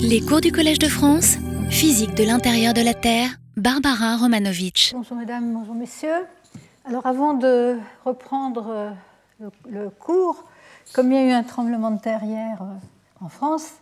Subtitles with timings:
[0.00, 1.36] Les cours du Collège de France,
[1.70, 4.92] physique de l'intérieur de la Terre, Barbara Romanovitch.
[4.94, 6.26] Bonjour mesdames, bonjour messieurs.
[6.84, 10.44] Alors avant de reprendre euh, le, cours,
[10.94, 13.74] comme il y a eu un tremblement de terre hier euh, en France,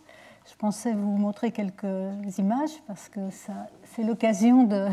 [0.49, 1.85] je pensais vous montrer quelques
[2.37, 3.19] images parce que
[3.85, 4.87] c'est l'occasion de,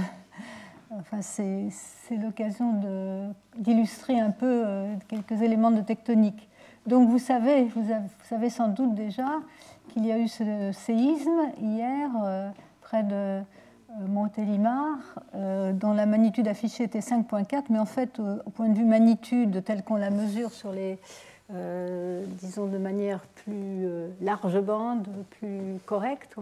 [0.91, 6.49] enfin c'est l'occasion d'illustrer un peu euh, quelques éléments de tectonique.
[6.87, 7.85] Donc vous savez, vous,
[8.29, 9.41] savez sans doute déjà
[9.95, 12.51] qu'il y a eu ce séisme hier euh,
[12.81, 13.43] près de euh,
[14.09, 14.99] Montélimar,
[15.37, 19.63] euh, dont la magnitude affichée était 5.4, mais en fait, au point de vue magnitude
[19.65, 20.99] telle qu'on la mesure sur les,
[22.41, 23.87] disons de manière plus
[24.21, 25.07] large bande,
[25.39, 26.35] plus correcte,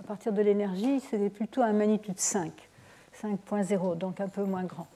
[0.00, 2.52] à partir de l'énergie, c'était plutôt un magnitude 5,
[3.22, 4.88] 5.0, donc un peu moins grand.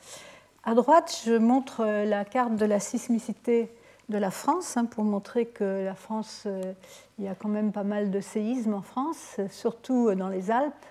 [0.64, 3.70] À droite, je montre la carte de la sismicité
[4.08, 6.72] de la France, hein, pour montrer que la France, euh,
[7.18, 10.86] il y a quand même pas mal de séismes en France, surtout dans les Alpes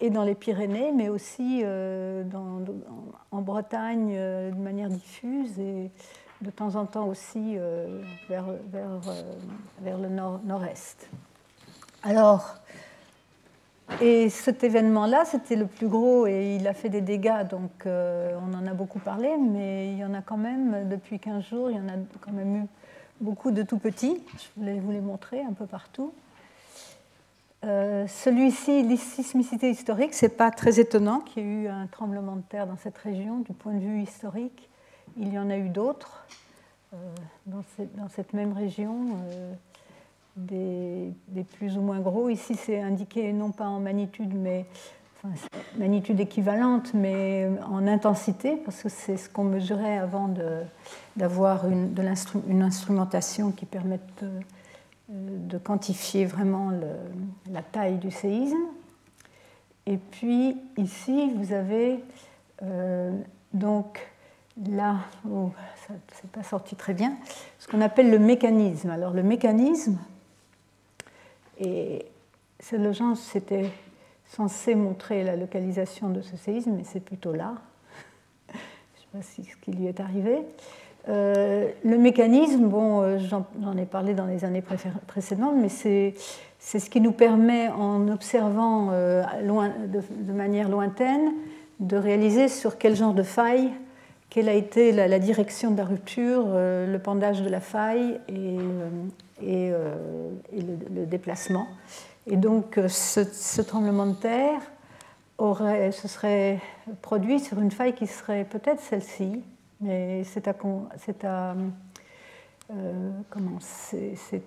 [0.00, 2.22] et dans les Pyrénées, mais aussi euh,
[3.32, 5.90] en Bretagne euh, de manière diffuse et
[6.42, 7.56] de temps en temps aussi
[8.28, 9.00] vers, vers,
[9.80, 11.08] vers, le nord-est.
[12.02, 12.56] Alors,
[14.00, 18.36] et cet événement-là, c'était le plus gros et il a fait des dégâts, donc euh,
[18.42, 21.70] on en a beaucoup parlé, mais il y en a quand même, depuis 15 jours,
[21.70, 22.66] il y en a quand même eu
[23.20, 24.20] beaucoup de tout petits.
[24.36, 26.12] Je voulais vous les montrer un peu partout.
[27.64, 32.36] Euh, celui-ci, les sismicité historique, c'est pas très étonnant qu'il y ait eu un tremblement
[32.36, 34.68] de terre dans cette région du point de vue historique.
[35.16, 36.26] Il y en a eu d'autres
[36.92, 36.96] euh,
[37.46, 39.16] dans, cette même région
[40.36, 41.12] des,
[41.58, 42.28] plus ou moins gros.
[42.28, 44.66] Ici, c'est indiqué non pas en magnitude, mais
[45.76, 50.32] magnitude équivalente, mais en intensité, parce que c'est ce qu'on mesurait avant
[51.16, 51.92] d'avoir une,
[52.48, 54.24] une, instrumentation qui permette
[55.08, 56.70] de, quantifier vraiment
[57.50, 58.56] la taille du séisme.
[59.86, 62.00] Et puis ici, vous avez
[62.62, 63.12] euh,
[63.52, 64.06] donc
[64.68, 64.96] là,
[65.30, 65.50] oh,
[65.86, 67.16] ça ne pas sorti très bien,
[67.58, 68.90] ce qu'on appelle le mécanisme.
[68.90, 69.98] Alors le mécanisme,
[71.58, 72.06] et
[72.68, 73.70] genre, c'était
[74.26, 77.54] censé montrer la localisation de ce séisme, mais c'est plutôt là.
[78.48, 80.38] Je ne sais pas si ce qui lui est arrivé.
[81.08, 84.62] Euh, le mécanisme, bon, euh, j'en ai parlé dans les années
[85.06, 86.14] précédentes, mais c'est
[86.58, 89.22] ce qui nous permet, en observant euh,
[89.86, 91.32] de, manière lointaine,
[91.78, 93.70] de réaliser sur quel genre de faille,
[94.30, 98.58] quelle a été la, direction de la rupture, le pendage de la faille et,
[99.42, 101.68] et, euh, le, déplacement.
[102.26, 104.60] Et donc euh, ce, tremblement de terre
[105.38, 106.60] aurait, se serait
[107.02, 109.42] produit sur une faille qui serait peut-être celle-ci,
[109.80, 110.54] mais c'est à,
[111.24, 111.54] à,
[112.74, 113.10] euh,
[113.60, 114.42] c'est,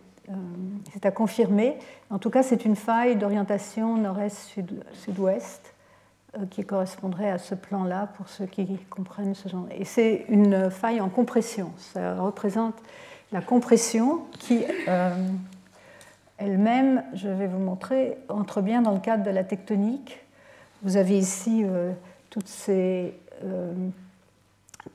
[1.03, 1.77] à confirmer.
[2.09, 5.73] En tout cas, c'est une faille d'orientation nord-est-sud-ouest
[6.51, 9.65] qui correspondrait à ce plan-là pour ceux qui comprennent ce genre.
[9.71, 11.71] Et c'est une faille en compression.
[11.77, 12.75] Ça représente
[13.31, 15.15] la compression qui euh,
[16.37, 20.19] elle-même, je vais vous montrer, entre bien dans le cadre de la tectonique.
[20.81, 21.91] Vous avez ici euh,
[22.29, 23.13] toutes, ces,
[23.43, 23.73] euh,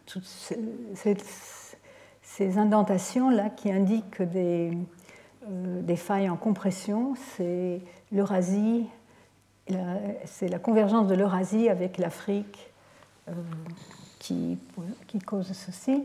[0.07, 0.59] toutes ces,
[2.59, 4.77] indentations-là qui indiquent des,
[5.97, 7.15] failles en compression.
[7.37, 7.81] C'est
[8.11, 8.87] l'Eurasie,
[10.25, 12.73] c'est la convergence de l'Eurasie avec l'Afrique
[14.19, 14.59] qui,
[15.27, 16.03] cause ceci.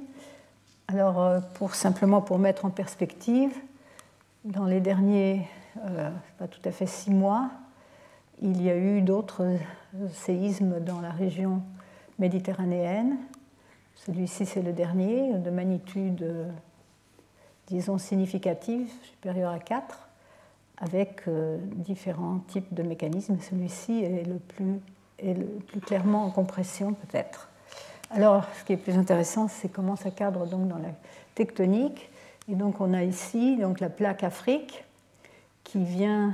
[0.92, 3.52] Alors, euh, pour, simplement pour mettre en perspective,
[4.44, 5.48] dans les derniers,
[5.86, 7.52] euh, pas tout à fait six mois,
[8.42, 9.46] il y a eu d'autres
[10.12, 11.62] séismes dans la région
[12.18, 13.18] méditerranéenne.
[13.94, 16.26] Celui-ci, c'est le dernier, de magnitude,
[17.68, 20.10] disons, significative, supérieure à 4,
[20.80, 23.38] avec euh, différents types de mécanismes.
[23.40, 27.49] Celui-ci est le plus clairement en compression, peut-être.
[28.12, 30.90] Alors, ce qui est plus intéressant, c'est comment ça cadre donc dans la
[31.36, 32.10] tectonique.
[32.48, 34.84] Et donc, on a ici donc, la plaque Afrique
[35.64, 36.34] qui vient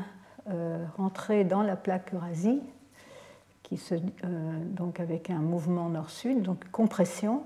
[0.50, 2.62] euh, rentrer dans la plaque Eurasie,
[3.62, 4.00] qui se, euh,
[4.70, 7.44] donc avec un mouvement nord-sud, donc compression.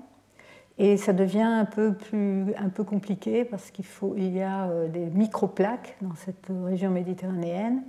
[0.78, 4.68] Et ça devient un peu, plus, un peu compliqué parce qu'il faut, il y a
[4.68, 7.82] euh, des micro-plaques dans cette région méditerranéenne,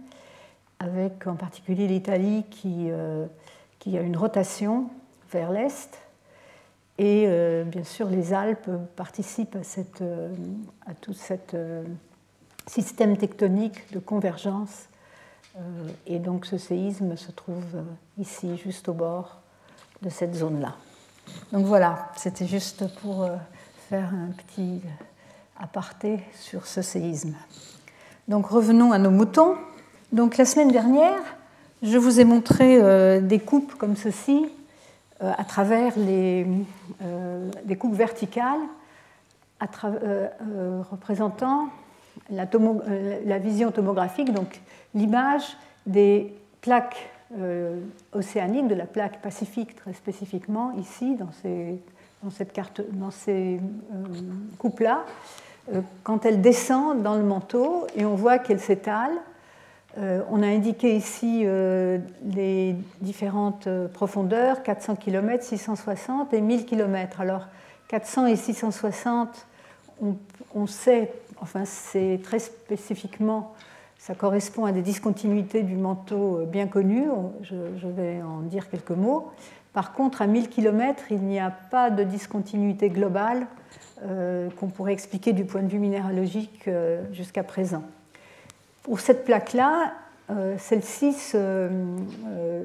[0.78, 2.88] avec en particulier l'Italie qui,
[3.78, 4.88] qui a une rotation
[5.30, 6.09] vers l'est
[7.00, 10.28] et euh, bien sûr, les Alpes participent à, euh,
[11.00, 11.82] tout ce euh,
[12.66, 14.86] système tectonique de convergence.
[16.06, 17.64] et donc ce séisme se trouve
[18.18, 19.40] ici, juste au bord
[20.02, 20.74] de cette zone-là.
[21.52, 23.26] Donc voilà, c'était juste pour
[23.88, 24.82] faire un petit
[25.58, 27.34] aparté sur ce séisme.
[28.28, 29.56] Donc revenons à nos moutons.
[30.12, 31.22] Donc la semaine dernière,
[31.82, 34.50] je vous ai montré des coupes comme ceci
[35.20, 36.46] à travers les,
[37.64, 38.60] des coupes verticales
[40.90, 41.68] représentant
[42.30, 44.60] la, vision tomographique, donc
[44.94, 45.56] l'image
[45.86, 47.10] des plaques
[48.12, 51.78] océaniques, de la plaque pacifique très spécifiquement, ici, dans ces,
[52.22, 53.60] dans cette carte, dans ces
[54.58, 55.04] coupes-là,
[55.72, 59.12] euh, quand elle descend dans le manteau et on voit qu'elle s'étale.
[59.98, 67.20] Euh, on a indiqué ici euh, les différentes profondeurs, 400 km, 660 et 1000 km.
[67.20, 67.46] Alors
[67.88, 69.46] 400 et 660,
[70.54, 73.52] on, sait, enfin c'est très spécifiquement,
[73.98, 77.08] ça correspond à des discontinuités du manteau bien connues,
[77.42, 79.30] je, vais en dire quelques mots.
[79.72, 83.46] Par contre, à 1000 km, il n'y a pas de discontinuité globale
[84.02, 87.82] euh, qu'on pourrait expliquer du point de vue minéralogique euh, jusqu'à présent.
[88.90, 89.92] Pour cette plaque-là,
[90.30, 91.14] euh, celle-ci,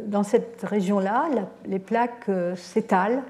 [0.08, 1.30] dans cette région-là,
[1.68, 3.22] les plaques s'étalent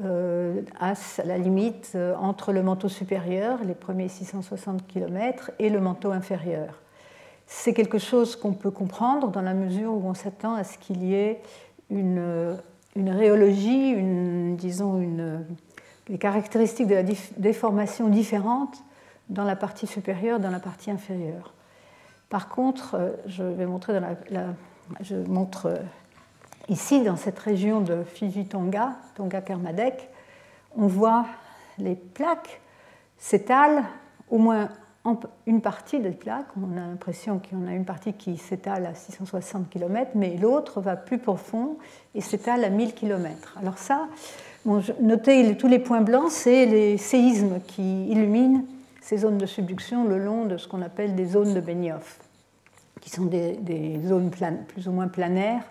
[0.00, 0.94] à
[1.24, 6.82] la limite entre le manteau supérieur, les premiers 660 km, et le manteau inférieur.
[7.46, 11.04] C'est quelque chose qu'on peut comprendre dans la mesure où on s'attend à ce qu'il
[11.04, 11.40] y ait
[11.90, 12.56] une,
[12.96, 13.94] une rhéologie,
[14.56, 15.00] disons
[16.08, 17.04] les caractéristiques de la
[17.36, 18.82] déformation différentes
[19.28, 21.52] dans la partie supérieure, dans la partie inférieure.
[22.28, 23.92] Par contre, euh, je vais montrer
[25.28, 25.76] montre euh,
[26.68, 30.08] ici dans cette région de Fiji-Tonga, Tonga-Kermadec,
[30.76, 31.26] on voit
[31.78, 32.60] les plaques
[33.18, 33.84] s'étalent,
[34.30, 34.68] au moins
[35.46, 38.86] une partie des plaques, on a l'impression qu'il y en a une partie qui s'étale
[38.86, 41.76] à 660 km, mais l'autre va plus profond
[42.14, 43.56] et s'étale à 1000 km.
[43.60, 44.08] Alors ça,
[45.00, 48.64] notez tous les points blancs, c'est les séismes qui illuminent
[49.06, 52.18] ces zones de subduction le long de ce qu'on appelle des zones de Benioff,
[53.00, 54.32] qui sont des, zones
[54.66, 55.62] plus ou moins planaires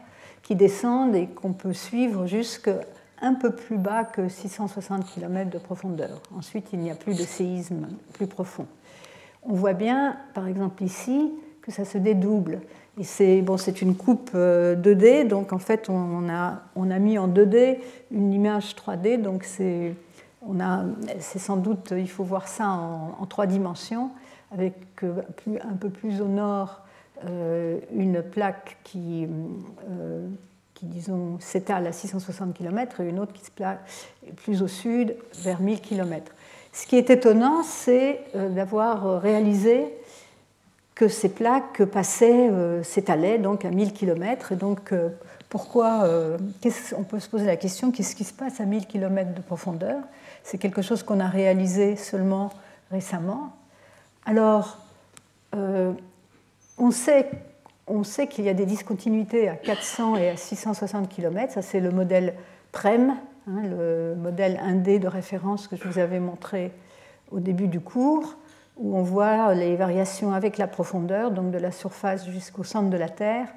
[0.41, 2.79] qui descendent et qu'on peut suivre jusqu'à
[3.21, 6.21] un peu plus bas que 660 km de profondeur.
[6.37, 8.67] Ensuite, il n'y a plus de séismes plus profonds.
[9.43, 12.61] On voit bien, par exemple ici, que ça se dédouble.
[12.97, 17.17] Et c'est bon, une coupe 2D, euh, donc en fait on a, on a mis
[17.17, 17.79] en 2D
[18.11, 19.93] une image 3D, donc c'est
[21.19, 24.11] sans doute, il faut voir ça en, trois dimensions,
[24.51, 25.21] avec euh,
[25.63, 26.81] un peu plus au nord
[27.25, 29.27] euh, une plaque qui,
[30.73, 33.79] qui disons, s'étale à 660 km et une autre qui se place
[34.37, 36.31] plus au sud, vers 1000 km.
[36.73, 39.93] Ce qui est étonnant, c'est d'avoir réalisé
[40.95, 44.53] que ces plaques passaient, euh, s'étalaient donc à 1000 km.
[44.53, 45.09] Et donc, euh,
[45.49, 46.37] pourquoi euh,
[46.97, 50.01] On peut se poser la question qu'est-ce qui se passe à 1000 km de profondeur?
[50.43, 52.51] C'est quelque chose qu'on a réalisé seulement
[52.91, 53.53] récemment.
[54.25, 54.79] Alors,
[56.77, 57.29] on sait,
[57.87, 61.53] on sait qu'il y a des discontinuités à 400 et à 660 km.
[61.53, 62.33] Ça, c'est le modèle
[62.71, 63.15] PREM,
[63.47, 66.71] hein, le modèle indé de référence que je vous avais montré
[67.31, 68.35] au début du cours
[68.77, 72.97] où on voit les variations avec la profondeur, donc de la surface jusqu'au centre de
[72.97, 73.47] la Terre,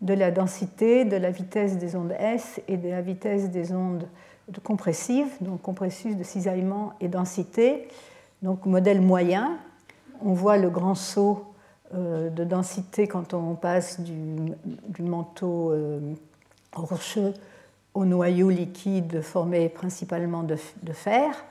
[0.00, 4.06] de la densité, de la vitesse des ondes S et de la vitesse des ondes
[4.62, 7.88] compressives, donc compressives de cisaillement et densité.
[8.42, 9.58] Donc modèle moyen,
[10.22, 11.44] on voit le grand saut
[11.94, 14.52] euh, de densité quand on passe du,
[15.00, 16.00] manteau euh,
[16.74, 17.32] rocheux
[17.94, 20.56] au noyau liquide formé principalement de
[20.92, 21.44] fer.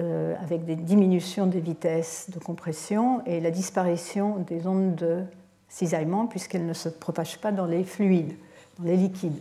[0.00, 5.24] Euh, avec des diminutions des vitesses de compression et la disparition des ondes de
[5.68, 8.34] cisaillement puisqu'elles ne se propagent pas dans les fluides,
[8.78, 9.40] dans les liquides.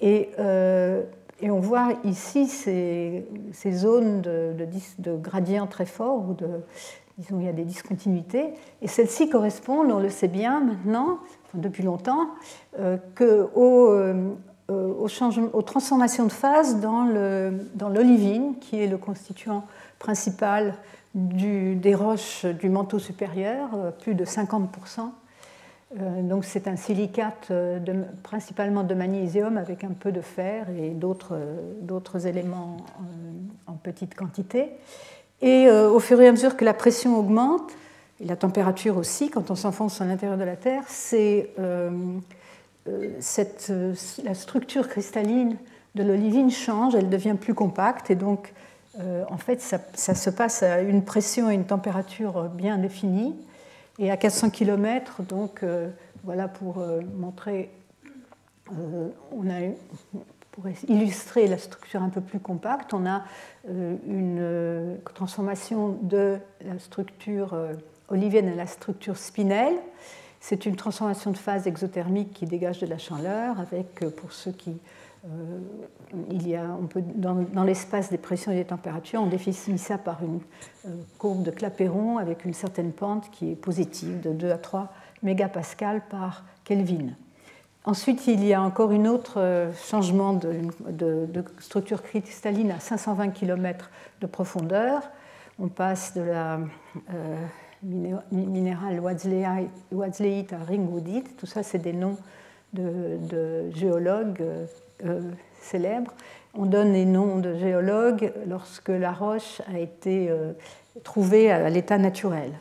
[0.00, 1.02] Et, euh,
[1.40, 3.24] et on voit ici ces,
[3.72, 4.54] zones de,
[4.98, 6.46] de, gradients très forts où de,
[7.18, 8.54] disons, il y a des discontinuités.
[8.82, 11.18] Et celles-ci correspondent, on le sait bien maintenant,
[11.54, 12.28] depuis longtemps,
[12.78, 13.46] euh, euh,
[15.52, 19.64] aux, transformations de phase dans l'olivine, qui est le constituant
[19.98, 20.74] principal
[21.14, 23.70] des roches du manteau supérieur,
[24.00, 25.10] plus de 50%.
[25.98, 30.90] Euh, donc c'est un silicate de, principalement de magnésium avec un peu de fer et
[30.90, 32.78] d'autres éléments
[33.66, 34.68] en, petite quantité.
[35.42, 37.72] Et au fur et à mesure que la pression augmente,
[38.20, 41.90] et la température aussi, quand on s'enfonce à l'intérieur de la Terre, c'est euh,
[42.88, 43.94] euh,
[44.24, 45.56] la structure cristalline
[45.94, 48.52] de l'olivine change, elle devient plus compacte et donc
[49.00, 53.34] euh, en fait ça, se passe à une pression et une température bien définies.
[54.00, 55.62] Et à 400 km, donc
[56.24, 56.82] voilà pour
[57.14, 57.70] montrer,
[58.70, 59.60] on a,
[60.52, 63.24] pour illustrer la structure un peu plus compacte, on a
[63.68, 67.54] une transformation de la structure
[68.08, 69.76] olivienne à la structure spinelle.
[70.40, 74.70] C'est une transformation de phase exothermique qui dégage de la chaleur, avec, pour ceux qui
[74.70, 74.99] euh,
[76.30, 79.98] il y a, on peut, dans, l'espace des pressions et des températures, on définit ça
[79.98, 80.40] par une
[80.86, 84.92] euh, courbe de Clapeyron avec une certaine pente qui est positive de 2 à 3
[85.22, 87.10] mégapascales par Kelvin.
[87.84, 93.90] Ensuite, il y a encore un autre euh, changement de, structure cristalline à 520 km
[94.20, 95.02] de profondeur.
[95.58, 96.60] On passe de la
[98.32, 101.36] minérale Wadsleite à ringwoodite.
[101.36, 102.16] Tout ça, c'est des noms
[102.72, 104.42] de, géologues
[105.04, 105.20] euh,
[105.60, 106.12] célèbres.
[106.54, 110.52] On donne les noms de géologues lorsque la roche a été euh,
[111.04, 112.52] trouvée à l'état naturel.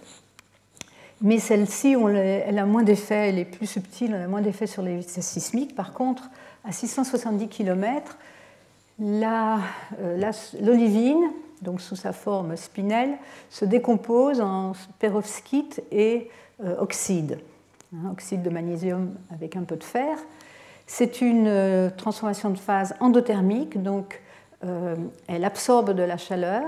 [1.21, 4.83] Mais celle-ci, elle a moins d'effet, elle est plus subtile, elle a moins d'effet sur
[4.83, 5.75] les vitesses sismiques.
[5.75, 6.29] Par contre,
[6.63, 8.17] à 670 km,
[9.01, 9.57] euh,
[10.61, 11.23] l'olivine,
[11.61, 13.17] donc sous sa forme spinelle,
[13.49, 16.29] se décompose en perovskite et
[16.77, 17.39] oxyde,
[17.93, 20.17] hein, oxyde de magnésium avec un peu de fer.
[20.91, 24.19] C'est une euh, transformation de phase endothermique, donc
[24.65, 24.95] euh,
[25.27, 26.63] elle absorbe de la chaleur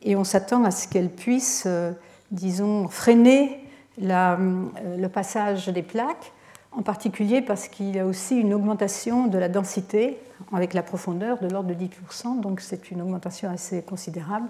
[0.00, 1.92] et on s'attend à ce qu'elle puisse, euh,
[2.30, 3.62] disons, freiner
[4.00, 6.32] le passage des plaques,
[6.72, 10.18] en particulier parce qu'il y a aussi une augmentation de la densité
[10.50, 14.48] avec la profondeur de l'ordre de 10%, donc c'est une augmentation assez considérable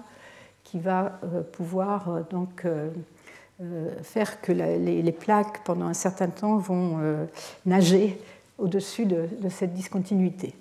[0.63, 1.19] qui va
[1.51, 2.63] pouvoir donc
[4.03, 6.97] faire que les plaques pendant un certain temps vont
[7.65, 8.17] nager
[8.59, 10.53] au-dessus de, cette discontinuité.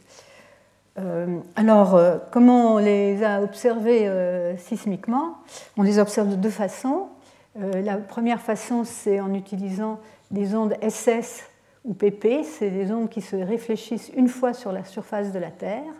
[0.98, 5.36] Euh, alors, euh, comment on les a observés euh, sismiquement?
[5.76, 7.08] On les observe de deux façons.
[7.56, 9.98] la première façon, c'est en utilisant
[10.30, 11.44] des ondes SS
[11.84, 15.50] ou PP, c'est des ondes qui se réfléchissent une fois sur la surface de la
[15.50, 15.92] Terre.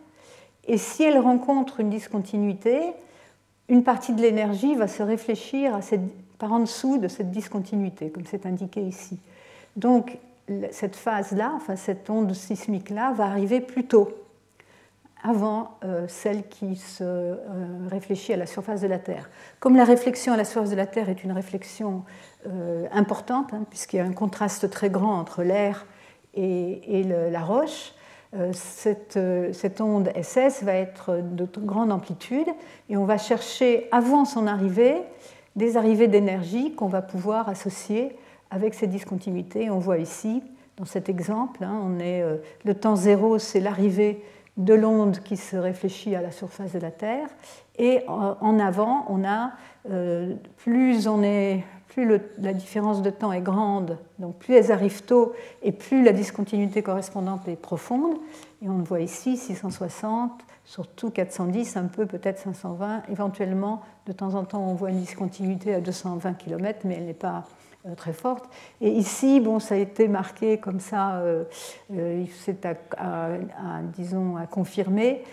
[0.67, 2.79] Et si elles rencontrent une discontinuité,
[3.69, 6.03] une partie de l'énergie va se réfléchir à cette,
[6.39, 9.19] par en dessous de cette discontinuité, comme c'est indiqué ici.
[9.77, 10.19] Donc,
[10.71, 14.09] cette phase-là, enfin cette onde sismique-là, va arriver plus tôt,
[15.23, 17.37] avant euh, celle qui se euh,
[17.91, 19.29] réfléchit à la surface de la Terre.
[19.61, 22.05] Comme la réflexion à la surface de la Terre est une réflexion
[22.47, 25.87] euh, importante, hein, puisqu'il y a un contraste très grand entre l'air
[26.35, 27.95] et, la roche,
[28.53, 29.19] cette,
[29.53, 32.47] cette, onde SS va être de grande amplitude
[32.89, 35.03] et on va chercher avant son arrivée
[35.59, 38.17] des arrivées d'énergie qu'on va pouvoir associer
[38.51, 39.69] avec ces discontinuités.
[39.71, 40.43] On voit ici,
[40.77, 44.23] dans cet exemple, hein, on est, euh, le temps zéro, c'est l'arrivée
[44.57, 47.29] de l'onde qui se réfléchit à la surface de la Terre.
[47.79, 49.53] Et en avant, on a,
[49.91, 55.05] euh, plus, on est, plus la différence de temps est grande, donc plus elles arrivent
[55.05, 58.17] tôt et plus la discontinuité correspondante est profonde.
[58.63, 60.33] Et on voit ici 660,
[60.69, 63.05] surtout 410, un peu peut-être 520.
[63.11, 67.15] Éventuellement, de temps en temps, on voit une discontinuité à 220 km, mais elle n'est
[67.15, 67.45] pas
[67.87, 68.45] euh, très forte.
[68.83, 71.45] Et ici, bon, ça a été marqué comme ça, euh,
[71.95, 72.77] euh, c'est à,
[73.97, 75.25] disons, à confirmer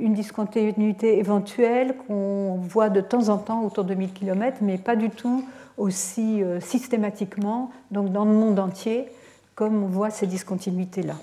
[0.00, 4.96] une discontinuité éventuelle qu'on voit de temps en temps autour de 1000 km, mais pas
[4.96, 5.44] du tout
[5.78, 9.06] aussi systématiquement, donc dans le monde entier,
[9.54, 11.14] comme on voit ces discontinuités-là.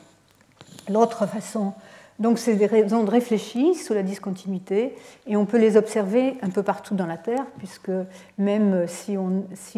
[0.90, 1.74] L'autre façon
[2.20, 4.96] donc c'est des ondes réfléchies sous la discontinuité
[5.26, 7.92] et on peut les observer un peu partout dans la Terre puisque
[8.38, 9.16] même si,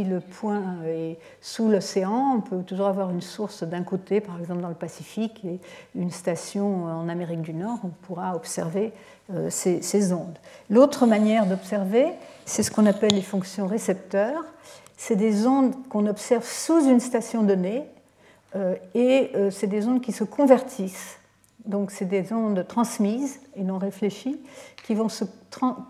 [0.04, 4.62] le point est sous l'océan, on peut toujours avoir une source d'un côté, par exemple
[4.62, 5.60] dans le Pacifique, et
[5.96, 8.92] une station en Amérique du Nord, on pourra observer
[9.34, 10.38] euh, ces, ondes.
[10.70, 12.08] L'autre manière d'observer,
[12.46, 14.44] c'est ce qu'on appelle les fonctions récepteurs.
[14.98, 17.84] C'est des ondes qu'on observe sous une station donnée
[18.56, 21.21] euh, et euh, c'est des ondes qui se convertissent
[21.66, 24.40] donc c'est des ondes transmises et non réfléchies
[24.84, 25.26] qui vont se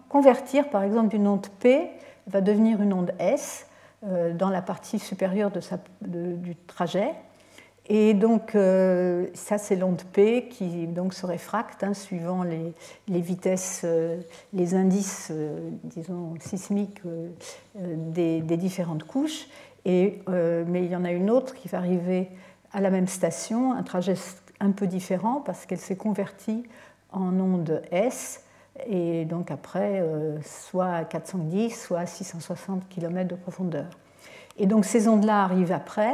[0.10, 1.90] convertir, par exemple, d'une onde P
[2.28, 3.68] va devenir une onde S
[4.04, 5.51] euh, dans la partie supérieure
[6.01, 7.13] du trajet.
[7.88, 12.74] Et donc euh, ça c'est l'onde P qui donc se réfracte hein, suivant les,
[13.08, 14.22] vitesses, euh,
[14.54, 15.32] les indices,
[15.84, 17.01] disons, sismiques
[17.75, 19.48] des, différentes couches.
[19.86, 22.30] Et, mais il y en a une autre qui va arriver
[22.74, 24.16] à la même station, un trajet
[24.62, 26.63] un peu différent parce qu'elle s'est convertie
[27.12, 28.44] en onde S
[28.88, 33.88] et donc après euh, soit à 410, soit à 660 km de profondeur.
[34.58, 36.13] Et donc ces ondes-là arrivent après.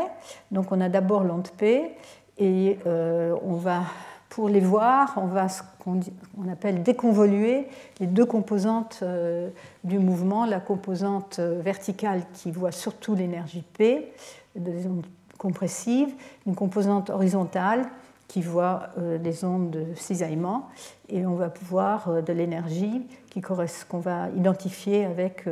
[0.52, 1.92] Donc on a d'abord l'onde P
[2.38, 3.82] et euh, on va,
[4.30, 6.00] pour les voir, on va ce qu'on
[6.38, 7.68] on appelle déconvoluer
[8.00, 9.50] les deux composantes euh,
[9.84, 14.14] du mouvement, la composante verticale qui voit surtout l'énergie P,
[14.56, 15.06] des ondes
[15.38, 16.14] compressives,
[16.48, 17.86] une composante horizontale
[18.28, 20.68] qui voit des ondes de cisaillement
[21.08, 23.08] et on va pouvoir de l'énergie
[23.42, 25.46] qu'on va identifier avec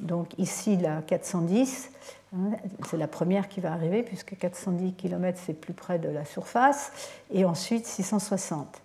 [0.00, 1.90] donc ici la 410
[2.32, 2.52] Hein,
[2.88, 6.92] c'est la première qui va arriver puisque 410 km c'est plus près de la surface
[7.32, 8.80] et ensuite 660.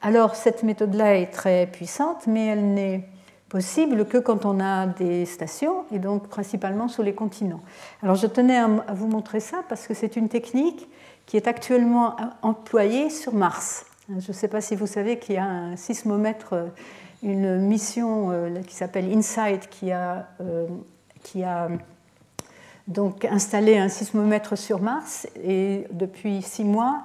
[0.00, 3.06] Alors cette méthode-là est très puissante mais elle n'est
[3.50, 7.60] possible que quand on a des stations et donc principalement sur les continents.
[8.02, 10.88] Alors je tenais à vous montrer ça parce que c'est une technique
[11.26, 13.84] qui est actuellement employée sur Mars.
[14.08, 16.54] Je ne sais pas si vous savez qu'il y a un sismomètre,
[17.22, 20.66] une mission euh, qui s'appelle InSight qui a, euh,
[21.24, 21.68] qui a
[22.86, 27.02] donc installé un sismomètre sur Mars et depuis six mois,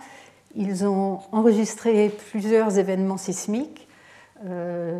[0.55, 3.87] ils ont enregistré plusieurs événements sismiques,
[4.45, 4.99] euh,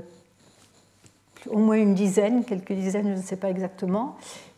[1.47, 4.17] au moins une dizaine, quelques dizaines, je ne sais pas exactement.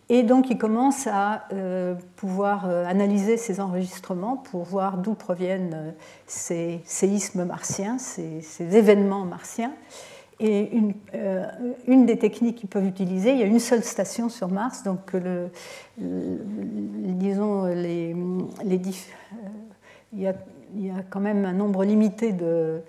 [0.10, 5.94] Et donc ils commencent à euh, pouvoir euh, analyser ces enregistrements pour voir d'où proviennent
[6.28, 9.72] ces séismes martiens, ces événements martiens.
[10.40, 10.70] Et
[11.16, 11.46] euh,
[11.88, 15.16] une, des techniques qu'ils peuvent utiliser, il y a une seule station sur Mars, donc
[15.98, 18.04] disons, euh,
[20.12, 20.34] il, y a,
[20.76, 22.80] il, quand même un nombre limité de, euh,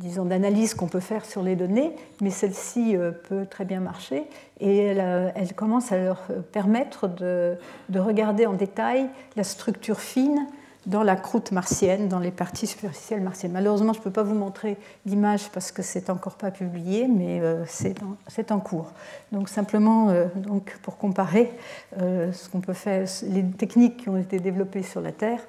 [0.00, 2.96] disons, d'analyses qu'on peut faire sur les données, mais celle-ci
[3.28, 4.24] peut très bien marcher
[4.60, 7.56] et elle, elle, commence à leur permettre de,
[7.88, 10.46] de regarder en détail la structure fine
[10.86, 13.52] dans la croûte martienne, dans les parties superficielles martiennes.
[13.52, 17.40] Malheureusement, je ne peux pas vous montrer d'image parce que c'est encore pas publié, mais
[17.40, 18.92] euh, c'est en cours.
[19.32, 21.52] Donc simplement, euh, donc, pour comparer,
[22.00, 25.40] euh, ce qu'on peut faire, les techniques qui ont été développées sur la Terre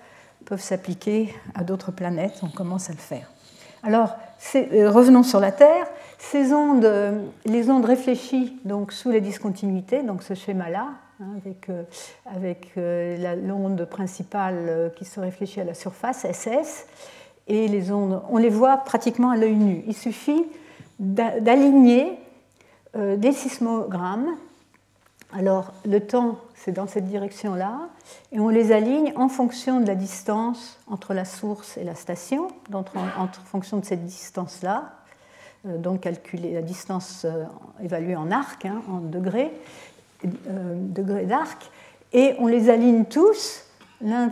[0.46, 2.40] peuvent s'appliquer à d'autres planètes.
[2.44, 3.30] On commence à le faire.
[3.86, 4.18] Alors,
[4.54, 5.88] revenons sur la Terre.
[6.18, 6.90] Ces ondes,
[7.46, 10.88] les ondes réfléchies donc sous les discontinuités, donc ce schéma-là,
[11.22, 11.84] Hein, avec, euh,
[12.26, 16.88] avec euh, l'onde principale euh, qui se réfléchit à la surface, SS,
[17.48, 19.84] et les ondes, on les voit pratiquement à l'œil nu.
[19.88, 20.44] Il suffit
[21.00, 22.18] d'aligner
[22.96, 24.30] des sismogrammes.
[25.38, 27.90] Alors le temps, c'est dans cette direction-là,
[28.32, 32.48] et on les aligne en fonction de la distance entre la source et la station,
[32.74, 34.94] en, fonction de cette distance-là,
[35.66, 37.26] donc calculer la distance
[37.84, 39.52] évaluée en arc, hein, en degrés,
[40.24, 41.70] euh, degrés d'arc,
[42.14, 43.66] et on les aligne tous
[44.02, 44.30] l'un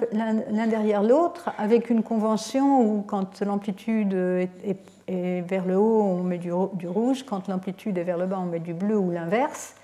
[0.68, 6.52] derrière l'autre avec une convention où quand l'amplitude est, vers le haut, on met du,
[6.52, 9.76] rouge, quand l'amplitude est vers le bas, on met du bleu ou l'inverse.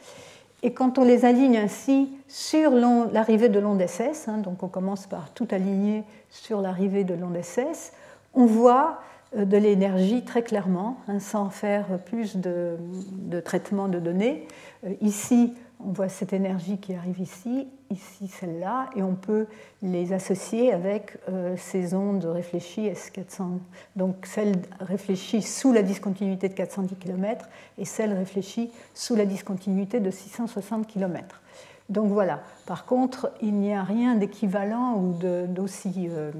[0.61, 5.07] Et quand on les aligne ainsi sur l'arrivée de l'onde SS, hein, donc on commence
[5.07, 7.93] par tout aligner sur l'arrivée de l'onde SS,
[8.33, 8.99] on voit
[9.37, 12.75] euh, de l'énergie très clairement, hein, sans faire plus de,
[13.11, 14.47] de, traitement de données.
[14.85, 19.47] Euh, ici, on voit cette énergie qui arrive ici, ici celle-là, et on peut
[19.81, 23.59] les associer avec euh, ces ondes réfléchies S400.
[23.95, 29.99] Donc celle réfléchie sous la discontinuité de 410 km et celle réfléchie sous la discontinuité
[29.99, 31.41] de 660 km.
[31.89, 32.43] Donc voilà.
[32.67, 35.13] Par contre, il n'y a rien d'équivalent ou
[35.47, 36.07] d'aussi.
[36.09, 36.31] Euh,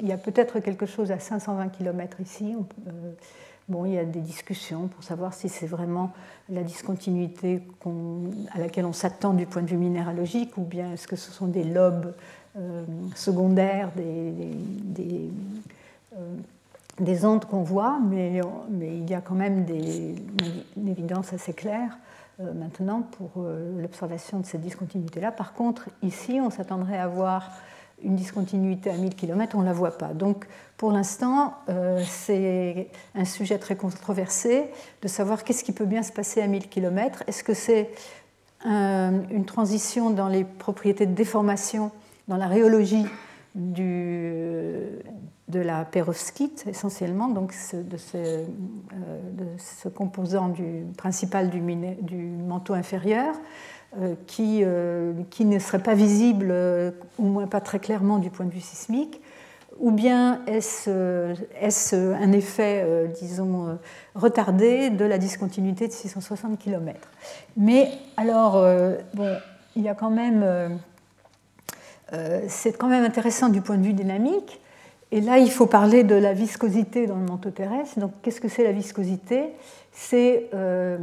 [0.00, 2.54] il y a peut-être quelque chose à 520 km ici.
[2.86, 2.90] Euh,
[3.68, 6.12] Bon, il y a des discussions pour savoir si c'est vraiment
[6.48, 7.62] la discontinuité
[8.54, 11.48] à laquelle on s'attend du point de vue minéralogique ou bien est-ce que ce sont
[11.48, 12.14] des lobes
[12.56, 12.84] euh,
[13.16, 15.30] secondaires, des, des,
[16.16, 20.14] euh, ondes qu'on voit, mais, mais, il y a quand même des,
[20.76, 21.98] une évidence assez claire
[22.38, 23.44] euh, maintenant pour
[23.78, 25.32] l'observation de cette discontinuité-là.
[25.32, 27.50] Par contre, ici, on s'attendrait à voir
[28.02, 30.12] une discontinuité à 1000 km, on ne la voit pas.
[30.14, 34.70] Donc pour l'instant, euh, c'est un sujet très controversé
[35.02, 37.24] de savoir qu'est-ce qui peut bien se passer à 1000 km.
[37.26, 37.90] Est-ce que c'est
[38.64, 41.92] une transition dans les propriétés de déformation,
[42.26, 43.06] dans la rhéologie
[43.54, 44.82] du,
[45.48, 48.44] de la perovskite essentiellement, donc de, ce, euh,
[49.32, 50.52] de, ce, composant
[50.96, 53.34] principal du, manteau inférieur
[54.26, 58.44] qui, euh, qui, ne serait pas visible, euh, au moins pas très clairement du point
[58.44, 59.20] de vue sismique,
[59.78, 60.90] ou bien est-ce
[62.14, 63.78] un effet, disons,
[64.14, 66.98] retardé de la discontinuité de 660 km
[67.58, 68.64] Mais alors,
[69.12, 69.36] bon,
[69.76, 70.78] il y a quand même,
[72.48, 74.62] c'est quand même intéressant du point de vue dynamique.
[75.12, 78.00] Et là, il faut parler de la viscosité dans le manteau terrestre.
[78.00, 79.52] Donc, qu'est-ce que c'est la viscosité?
[79.98, 80.98] C'est euh,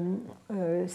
[0.53, 0.85] euh,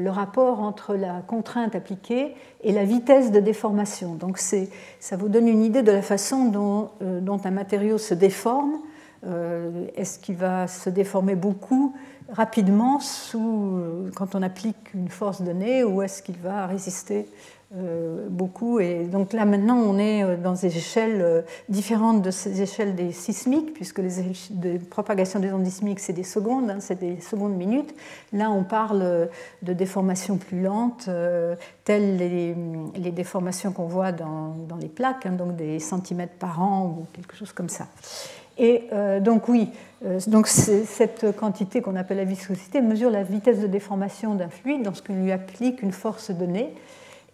[0.00, 4.14] le, rapport entre la contrainte appliquée et la vitesse de déformation.
[4.14, 8.72] Donc ça vous donne une idée de la façon dont, euh, un matériau se déforme.
[9.96, 11.94] Est-ce qu'il va se déformer beaucoup
[12.30, 13.80] rapidement sous,
[14.14, 17.26] quand on applique une force donnée ou est-ce qu'il va résister
[17.76, 18.78] euh, beaucoup.
[18.78, 22.94] Et donc là, maintenant, on est euh, dans des échelles euh, différentes de ces échelles
[22.94, 24.10] des sismiques, puisque les,
[24.50, 27.92] de propagation des ondes sismiques, c'est des secondes, hein, c'est des secondes minutes.
[28.32, 29.28] Là, on parle
[29.62, 31.08] de déformations plus lentes,
[31.84, 32.54] telles les,
[32.96, 37.06] les déformations qu'on voit dans, dans, les plaques, hein, donc des centimètres par an ou
[37.12, 37.88] quelque chose comme ça.
[38.56, 38.88] Et
[39.20, 39.70] donc oui,
[40.28, 45.14] donc cette quantité qu'on appelle la viscosité mesure la vitesse de déformation d'un fluide lorsqu'on
[45.14, 46.72] lui applique une force donnée.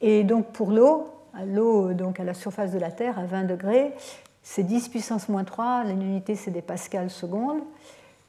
[0.00, 1.08] Et donc pour l'eau,
[1.46, 3.92] l'eau donc à la surface de la Terre à 20 degrés,
[4.42, 7.60] c'est 10 puissance moins 3, l'unité c'est des pascals secondes.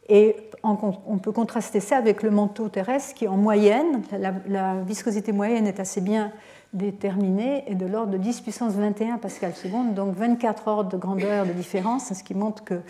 [0.10, 4.02] Et on peut contraster ça avec le manteau terrestre qui en moyenne,
[4.48, 6.34] la, viscosité moyenne est assez bien
[6.74, 11.46] déterminé est de l'ordre de 10 puissance 21 pascal seconde, donc 24 ordres de grandeur
[11.46, 12.82] de différence, ce qui montre que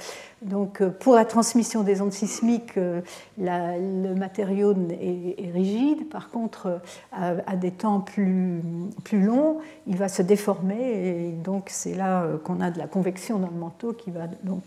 [0.41, 3.01] donc, euh, pour la transmission des ondes sismiques, euh,
[3.37, 6.09] le matériau est, rigide.
[6.09, 6.81] Par contre,
[7.19, 8.61] euh, à, des temps plus,
[9.03, 13.37] plus, longs, il va se déformer et donc c'est là qu'on a de la convection
[13.37, 14.63] dans le manteau qui va donc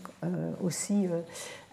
[0.63, 1.07] aussi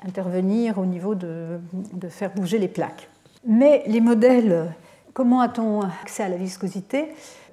[0.05, 1.61] intervenir au niveau de,
[1.93, 3.09] de faire bouger les plaques.
[3.47, 4.69] Mais les modèles
[5.15, 7.09] Comment a-t-on accès à la viscosité?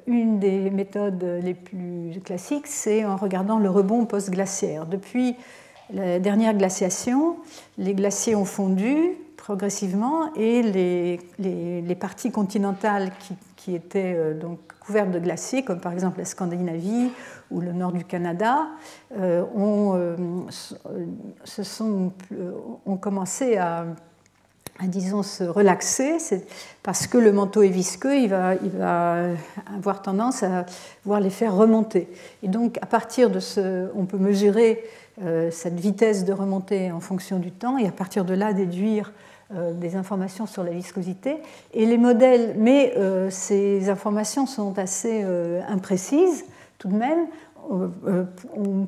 [0.07, 4.85] Une des méthodes les plus classiques, c'est en regardant le rebond post-glaciaire.
[4.85, 5.35] Depuis
[5.93, 7.37] la dernière glaciation,
[7.77, 13.11] les glaciers ont fondu progressivement et les, parties continentales
[13.57, 17.11] qui, étaient euh, donc couvertes de glaciers, comme par exemple la Scandinavie
[17.51, 18.67] ou le nord du Canada,
[19.17, 20.15] euh, euh,
[22.85, 23.85] ont commencé à
[24.87, 26.17] disons, se relaxer,
[26.83, 28.55] parce que le manteau est visqueux, il va,
[29.75, 30.65] avoir tendance à
[31.05, 32.07] voir les faire remonter.
[32.43, 34.83] Et donc, à partir de ce, on peut mesurer
[35.21, 39.11] euh, cette vitesse de remontée en fonction du temps, et à partir de là, déduire
[39.53, 41.37] euh, des informations sur la viscosité.
[41.73, 45.25] Et les modèles, mais euh, ces informations sont assez
[45.67, 46.45] imprécises
[46.77, 47.27] tout de même.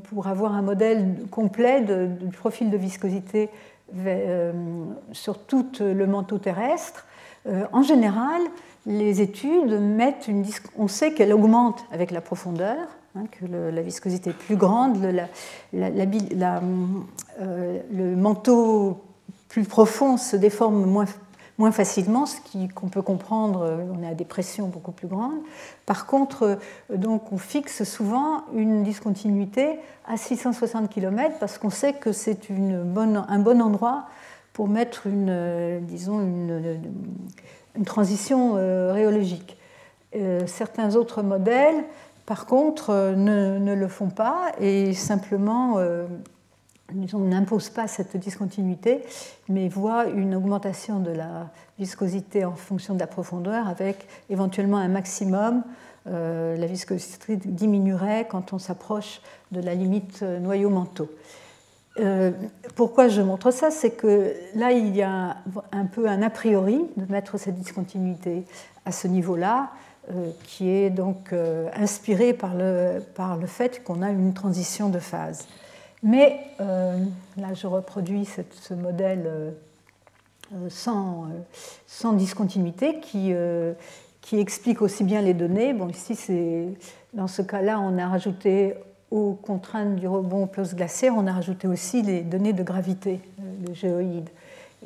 [0.09, 3.49] pour avoir un modèle complet du profil de viscosité
[5.11, 7.05] sur tout le manteau terrestre,
[7.47, 8.41] euh, en général,
[8.85, 10.45] les études mettent une.
[10.77, 12.77] On sait qu'elle augmente avec la profondeur,
[13.15, 15.21] hein, que la viscosité est plus grande, le,
[17.41, 19.01] euh, le manteau
[19.49, 21.05] plus profond se déforme moins
[21.61, 22.37] moins facilement, ce
[22.73, 25.37] qu'on peut comprendre, euh, on est à des pressions beaucoup plus grandes.
[25.85, 26.57] Par contre,
[26.89, 32.49] euh, donc, on fixe souvent une discontinuité à 660 km parce qu'on sait que c'est
[32.49, 34.07] un bon endroit
[34.53, 36.81] pour mettre une, euh, disons une,
[37.85, 38.53] transition
[38.91, 39.57] rhéologique.
[40.45, 41.85] certains autres modèles,
[42.25, 45.77] par contre, ne, le font pas et simplement
[46.93, 49.03] n'impose pas cette discontinuité,
[49.49, 51.49] mais voit une augmentation de la
[51.79, 55.63] viscosité en fonction de la profondeur avec éventuellement un maximum.
[56.07, 61.09] Euh, la viscosité diminuerait quand on s'approche de la limite noyau-manteau.
[61.99, 62.31] Euh,
[62.75, 63.69] pourquoi je montre ça?
[63.69, 65.37] C'est que là, il y a
[65.71, 68.45] un peu un a priori de mettre cette discontinuité
[68.85, 69.71] à ce niveau-là,
[70.09, 71.33] euh, qui est donc
[71.75, 75.47] inspiré par le, par le fait qu'on a une transition de phase.
[76.03, 76.97] Mais euh,
[77.37, 79.51] là, je reproduis ce modèle euh,
[80.53, 83.33] euh, sans, discontinuité qui,
[84.33, 85.73] explique aussi bien les données.
[85.73, 86.17] Bon, ici,
[87.13, 88.73] dans ce cas-là, on a rajouté
[89.11, 93.19] aux contraintes du rebond post-glaciaire, on a rajouté aussi les données de gravité,
[93.67, 94.29] le géoïde.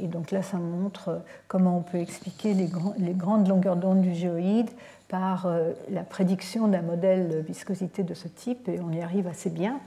[0.01, 4.13] Et donc là, ça montre comment on peut expliquer les, les grandes longueurs d'onde du
[4.15, 4.69] géoïde
[5.08, 5.47] par
[5.89, 9.80] la prédiction d'un modèle viscosité de ce type, et on y arrive assez bien.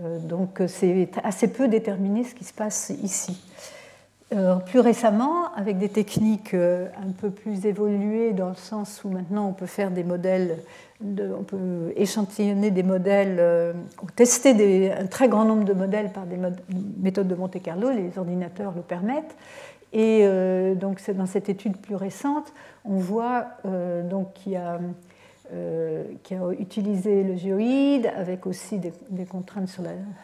[0.00, 3.42] Euh, donc c'est assez peu déterminé ce qui se passe ici.
[4.32, 9.10] Euh, plus récemment, avec des techniques euh, un peu plus évoluées, dans le sens où
[9.10, 10.56] maintenant on peut faire des modèles,
[11.02, 16.38] on peut échantillonner des modèles, ou tester un très grand nombre de modèles par des
[16.96, 19.34] méthodes de Monte-Carlo, les ordinateurs le permettent.
[19.92, 20.24] Et
[20.76, 22.52] donc dans cette étude plus récente,
[22.84, 23.46] on voit
[24.08, 24.78] donc qu'il y a
[25.54, 28.92] euh, qui a utilisé le géoïde, avec aussi des,
[29.26, 29.68] contraintes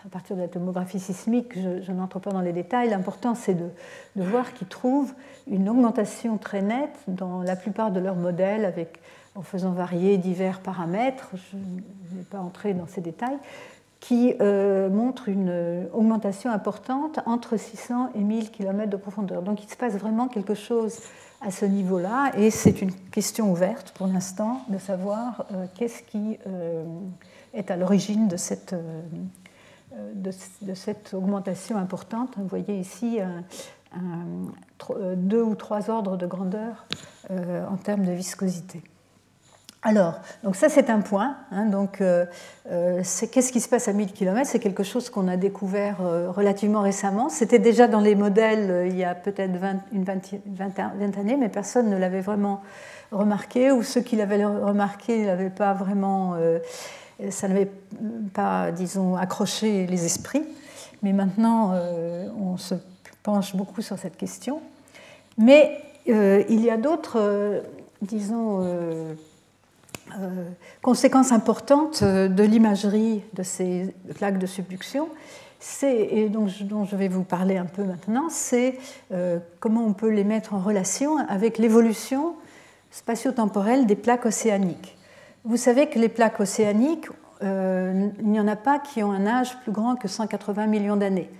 [0.07, 1.53] à partir de la tomographie sismique.
[1.55, 2.89] Je, n'entre pas dans les détails.
[2.89, 3.69] L'important, c'est de,
[4.17, 5.13] voir qu'ils trouvent
[5.47, 8.73] une augmentation très nette dans la plupart de leurs modèles,
[9.35, 11.29] en faisant varier divers paramètres.
[11.53, 13.39] Je ne vais pas entrer dans ces détails
[14.01, 19.43] qui euh, montre une augmentation importante entre 600 et 1000 km de profondeur.
[19.43, 21.01] Donc il se passe vraiment quelque chose
[21.41, 22.33] à ce niveau-là.
[22.37, 26.85] Et c'est une question ouverte pour l'instant de savoir euh, qu'est-ce qui euh,
[27.55, 29.03] est à l'origine de cette, euh,
[30.15, 32.35] de, cette, augmentation importante.
[32.37, 33.19] Vous voyez ici
[35.17, 36.87] deux ou trois ordres de grandeur
[37.31, 38.83] en termes de viscosité.
[39.83, 41.37] Alors, donc ça c'est un point.
[41.53, 42.27] Hein, donc, euh,
[42.71, 46.33] euh, qu'est-ce qui se passe à 1000 km C'est quelque chose qu'on a découvert euh,
[46.33, 47.29] relativement récemment.
[47.29, 49.51] C'était déjà dans les modèles il y a peut-être
[49.93, 52.63] une vingtaine d'années, mais personne ne l'avait vraiment
[53.13, 56.37] remarqué, ou ceux qui l'avaient remarqué n'avaient pas vraiment,
[57.31, 57.71] ça n'avait
[58.35, 60.45] pas, disons, accroché les esprits.
[61.03, 61.73] Mais maintenant,
[62.39, 62.75] on se
[63.23, 64.61] penche beaucoup sur cette question.
[65.39, 67.63] Mais il y a d'autres,
[68.03, 69.17] disons
[70.83, 75.09] conséquence importante euh, de l'imagerie de ces plaques de subduction,
[75.83, 78.79] et donc, dont je vais vous parler un peu maintenant, c'est
[79.13, 82.37] euh, comment on peut les mettre en relation avec l'évolution
[82.93, 84.97] spatio-temporelle des plaques océaniques.
[85.45, 87.09] Vous savez que les plaques océaniques,
[87.43, 91.31] il n'y en a pas qui ont un âge plus grand que 180 millions d'années.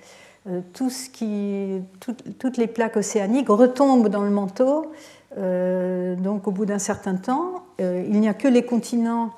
[0.73, 4.93] Toutes les plaques océaniques retombent dans le manteau
[5.37, 9.31] euh, donc au bout d'un certain temps, euh, il n'y a que les continents,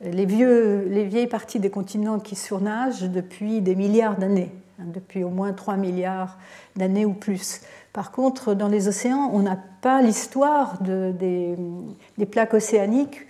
[0.00, 5.52] les, vieilles parties des continents qui surnagent depuis des milliards d'années, hein, depuis au moins
[5.52, 6.36] 3 milliards
[6.74, 7.60] d'années ou plus.
[7.92, 13.26] Par contre, dans les océans, on n'a pas l'histoire de, des, plaques océaniques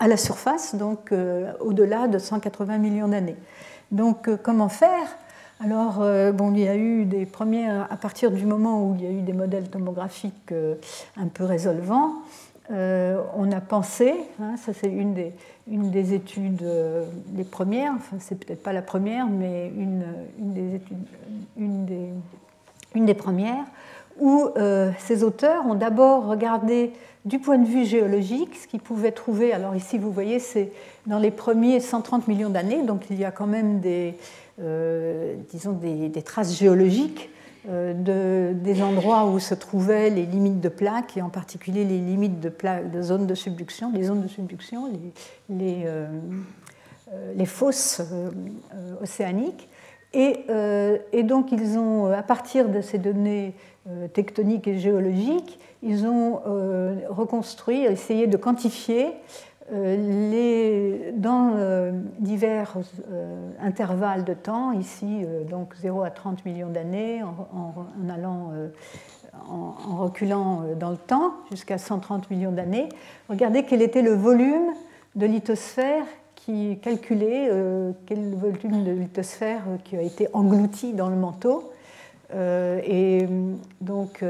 [0.00, 3.36] à la surface, donc euh, au-delà de 180 millions d'années.
[3.90, 5.16] Donc comment faire?
[5.60, 9.02] Alors, euh, bon, il y a eu des premiers, à partir du moment où il
[9.02, 10.76] y a eu des modèles tomographiques euh,
[11.16, 12.12] un peu résolvants,
[12.70, 15.32] euh, on a pensé, hein, ça c'est une des,
[15.68, 16.64] une des études,
[17.34, 20.04] les premières, enfin c'est peut-être pas la première, mais une,
[20.38, 21.06] une des études,
[21.56, 22.08] une des,
[22.94, 23.64] une des premières,
[24.20, 24.48] où
[24.98, 26.92] ces auteurs ont d'abord regardé
[27.24, 29.52] du point de vue géologique ce qu'ils pouvaient trouver.
[29.52, 30.72] Alors ici, vous voyez, c'est
[31.06, 34.14] dans les premiers 130 millions d'années, donc il y a quand même des,
[34.58, 37.30] disons, des, traces géologiques
[37.68, 41.98] euh, de, des endroits où se trouvaient les limites de plaques et en particulier les
[41.98, 44.90] limites de, plaques, de zones de subduction, les zones de subduction,
[45.48, 46.06] les, les, euh,
[47.44, 48.00] fosses
[49.02, 49.68] océaniques.
[50.14, 50.46] Et,
[51.12, 53.54] et, donc ils ont, à partir de ces données
[54.14, 56.40] tectoniques et géologiques, ils ont
[57.10, 59.10] reconstruit, essayé de quantifier euh,
[59.70, 62.74] les, dans euh, divers
[63.10, 68.52] euh, intervalles de temps, ici donc 0 à 30 millions d'années, en, allant,
[69.48, 72.88] en, reculant dans le temps jusqu'à 130 millions d'années,
[73.28, 74.72] regardez quel était le volume
[75.16, 76.04] de lithosphère
[76.34, 77.50] qui calculait
[78.06, 81.72] quel volume de lithosphère qui a été englouti dans le manteau.
[82.32, 83.26] et
[83.80, 84.24] donc,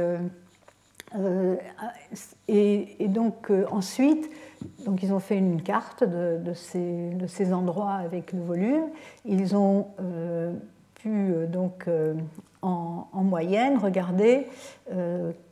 [2.48, 4.30] et donc ensuite,
[4.84, 8.84] donc ils ont fait une carte de, ces, endroits avec le volume.
[9.24, 10.54] Ils ont euh,
[10.94, 12.14] pu euh, donc euh,
[12.62, 14.46] en, moyenne regarder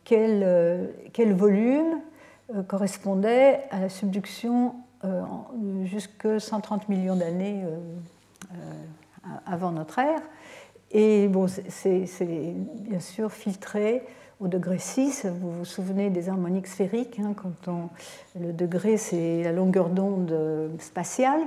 [0.04, 2.00] quel, quel, volume
[2.66, 4.74] correspondait à la subduction
[5.84, 7.62] jusque 130 millions d'années
[9.46, 10.20] avant notre ère.
[10.90, 12.06] Et bon, c'est
[12.80, 14.02] bien sûr filtré
[14.40, 15.26] au degré 6.
[15.26, 17.90] Vous vous souvenez des harmoniques sphériques, hein, quand
[18.38, 20.34] le degré c'est la longueur d'onde
[20.78, 21.40] spatiale,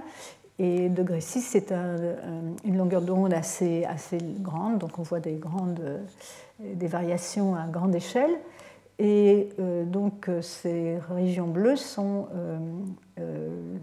[0.58, 6.02] et degré 6 c'est une longueur d'onde assez, assez grande, donc on voit des, grandes,
[6.60, 8.32] des variations à grande échelle.
[9.00, 12.60] Et euh, donc ces régions bleues euh,
[13.20, 13.78] euh,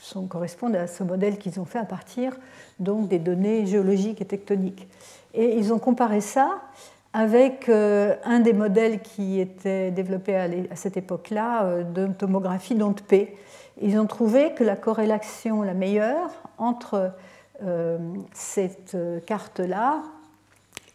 [0.00, 2.32] sont, correspondent à ce modèle qu'ils ont fait à partir
[2.80, 4.88] donc, des données géologiques et tectoniques.
[5.34, 6.62] Et ils ont comparé ça
[7.14, 13.00] avec euh, un des modèles qui était développé à, cette époque-là euh, de tomographie d'onde
[13.00, 13.36] P.
[13.80, 17.12] Ils ont trouvé que la corrélation la meilleure entre
[17.62, 17.98] euh,
[18.32, 18.96] cette
[19.26, 20.02] carte-là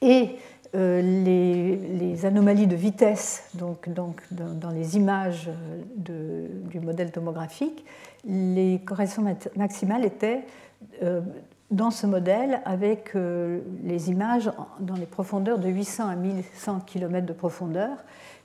[0.02, 0.36] et
[0.74, 4.14] les, anomalies de vitesse, donc, dans,
[4.70, 5.50] les images
[5.96, 7.84] du modèle tomographique,
[8.24, 10.44] les corrélations maximales étaient
[11.72, 17.26] dans ce modèle avec euh, les images dans les profondeurs de 800 à 1100 km
[17.26, 17.90] de profondeur,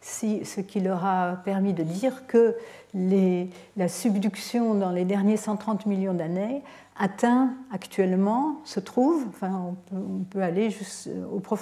[0.02, 2.54] ce qui leur a permis de dire que
[2.92, 6.62] la subduction dans les derniers 130 millions d'années
[6.98, 10.68] atteint actuellement, se trouve, enfin on peut, aller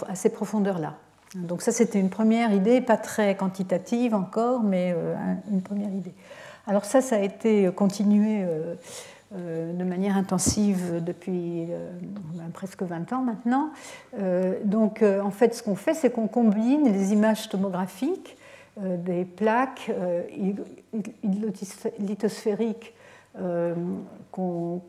[0.08, 0.94] à ces profondeurs-là.
[1.36, 5.14] Donc ça c'était une première idée, pas très quantitative encore, mais euh,
[5.50, 6.14] une première idée.
[6.66, 8.74] Alors ça, ça a été continué euh,
[9.34, 11.90] de manière intensive depuis euh,
[12.34, 13.70] ben, presque 20 ans maintenant.
[14.18, 18.36] Euh, donc en fait ce qu'on fait c'est qu'on combine les images tomographiques
[18.80, 19.90] des plaques
[21.98, 22.94] lithosphériques
[23.38, 24.80] on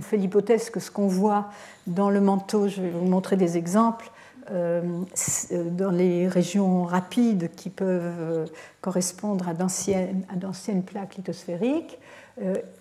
[0.00, 1.48] fait l'hypothèse que ce qu'on voit
[1.86, 4.10] dans le manteau, je vais vous montrer des exemples,
[4.50, 8.50] dans les régions rapides qui peuvent
[8.82, 11.98] correspondre à d'anciennes plaques lithosphériques,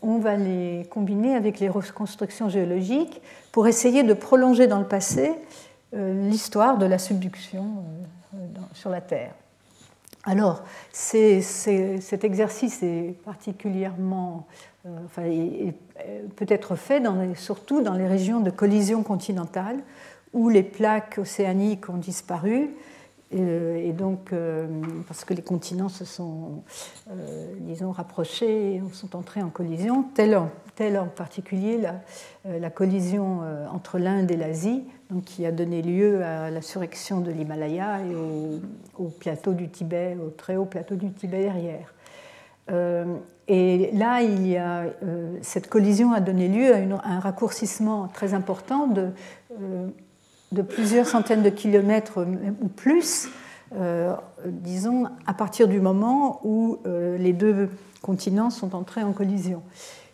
[0.02, 5.34] on va les combiner avec les reconstructions géologiques pour essayer de prolonger dans le passé
[5.94, 7.84] l'histoire de la subduction
[8.74, 9.34] sur la Terre.
[10.24, 14.46] Alors, cet exercice est particulièrement,
[14.86, 15.72] euh,
[16.36, 17.02] peut être fait
[17.36, 19.80] surtout dans les régions de collision continentale
[20.34, 22.68] où les plaques océaniques ont disparu euh,
[23.34, 24.68] et donc, euh,
[25.08, 26.64] parce que les continents se sont,
[27.60, 31.80] disons, rapprochés sont entrés en collision, telle, en particulier
[32.44, 33.42] la, collision
[33.72, 34.84] entre l'Inde et l'Asie,
[35.26, 38.16] qui a donné lieu à la surrection de l'Himalaya et
[38.98, 41.94] au, plateau du Tibet, au très haut plateau du Tibet derrière.
[42.70, 43.18] Euh,
[43.48, 48.34] et là, il y a, euh, cette collision a donné lieu à, un raccourcissement très
[48.34, 49.10] important de,
[49.60, 49.88] euh,
[50.52, 52.26] de, plusieurs centaines de kilomètres
[52.62, 53.30] ou plus,
[54.46, 57.70] disons, à partir du moment où les deux
[58.02, 59.62] continents sont entrés en collision.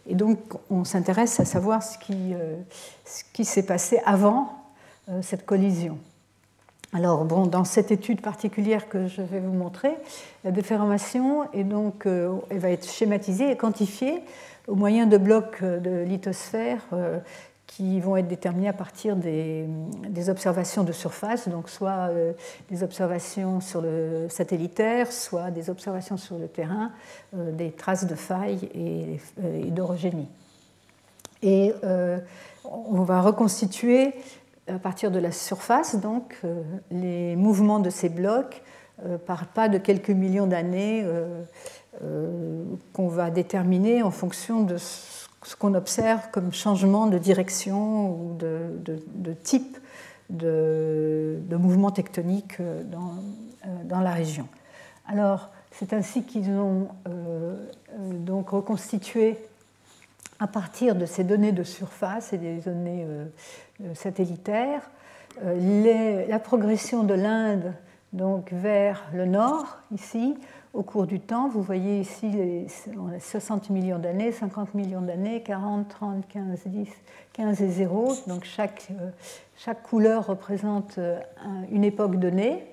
[0.08, 4.54] Et donc, on s'intéresse à savoir ce qui, s'est passé avant
[5.10, 5.98] euh, cette collision.
[6.94, 9.92] Alors, bon, dans cette étude particulière que je vais vous montrer,
[10.46, 14.22] la déformation est donc, euh, elle va être schématisée et quantifiée
[14.68, 17.20] au moyen de blocs de lithosphère euh,
[17.68, 19.68] qui vont être déterminés à partir des,
[20.30, 22.10] observations de surface, donc soit
[22.72, 26.92] des observations sur le satellitaire, soit des observations sur le terrain,
[27.34, 30.30] des traces de failles et, et d'orogénie.
[31.44, 31.74] Et
[32.64, 34.14] on va reconstituer
[34.68, 38.62] à partir de la surface, donc, euh, les mouvements de ces blocs
[39.06, 45.17] euh, par pas de quelques millions d'années euh, qu'on va déterminer en fonction de ce
[45.60, 49.78] qu'on observe comme changement de direction ou de, type
[50.30, 53.16] de, mouvement tectonique dans,
[53.86, 54.48] dans, la région.
[55.08, 56.90] Alors, c'est ainsi qu'ils ont
[57.98, 59.38] donc reconstitué
[60.40, 64.82] à partir de ces données de surface et des données euh, satellitaire,
[65.44, 67.74] euh, la progression de l'Inde
[68.14, 70.36] donc vers le nord, ici,
[70.78, 71.50] au cours du temps.
[71.50, 72.68] Vous voyez ici les,
[73.20, 76.90] 60 millions d'années, 50 millions d'années, 40, 30, 15, 10,
[77.34, 78.14] 15 et 0.
[78.28, 79.10] Donc chaque, euh,
[79.58, 81.00] chaque couleur représente
[81.72, 82.64] une époque donnée.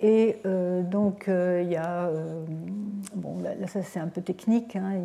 [0.00, 2.44] Et euh, donc, euh, il y a, euh,
[3.14, 5.00] bon, là, ça c'est un peu technique, hein,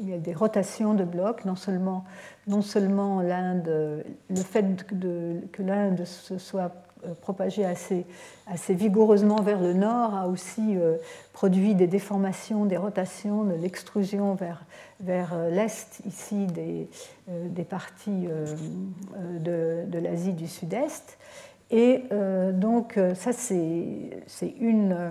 [0.00, 2.04] il, y a des rotations de blocs, non seulement,
[2.46, 6.72] non seulement l'Inde, le fait que l'Inde se soit
[7.20, 8.06] propagée assez,
[8.46, 10.76] assez, vigoureusement vers le nord a aussi
[11.32, 14.64] produit des déformations, des rotations, de l'extrusion vers,
[15.00, 16.88] vers l'est, ici, des,
[17.28, 18.28] des parties
[19.40, 21.18] de, de l'Asie du Sud-Est.
[21.70, 24.92] Et euh, donc, euh, ça, c'est une.
[24.92, 25.10] Euh,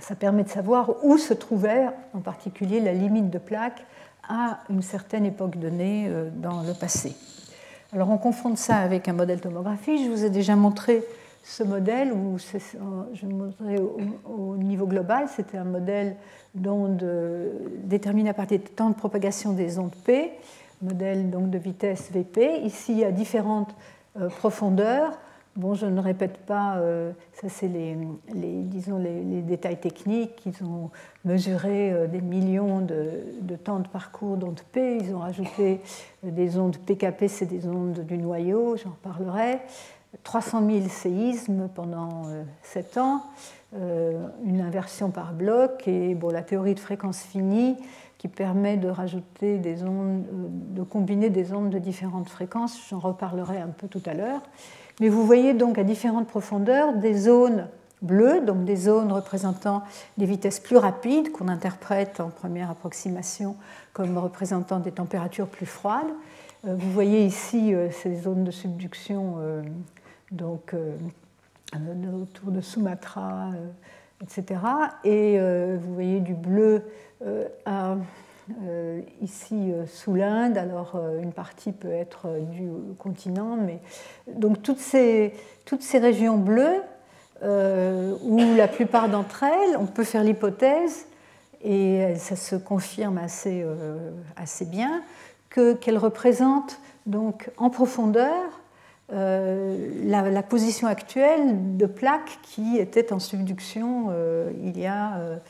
[0.00, 3.84] ça permet de savoir où se trouvait en particulier la limite de plaque
[4.26, 7.14] à une certaine époque donnée dans le passé.
[7.92, 10.04] Alors, on confronte ça avec un modèle tomographique.
[10.04, 11.02] Je vous ai déjà montré
[11.42, 13.98] ce modèle, où je montrais au,
[14.30, 16.16] au niveau global, c'était un modèle
[16.54, 17.04] d'onde
[17.84, 20.32] déterminé à partir du temps de propagation des ondes P,
[20.82, 22.60] modèle donc de vitesse VP.
[22.62, 23.74] Ici, a différentes
[24.38, 25.18] profondeurs
[25.56, 27.96] Bon, je ne répète pas, euh, ça c'est les,
[28.62, 30.46] disons les, détails techniques.
[30.46, 30.90] Ils ont
[31.24, 34.98] mesuré euh, des millions de, temps de parcours d'ondes P.
[35.00, 35.80] Ils ont rajouté
[36.24, 39.60] euh, des ondes PKP, c'est des ondes du noyau, j'en parlerai.
[40.22, 42.24] 300 000 séismes pendant
[42.62, 43.22] 7 ans,
[43.72, 47.76] une inversion par bloc et bon, la théorie de fréquence finie
[48.18, 50.24] qui permet de rajouter des ondes,
[50.74, 52.76] de combiner des ondes de différentes fréquences.
[52.90, 54.42] J'en reparlerai un peu tout à l'heure.
[55.00, 57.66] Mais vous voyez donc à différentes profondeurs des zones
[58.02, 59.82] bleues, donc des zones représentant
[60.16, 63.56] des vitesses plus rapides qu'on interprète en première approximation
[63.92, 66.12] comme représentant des températures plus froides.
[66.66, 69.62] Euh, vous voyez ici euh, ces zones de subduction euh,
[70.30, 70.74] donc,
[71.74, 73.50] autour de Sumatra,
[74.22, 74.60] etc.
[75.04, 75.38] Et
[75.76, 76.82] vous voyez du bleu
[77.64, 77.96] à
[79.20, 80.58] ici euh, sous l'Inde.
[80.58, 83.80] Alors euh, une partie peut être au continent, mais
[84.34, 85.32] donc toutes ces,
[85.94, 86.82] régions bleues,
[87.42, 91.06] où la plupart d'entre elles, on peut faire l'hypothèse,
[91.64, 93.64] et ça se confirme assez,
[94.66, 95.02] bien,
[95.48, 98.60] qu'elles représentent donc en profondeur
[99.08, 104.12] la, position actuelle de plaques qui étaient en subduction
[104.62, 105.40] il y a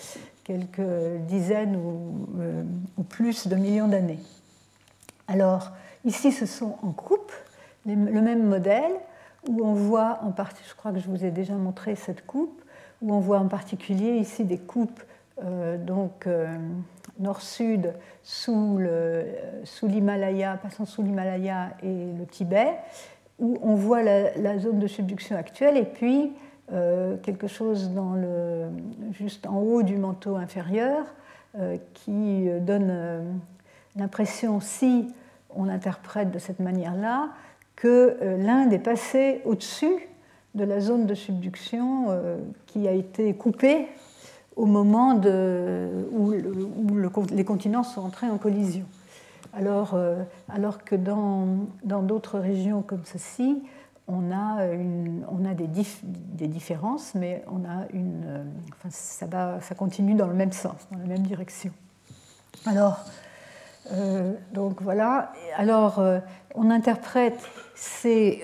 [0.50, 1.78] quelques dizaines
[2.40, 2.64] euh,
[2.96, 4.18] ou, plus de millions d'années.
[5.28, 5.70] Alors,
[6.04, 7.32] ici, ce sont en coupe
[7.86, 8.92] le même modèle
[9.48, 12.62] où on voit en partie, je crois que je vous ai déjà montré cette coupe,
[13.00, 15.00] où on voit en particulier ici des coupes
[15.86, 16.28] donc
[17.18, 18.78] nord-sud sous
[19.82, 22.76] l'Himalaya, passant sous l'Himalaya et le Tibet,
[23.38, 26.32] où on voit la, zone de subduction actuelle et puis
[26.72, 27.90] euh, quelque chose
[29.10, 31.04] juste en haut du manteau inférieur
[31.58, 33.22] euh, qui donne euh,
[33.96, 35.12] l'impression, si
[35.56, 37.30] on interprète de cette manière-là,
[37.74, 40.08] que l'Inde est passée au-dessus
[40.54, 42.08] de la zone de subduction
[42.66, 43.88] qui a été coupée
[44.54, 45.18] au moment
[46.12, 46.30] où,
[47.32, 48.84] les continents sont entrés en collision.
[49.54, 49.98] Alors,
[50.50, 53.62] alors que dans d'autres régions comme ceci,
[54.10, 55.68] on a, une, on a des,
[56.02, 60.98] des, différences, mais on a une, euh, enfin, ça, continue dans le même sens, dans
[60.98, 61.72] la même direction.
[62.66, 63.04] Alors,
[63.92, 65.32] euh, donc voilà.
[65.56, 66.02] Alors,
[66.54, 67.40] on interprète
[67.74, 68.42] ces,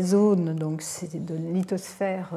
[0.00, 0.82] zones donc
[1.14, 2.30] de lithosphère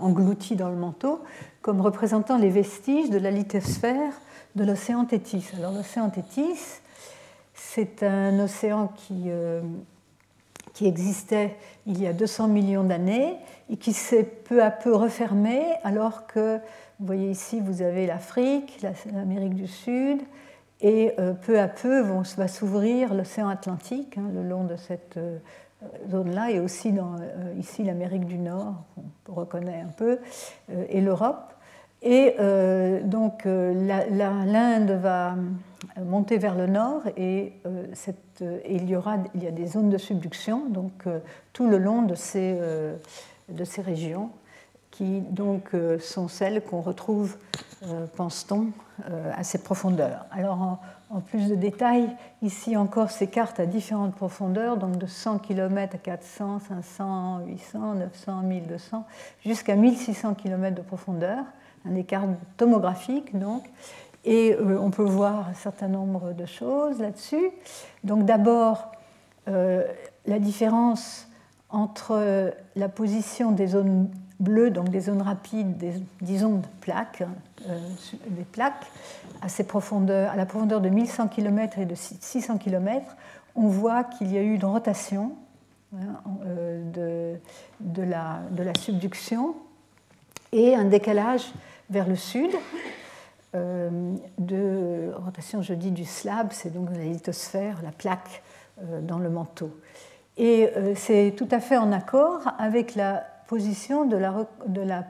[0.00, 1.22] englouties dans le manteau
[1.66, 4.12] comme représentant les vestiges de la lithosphère
[4.54, 5.48] de l'océan Tétis.
[5.56, 6.80] Alors l'océan Tétis,
[7.54, 9.60] c'est un océan qui, euh,
[10.76, 11.56] qui existait
[11.86, 13.38] il y a 200 millions d'années
[13.70, 16.58] et qui s'est peu à peu refermé alors que,
[17.00, 18.78] vous voyez ici, vous avez l'Afrique,
[19.14, 20.20] l'Amérique du Sud,
[20.82, 25.38] et euh, peu à peu va s'ouvrir l'océan Atlantique hein, le long de cette euh,
[26.10, 27.16] zone-là, et aussi dans,
[27.58, 28.74] ici l'Amérique du Nord,
[29.30, 30.18] on reconnaît un peu,
[30.90, 31.54] et l'Europe.
[32.02, 33.72] Et euh, donc euh,
[34.10, 35.34] l'Inde va
[36.04, 37.86] monter vers le nord et, euh,
[38.68, 41.04] il, y aura, a des zones de subduction donc,
[41.52, 42.58] tout le long de ces,
[43.48, 44.30] de ces régions
[44.90, 45.70] qui donc
[46.00, 47.36] sont celles qu'on retrouve,
[48.16, 48.68] pense-t-on,
[49.34, 50.26] à ces profondeurs.
[50.30, 50.80] Alors en,
[51.10, 52.10] en, plus de détails,
[52.42, 57.94] ici encore ces cartes à différentes profondeurs, donc de 100 km à 400, 500, 800,
[57.94, 59.06] 900, 1200,
[59.44, 61.44] jusqu'à 1600 km de profondeur
[61.88, 62.24] un écart
[62.56, 63.64] tomographique donc,
[64.26, 67.50] et euh, on peut voir un certain nombre de choses là-dessus.
[68.04, 68.90] Donc d'abord,
[69.48, 69.84] euh,
[70.26, 71.28] la différence
[71.70, 74.10] entre la position des zones
[74.40, 77.22] bleues, donc des zones rapides, des, disons plaques,
[77.68, 77.78] euh,
[78.30, 78.86] des plaques,
[79.42, 83.16] à, ces profondeurs, à la profondeur de 1100 km et de 600 km,
[83.54, 85.32] on voit qu'il y a eu une rotation
[85.94, 86.20] hein,
[86.92, 87.36] de,
[87.80, 89.54] de, de la subduction
[90.52, 91.52] et un décalage
[91.90, 92.50] vers le sud.
[93.56, 98.42] Euh, de rotation, je dis, du slab, c'est donc la lithosphère, la plaque
[98.82, 99.70] euh, dans le manteau.
[100.36, 105.04] Et euh, c'est tout à fait en accord avec la position de la, de la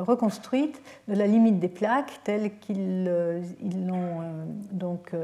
[0.00, 3.04] reconstruite de la limite des plaques telle qu'ils
[3.86, 4.22] l'ont
[4.70, 5.14] donc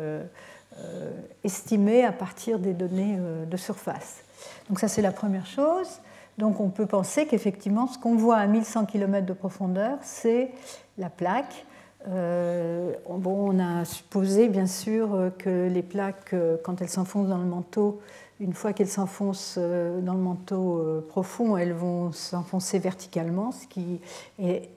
[1.42, 4.22] estimée à partir des données de surface.
[4.68, 5.88] Donc ça c'est la première chose.
[6.38, 10.52] Donc on peut penser qu'effectivement ce qu'on voit à 1100 km de profondeur, c'est
[10.96, 11.66] la plaque.
[12.06, 17.44] Euh, on a supposé bien sûr que les plaques, euh, quand elles s'enfoncent dans le
[17.44, 18.00] manteau,
[18.40, 24.00] une fois qu'elles s'enfoncent euh, dans le manteau profond, elles vont s'enfoncer verticalement, ce qui
[24.38, 24.70] est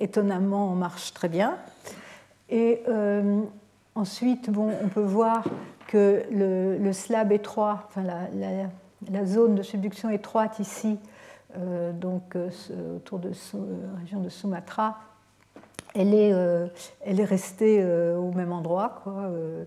[0.00, 1.58] étonnamment en marche très bien.
[2.48, 2.82] Et
[3.94, 5.44] ensuite, on peut voir
[5.88, 8.02] que le, slab étroit, enfin
[9.24, 10.98] zone de subduction étroite ici,
[11.94, 12.36] donc
[12.96, 14.98] autour de la région de Sumatra,
[15.94, 16.68] elle est, euh,
[17.06, 19.64] restée euh, au même endroit, euh,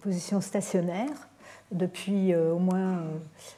[0.00, 1.28] position stationnaire,
[1.72, 3.02] depuis au moins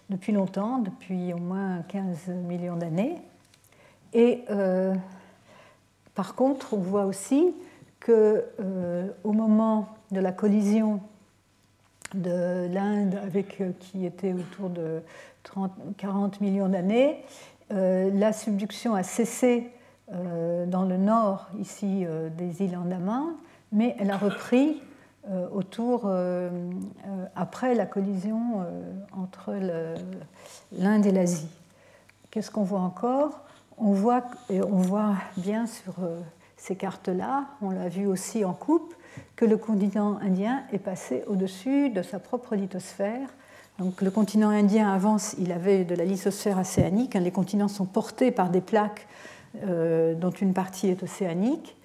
[0.09, 3.17] depuis longtemps, depuis au moins 15 millions d'années.
[4.15, 4.45] Et
[6.15, 7.55] par contre, on voit aussi
[8.01, 8.47] que
[9.25, 11.01] au moment de la collision
[12.15, 15.03] de l'Inde, avec qui était autour de
[15.43, 17.23] 30, 40 millions d'années,
[17.71, 19.71] la subduction a cessé
[20.15, 23.35] euh, dans le nord ici euh, des îles Andaman,
[23.73, 24.81] mais elle a repris
[25.29, 26.11] euh, autour,
[27.37, 28.65] après la collision
[29.13, 29.55] entre
[30.73, 31.51] l'Inde et l'Asie.
[32.31, 33.41] Qu'est-ce qu'on voit encore?
[33.77, 35.95] On voit, on voit bien sur
[36.57, 38.95] ces cartes-là, on l'a vu aussi en coupe,
[39.37, 43.29] que le continent indien est passé au-dessus de sa propre lithosphère.
[43.79, 47.87] Donc le continent indien avance, il avait de la lithosphère océanique, hein, les continents sont
[47.87, 49.07] portés par des plaques
[49.65, 51.77] euh, dont une partie est océanique.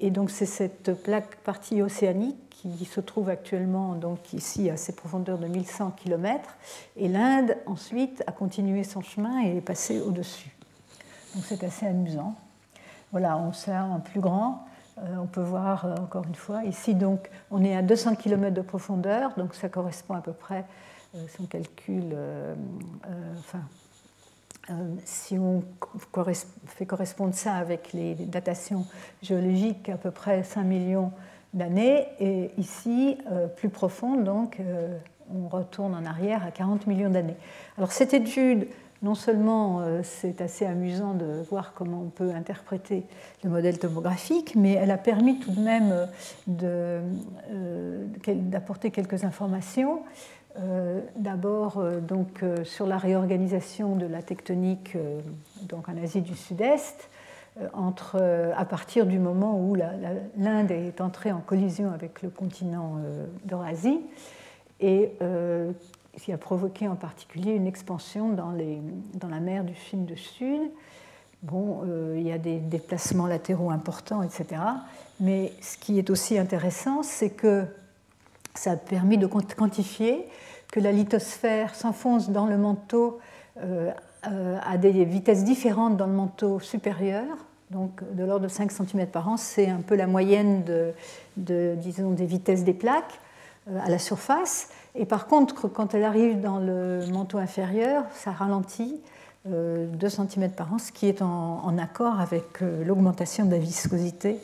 [0.00, 4.94] Et donc c'est cette plaque partie océanique qui se trouve actuellement donc ici à ces
[4.94, 6.56] profondeurs de 1100 km.
[6.96, 10.50] Et l'Inde ensuite a continué son chemin et est passée au-dessus.
[11.34, 12.34] Donc c'est assez amusant.
[13.12, 14.64] Voilà, on sait en plus grand
[14.96, 19.32] on peut voir encore une fois, ici donc on est à 200 km de profondeur,
[19.36, 20.64] donc ça correspond à peu près,
[21.28, 22.16] si on calcule,
[25.04, 25.62] si on
[26.66, 28.86] fait correspondre ça avec les datations
[29.22, 31.12] géologiques, à peu près 5 millions
[31.52, 33.18] d'années, et ici,
[33.56, 34.60] plus profond, donc
[35.34, 37.36] on retourne en arrière à 40 millions d'années.
[37.78, 38.68] Alors cette étude
[39.04, 43.04] non seulement euh, c'est assez amusant de voir comment on peut interpréter
[43.44, 45.92] le modèle tomographique, mais elle a permis tout de même
[46.62, 47.02] euh,
[47.52, 50.02] euh, d'apporter quelques informations.
[51.16, 51.84] D'abord
[52.62, 54.96] sur la réorganisation de la tectonique
[55.62, 57.10] donc en Asie du Sud-Est,
[57.72, 62.98] à partir du moment où l'Inde est entrée en collision avec le continent
[63.44, 63.98] d'Eurasie
[64.78, 65.10] et
[66.20, 70.60] qui a provoqué en particulier une expansion dans, la mer du Chine du Sud.
[71.42, 74.62] Bon, euh, il y a des déplacements latéraux importants, etc.
[75.20, 77.64] Mais ce qui est aussi intéressant, c'est que
[78.54, 80.26] ça a permis de quantifier
[80.72, 83.20] que la lithosphère s'enfonce dans le manteau
[83.60, 83.90] euh,
[84.26, 87.24] euh, à des vitesses différentes dans le manteau supérieur,
[87.70, 89.36] donc de l'ordre de 5 cm par an.
[89.36, 90.64] C'est un peu la moyenne
[91.36, 93.20] des vitesses des plaques
[93.84, 94.68] à la surface.
[94.94, 99.00] Et par contre, quand elle arrive dans le manteau inférieur, ça ralentit
[99.44, 103.58] 2 euh, cm par an, ce qui est en, accord avec euh, l'augmentation de la
[103.58, 104.38] viscosité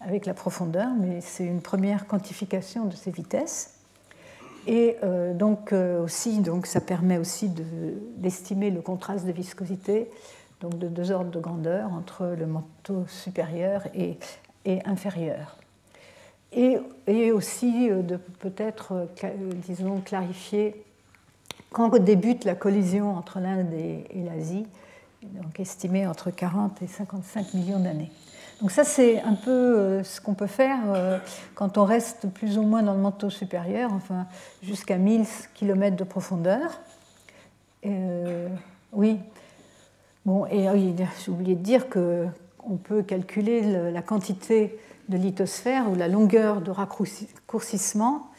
[0.00, 3.74] avec la profondeur, mais c'est une première quantification de ces vitesses.
[4.68, 7.50] Et euh, donc aussi, donc ça permet aussi
[8.16, 10.10] d'estimer le contraste de viscosité,
[10.60, 14.18] donc de deux ordres de grandeur entre le manteau supérieur et,
[14.64, 15.56] et inférieur
[16.56, 20.82] et, aussi euh, de peut-être, euh, euh, disons, clarifier
[21.70, 24.66] quand débute la collision entre l'Inde et, l'Asie,
[25.22, 28.10] donc estimée entre 40 et 55 millions d'années.
[28.60, 30.78] Donc ça, c'est un peu ce qu'on peut faire
[31.54, 34.26] quand on reste plus ou moins dans le manteau supérieur, enfin
[34.62, 36.80] jusqu'à 1000 km de profondeur.
[38.92, 39.18] oui.
[40.24, 40.68] Bon, et
[41.22, 44.78] j'ai oublié de dire qu'on peut calculer la quantité
[45.08, 48.30] de lithosphère ou la longueur de raccourcissement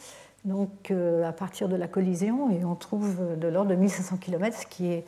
[0.46, 4.58] donc, euh, à partir de la collision et on trouve de l'ordre de 1500 km,
[4.58, 5.06] ce qui est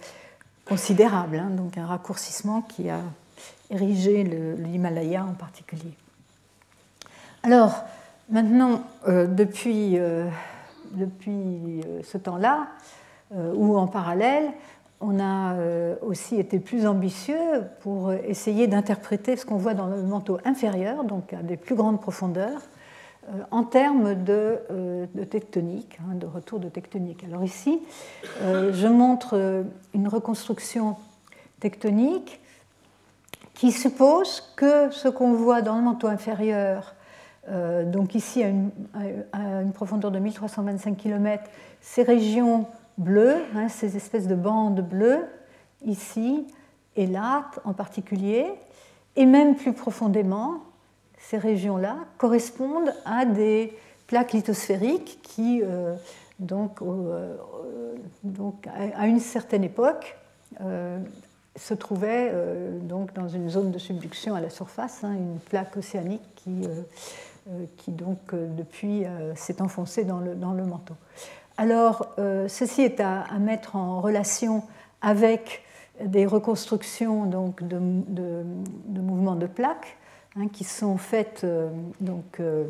[0.65, 2.99] considérable, hein, donc un raccourcissement qui a
[3.69, 5.93] érigé l'Himalaya en particulier.
[7.43, 7.83] Alors,
[8.29, 10.27] maintenant, euh, depuis, euh,
[10.91, 12.67] depuis ce temps-là,
[13.53, 14.51] ou en parallèle,
[15.01, 20.01] on a euh, aussi été plus ambitieux pour essayer d'interpréter ce qu'on voit dans le
[20.01, 22.61] manteau inférieur, donc à des plus grandes profondeurs,
[23.29, 27.23] euh, en termes de, euh, tectonique, hein, de retour de tectonique.
[27.23, 27.79] Alors ici,
[28.41, 30.97] je montre une reconstruction
[31.59, 32.41] tectonique
[33.53, 36.95] qui suppose que ce qu'on voit dans le manteau inférieur,
[37.87, 38.69] donc ici à une,
[39.33, 41.43] à une profondeur de 1325 km,
[41.81, 42.67] ces régions
[42.99, 45.25] bleues, hein, ces espèces de bandes bleues,
[45.85, 46.45] ici
[46.95, 48.45] et là en particulier,
[49.15, 50.61] et même plus profondément,
[51.17, 53.73] ces régions-là correspondent à des
[54.07, 55.95] plaques lithosphériques qui, euh,
[56.39, 57.35] donc, euh,
[58.23, 60.17] donc, à une certaine époque,
[60.61, 60.99] euh,
[61.55, 62.33] se trouvaient
[62.83, 66.67] donc dans une zone de subduction à la surface, hein, une plaque océanique qui,
[67.75, 69.03] qui donc depuis
[69.35, 70.93] s'est enfoncée dans le, dans le manteau.
[71.59, 74.63] Alors, euh, ceci est à, mettre en relation
[75.01, 75.61] avec
[76.01, 77.77] des reconstructions donc, de,
[78.97, 79.97] mouvements de plaques
[80.37, 82.63] hein, qui sont faites euh, donc, euh,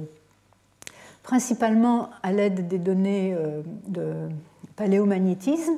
[1.22, 3.38] principalement à l'aide des données
[3.86, 4.28] de
[4.76, 5.78] paléomagnétisme,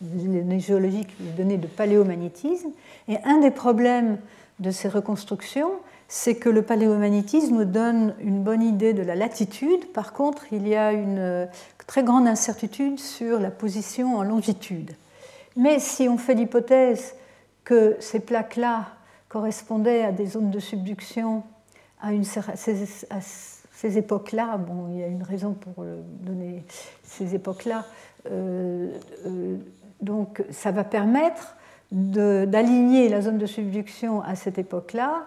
[0.00, 2.70] des données géologiques, des données de paléomagnétisme.
[3.06, 4.18] Et un des problèmes
[4.58, 5.70] de ces reconstructions,
[6.12, 9.92] c'est que le paléomagnétisme donne une bonne idée de la latitude.
[9.92, 11.48] Par contre, il y a une
[11.86, 14.90] très grande incertitude sur la position en longitude.
[15.56, 17.14] Mais si on fait l'hypothèse
[17.62, 18.88] que ces plaques-là
[19.28, 21.44] correspondaient à des zones de subduction
[22.02, 22.10] à,
[22.56, 25.84] ces, époques-là, bon, il y a une raison pour
[26.22, 26.64] donner
[27.04, 27.84] ces époques-là,
[28.32, 28.90] euh,
[29.26, 29.58] euh,
[30.00, 31.54] donc ça va permettre
[31.92, 35.24] d'aligner la zone de subduction à cette époque-là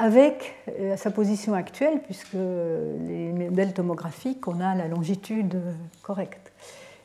[0.00, 5.60] avec euh, sa position actuelle, puisque les modèles tomographiques, on a la longitude
[6.02, 6.52] correcte.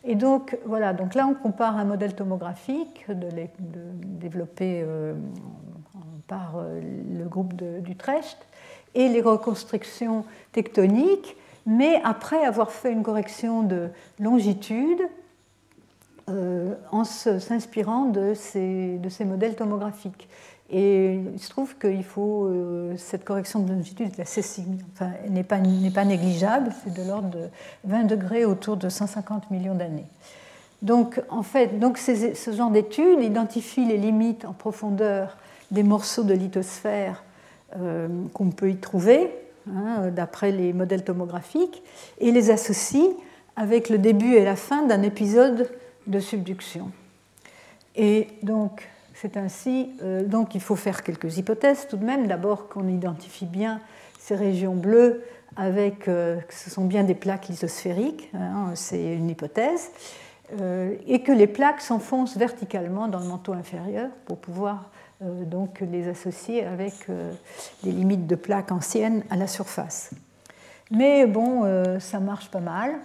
[0.05, 5.13] Et donc, voilà, donc là, on compare un modèle tomographique développé euh,
[6.27, 6.79] par euh,
[7.11, 8.37] le groupe d'Utrecht
[8.93, 10.23] et les reconstructions
[10.53, 11.35] tectoniques,
[11.65, 13.89] mais après avoir fait une correction de
[14.19, 15.01] longitude
[16.91, 20.27] en s'inspirant de ces modèles tomographiques.
[20.71, 22.49] Et il se trouve qu'il faut
[22.97, 24.63] cette correction de longitude est assez
[24.93, 25.59] enfin, n'est pas,
[25.93, 27.49] pas négligeable, c'est de l'ordre de
[27.83, 30.07] 20 degrés autour de 150 millions d'années.
[30.81, 35.37] Donc, en fait, donc ce genre d'études identifie les limites en profondeur
[35.71, 37.23] des morceaux de lithosphère
[37.77, 39.31] euh, qu'on peut y trouver,
[39.67, 41.81] hein, d'après les modèles tomographiques,
[42.19, 43.07] et les associe
[43.55, 45.71] avec le début et la fin d'un épisode
[46.07, 46.91] de subduction.
[47.95, 52.27] Et donc, c'est ainsi, euh, donc il faut faire quelques hypothèses tout de même.
[52.27, 53.79] D'abord qu'on identifie bien
[54.19, 55.23] ces régions bleues
[55.55, 59.91] avec, euh, que ce sont bien des plaques lithosphériques, hein, c'est une hypothèse.
[60.59, 64.91] Euh, et que les plaques s'enfoncent verticalement dans le manteau inférieur pour pouvoir
[65.21, 66.93] donc les associer avec
[67.83, 70.11] des limites de plaques anciennes à la surface.
[70.91, 71.63] Mais bon,
[71.99, 72.95] ça marche pas mal.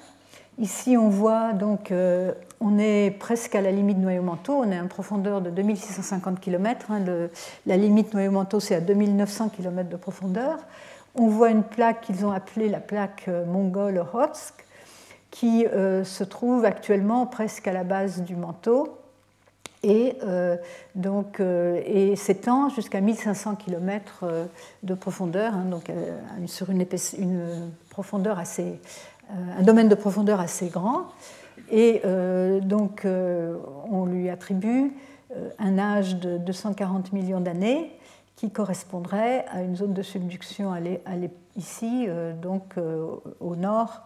[0.58, 1.92] Ici, on voit donc,
[2.60, 6.90] on est presque à la limite noyau-manteau, on est à une profondeur de 2650 km.
[6.90, 7.00] Hein,
[7.66, 10.58] la limite noyau-manteau, c'est à 2900 km de profondeur.
[11.14, 14.64] On voit une plaque qu'ils ont appelée la plaque mongole Rotsk,
[15.30, 18.96] qui euh, se trouve actuellement presque à la base du manteau
[19.82, 20.56] et, euh,
[21.40, 24.24] euh, s'étend jusqu'à 1500 km
[24.82, 25.90] de profondeur, hein, donc
[26.46, 26.84] sur une,
[27.88, 28.78] profondeur assez,
[29.30, 31.06] un domaine de profondeur assez grand.
[31.70, 32.02] Et
[32.62, 34.92] donc on lui attribue
[35.58, 37.92] un âge de 240 millions d'années
[38.36, 40.72] qui correspondrait à une zone de subduction
[41.56, 42.08] ici,
[42.42, 42.74] donc
[43.40, 44.02] au nord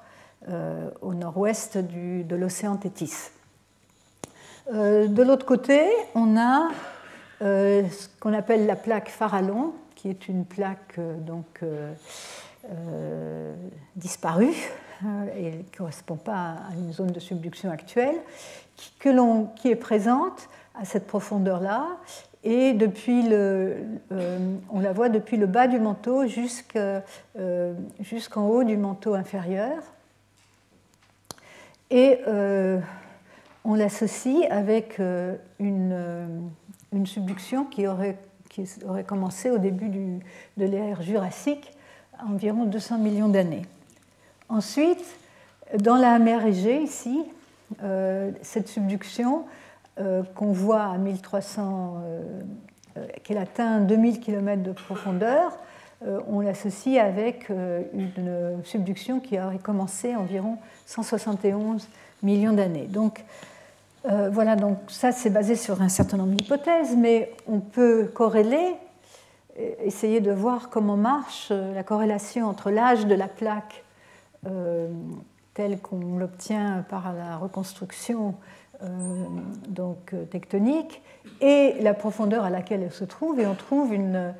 [0.50, 3.30] euh, au nord-ouest de l'océan Tétis.
[4.74, 5.80] Euh, de l'autre côté,
[6.14, 6.68] on a
[7.40, 11.64] euh, ce qu'on appelle la plaque Farallon, qui est une plaque donc,
[13.96, 14.52] disparue
[15.36, 18.16] et qui ne correspond pas à une zone de subduction actuelle,
[18.76, 21.86] qui, est présente à cette profondeur-là
[22.42, 23.76] et depuis le,
[24.70, 27.02] on la voit depuis le bas du manteau jusqu'en
[28.48, 29.82] haut du manteau inférieur.
[31.90, 32.80] Et euh,
[33.64, 36.26] on l'associe avec euh, euh,
[36.92, 38.18] une, subduction qui aurait,
[39.06, 41.72] commencé au début de l'ère jurassique,
[42.26, 43.62] environ 200 millions d'années.
[44.48, 45.04] Ensuite,
[45.78, 47.24] dans la mer Égée, ici,
[48.42, 49.44] cette subduction
[50.34, 52.02] qu'on voit à 1300,
[53.22, 55.56] qu'elle atteint 2000 km de profondeur,
[56.28, 61.88] on l'associe avec une subduction qui aurait commencé environ 171
[62.22, 62.86] millions d'années.
[62.86, 63.24] Donc
[64.06, 68.74] euh, voilà, donc ça c'est basé sur un certain nombre d'hypothèses, mais on peut corréler,
[69.82, 73.83] essayer de voir comment marche euh, la corrélation entre l'âge de la plaque
[74.46, 74.88] euh,
[75.54, 78.34] telle qu'on l'obtient par la reconstruction
[79.68, 81.00] donc, tectonique
[81.40, 84.34] et la profondeur à laquelle elle se trouve, et on trouve une,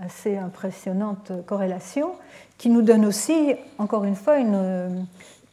[0.00, 2.12] assez impressionnante corrélation
[2.58, 4.36] qui nous donne aussi, encore une fois,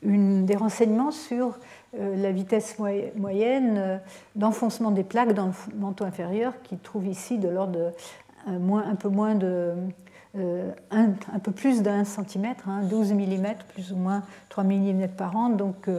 [0.03, 1.57] des renseignements sur
[1.97, 2.77] euh, la vitesse
[3.15, 3.97] moyenne euh,
[4.35, 7.93] d'enfoncement des plaques dans le manteau inférieur, qui trouve ici de l'ordre
[8.45, 9.73] un, peu moins de
[10.37, 15.35] euh, un, peu plus d'un centimètre, 12 hein, mm, plus ou moins 3 mm par
[15.35, 15.49] an.
[15.49, 15.89] Donc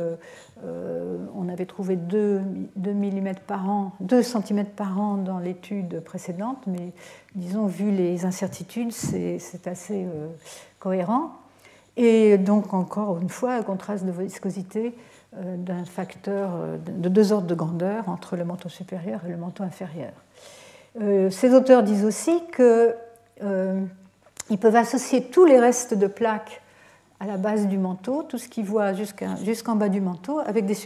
[1.34, 2.42] on avait trouvé 2,
[2.76, 6.92] 2 mm par an, 2 cm par an dans l'étude précédente, mais
[7.34, 10.06] disons, vu les incertitudes, c'est assez
[10.78, 11.32] cohérent.
[11.96, 14.94] Et donc, encore une fois, un contraste de viscosité
[15.36, 19.36] euh, d'un facteur euh, de deux ordres de grandeur entre le manteau supérieur et le
[19.36, 20.12] manteau inférieur.
[21.02, 22.40] Euh, ces auteurs disent aussi
[24.48, 26.62] qu'ils peuvent associer tous les restes de plaques
[27.20, 30.76] à la base du manteau, tout ce qu'ils voient jusqu'en bas du manteau, avec des,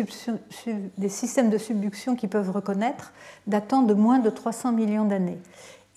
[0.97, 3.13] des, systèmes de subduction qu'ils peuvent reconnaître
[3.47, 5.39] datant de moins de 300 millions d'années.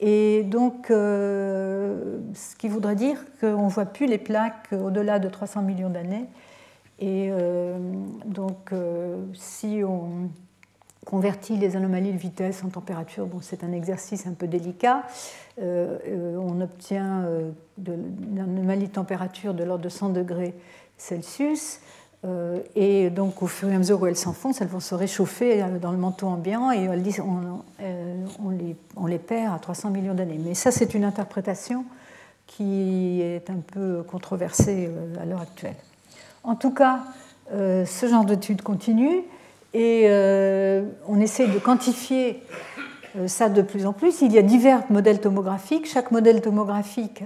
[0.02, 5.30] Et donc, euh, ce qui voudrait dire qu'on ne voit plus les plaques au-delà de
[5.30, 6.26] 300 millions d'années.
[7.00, 7.78] Et euh,
[8.26, 10.30] donc, euh, si on
[11.06, 15.04] convertit les anomalies de vitesse en température, c'est un exercice un peu délicat.
[15.62, 17.24] on obtient
[17.78, 20.56] une anomalie de température de l'ordre de 100 degrés
[20.98, 21.80] Celsius.
[22.26, 25.62] Euh, et donc, au fur et à mesure où elles s'enfoncent, elles vont se réchauffer
[25.62, 28.26] euh, dans le manteau ambiant et euh,
[28.98, 30.40] on, les, perd à 300 millions d'années.
[30.44, 31.86] Mais ça, c'est une interprétation
[32.48, 34.90] qui est un peu controversée
[35.20, 35.76] à l'heure actuelle.
[36.44, 37.00] En tout cas,
[37.52, 39.24] ce genre d'études continue
[39.78, 40.10] et
[41.08, 42.42] on essaie de quantifier
[43.28, 44.22] ça de plus en plus.
[44.22, 45.86] Il y a divers modèles tomographiques.
[45.86, 47.24] Chaque modèle tomographique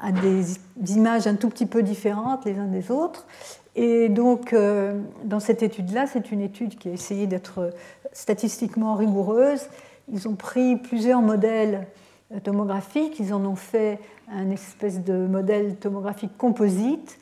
[0.00, 0.58] a des
[0.94, 3.26] images un tout petit peu différentes les uns des autres.
[3.74, 7.74] Et donc, euh, dans cette étude-là, c'est une étude qui a essayé d'être
[8.12, 9.68] statistiquement rigoureuse,
[10.10, 11.86] ils ont pris plusieurs modèles
[12.42, 14.00] tomographiques, ils en ont fait
[14.32, 17.18] un espèce de modèle tomographique composite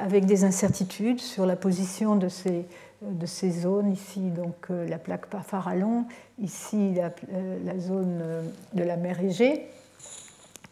[0.00, 2.64] avec des incertitudes sur la position de ces,
[3.10, 3.92] de ces zones.
[3.92, 6.04] Ici, donc, euh, la plaque Farallon,
[6.40, 8.42] ici, la, euh, zone euh,
[8.74, 9.66] de la mer Égée,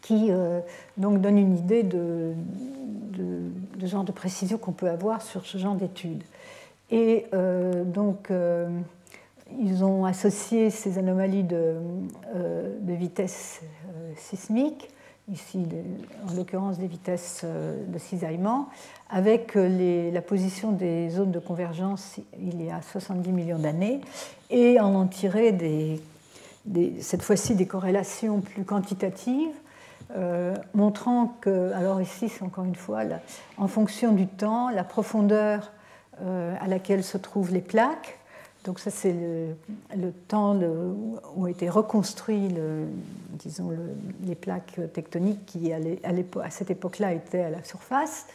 [0.01, 0.31] qui
[0.97, 2.33] donc donne une idée de,
[3.13, 6.23] de, genre de précision qu'on peut avoir sur ce genre d'études.
[6.91, 7.25] Et
[7.85, 8.29] donc,
[9.57, 11.75] ils ont associé ces anomalies de,
[12.35, 13.61] de vitesse
[14.17, 14.89] sismique
[15.31, 15.65] ici
[16.27, 18.67] en l'occurrence des vitesses euh, de cisaillement,
[19.09, 24.01] avec euh, la position des zones de convergence il y a 70 millions d'années,
[24.49, 25.57] et en en tirer
[26.99, 29.55] cette fois-ci des corrélations plus quantitatives,
[30.15, 33.01] euh, montrant que, alors ici c'est encore une fois,
[33.57, 35.71] en fonction du temps, la profondeur
[36.21, 38.19] à laquelle se trouvent les plaques,
[38.63, 42.49] donc ça, c'est le, temps où ont été reconstruits
[43.39, 43.71] disons,
[44.25, 48.27] les plaques tectoniques qui, à, cette époque-là, étaient à la surface,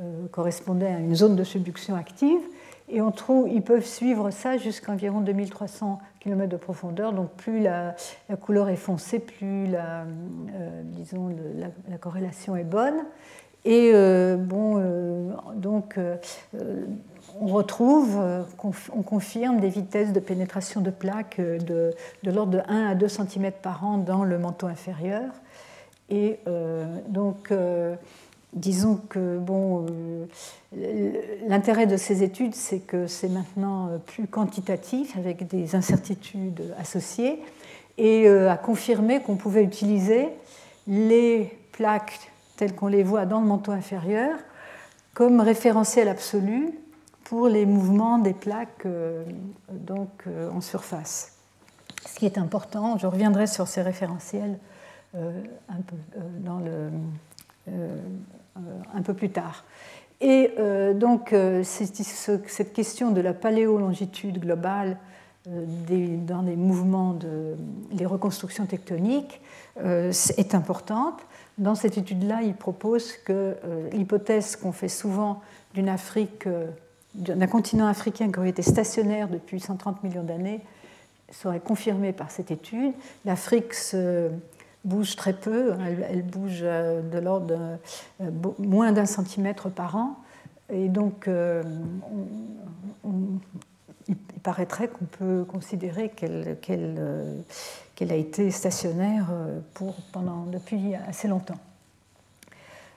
[0.00, 2.40] euh, correspondaient à une zone de subduction active.
[2.88, 7.12] Et on trouve, ils peuvent suivre ça jusqu'à environ 2300 km de profondeur.
[7.12, 7.94] Donc plus la,
[8.40, 11.34] couleur est foncée, plus la, euh, disons,
[11.88, 13.04] la, corrélation est bonne.
[13.64, 14.82] Et euh, bon,
[15.54, 15.98] donc
[17.40, 18.42] on retrouve, euh,
[18.92, 23.08] on confirme des vitesses de pénétration de plaques euh, de, l'ordre de 1 à 2
[23.08, 25.32] cm par an dans le manteau inférieur.
[26.10, 27.52] Et euh, donc,
[28.52, 29.86] disons que bon,
[31.48, 37.40] l'intérêt de ces études, c'est que c'est maintenant plus quantitatif avec des incertitudes associées
[37.96, 40.28] et à confirmer qu'on pouvait utiliser
[40.86, 44.36] les plaques telles qu'on les voit dans le manteau inférieur
[45.14, 46.74] comme référentiel absolu
[47.24, 49.24] pour les mouvements des plaques euh,
[49.70, 51.32] donc, euh, en surface.
[52.06, 54.58] Ce qui est important, je reviendrai sur ces référentiels
[55.16, 55.80] euh, un,
[59.02, 59.64] peu, plus tard.
[60.20, 60.52] Et
[60.94, 64.98] donc, cette question de la paléolongitude globale
[65.46, 67.18] dans les mouvements
[67.92, 69.40] les reconstructions tectoniques
[69.76, 71.20] est importante.
[71.58, 73.56] Dans cette étude-là, il propose que
[73.92, 75.40] l'hypothèse qu'on fait souvent
[75.74, 76.46] d'une Afrique
[77.14, 80.60] d'un continent africain qui aurait été stationnaire depuis 130 millions d'années
[81.30, 82.92] serait confirmée par cette étude.
[83.24, 84.30] L'Afrique se
[84.84, 85.74] bouge très peu,
[86.10, 87.56] elle, bouge euh, de l'ordre de
[88.22, 90.16] euh, moins d'un centimètre par an.
[90.72, 91.62] Et donc, euh,
[94.08, 96.58] il paraîtrait qu'on peut considérer qu'elle
[98.10, 99.26] a été stationnaire
[100.52, 101.58] depuis assez longtemps.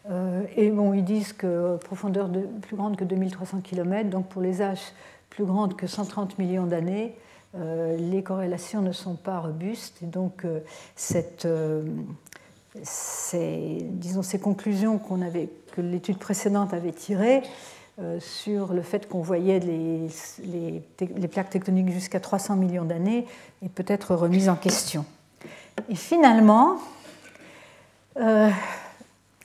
[0.10, 4.42] Euh, et bon, ils disent que profondeur de, plus grande que 2300 km, donc pour
[4.42, 4.94] les âges
[5.30, 7.16] plus grandes que 130 millions d'années,
[7.56, 10.02] euh, les corrélations ne sont pas robustes.
[10.02, 10.60] Et donc, euh,
[12.84, 17.44] ces, disons, ces conclusions qu'on avait, que l'étude précédente avait tirées
[18.20, 20.08] sur le fait qu'on voyait les,
[20.46, 20.84] les,
[21.16, 23.26] les, plaques tectoniques jusqu'à 300 millions d'années
[23.66, 25.04] est peut-être remise en question.
[25.90, 26.78] Et finalement,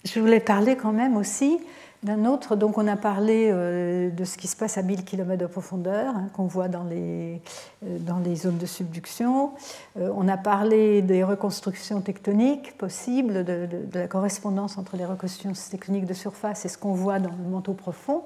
[0.04, 1.58] je voulais parler quand même aussi
[2.02, 2.56] d'un autre.
[2.56, 6.16] Donc, on a parlé euh, de ce qui se passe à 1000 km de profondeur,
[6.16, 7.40] hein, qu'on voit dans les,
[7.84, 9.52] euh, dans les zones de subduction.
[9.98, 16.06] Euh, on a parlé des reconstructions tectoniques possibles, de, la correspondance entre les reconstructions tectoniques
[16.06, 18.22] de surface et ce qu'on voit dans le manteau profond.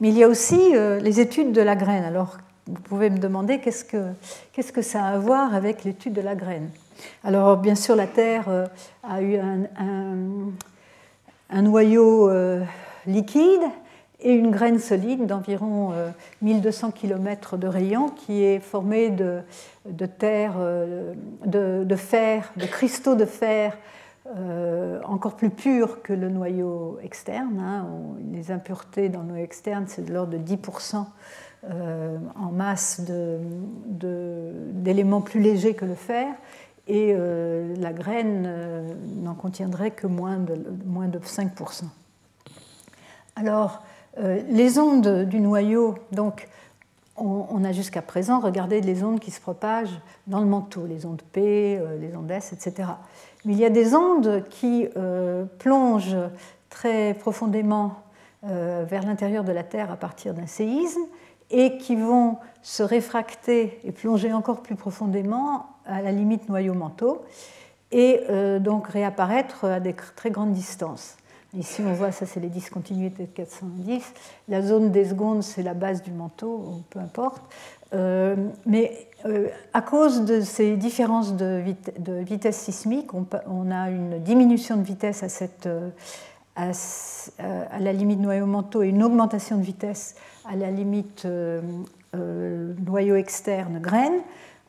[0.00, 0.60] Mais il y a aussi
[1.00, 2.04] les études de la graine.
[2.04, 2.36] Alors,
[2.68, 4.12] vous pouvez me demander qu'est-ce que,
[4.52, 6.70] qu'est-ce que ça a à voir avec l'étude de la graine.
[7.24, 8.68] Alors, bien sûr, la Terre
[9.02, 10.52] a eu un un
[11.56, 12.62] noyau euh,
[13.06, 13.62] liquide
[14.20, 15.92] et une graine solide d'environ
[16.42, 19.42] 1200 euh, km de rayon qui est formée de,
[20.06, 21.14] terre, euh,
[21.46, 23.78] de, fer, de cristaux de fer
[25.04, 27.58] encore plus purs que le noyau externe.
[27.60, 27.86] Hein.
[28.30, 31.06] Les impuretés dans le noyau externe, c'est de l'ordre de 10%
[31.64, 33.00] en masse
[33.86, 36.26] d'éléments plus légers que le fer
[36.88, 41.84] et euh, la graine euh, n'en contiendrait que moins de, moins de 5%.
[43.36, 43.82] Alors,
[44.18, 46.48] euh, les ondes du noyau, donc,
[47.20, 51.22] on, a jusqu'à présent regardé les ondes qui se propagent dans le manteau, les ondes
[51.32, 52.90] P, les ondes S, etc.
[53.44, 54.86] Mais il y a des ondes qui
[55.58, 56.16] plongent
[56.70, 58.04] très profondément
[58.44, 61.00] vers l'intérieur de la Terre à partir d'un séisme
[61.50, 67.22] et qui vont se réfracter et plonger encore plus profondément à la limite noyau-manteau
[67.90, 71.16] et euh, donc réapparaître à des très grandes distances.
[71.56, 74.04] Ici, on voit, ça c'est les discontinuités de 410.
[74.48, 77.42] La zone des secondes, c'est la base du manteau, peu importe.
[77.94, 78.36] Euh,
[78.66, 81.62] mais euh, à cause de ces différences de,
[82.22, 85.66] vitesse sismique, on, a une diminution de vitesse à, cette,
[86.58, 86.72] à,
[87.70, 91.26] à la limite noyau-manteau et une augmentation de vitesse à la limite
[92.14, 94.20] noyau externe graine.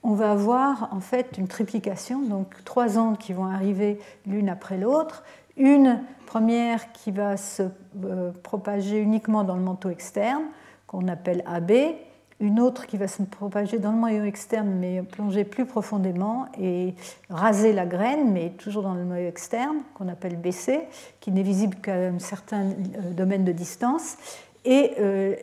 [0.03, 4.77] On va avoir en fait une triplication, donc trois ondes qui vont arriver l'une après
[4.77, 5.23] l'autre.
[5.57, 7.63] Une première qui va se
[8.43, 10.43] propager uniquement dans le manteau externe,
[10.87, 11.71] qu'on appelle AB,
[12.39, 16.93] une autre qui va se propager dans le noyau externe, mais plonger plus profondément et
[17.29, 20.79] raser la graine, mais toujours dans le noyau externe, qu'on appelle BC,
[21.19, 24.15] qui n'est visible qu'à un certain euh, domaine de distance,
[24.63, 25.35] et euh,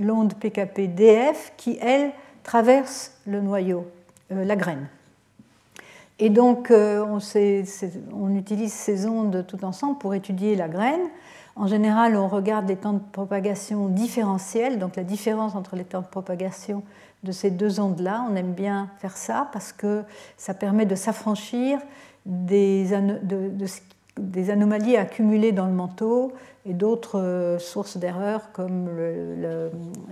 [0.00, 2.10] l'onde PKP-DF qui, elle,
[2.42, 3.86] traverse le noyau,
[4.32, 4.88] euh, la graine.
[6.18, 7.18] Et donc, on,
[8.12, 11.00] on, utilise ces ondes tout ensemble pour étudier la graine.
[11.56, 16.00] En général, on regarde les temps de propagation différentiels, donc la différence entre les temps
[16.00, 16.82] de propagation
[17.22, 18.24] de ces deux ondes-là.
[18.30, 20.02] On aime bien faire ça parce que
[20.36, 21.78] ça permet de s'affranchir
[22.26, 22.92] des,
[24.50, 26.32] anomalies accumulées dans le manteau
[26.66, 28.90] et d'autres euh, sources d'erreurs comme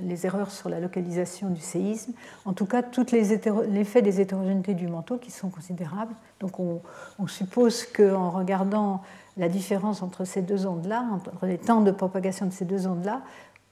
[0.01, 2.13] les erreurs sur la localisation du séisme.
[2.47, 2.83] En tout cas,
[3.13, 6.15] les l'effet des hétérogénéités du manteau qui sont considérables.
[6.41, 6.81] Donc on,
[7.19, 9.03] on suppose qu'en regardant
[9.39, 13.23] la différence entre ces deux ondes-là, entre les temps de propagation de ces deux ondes-là,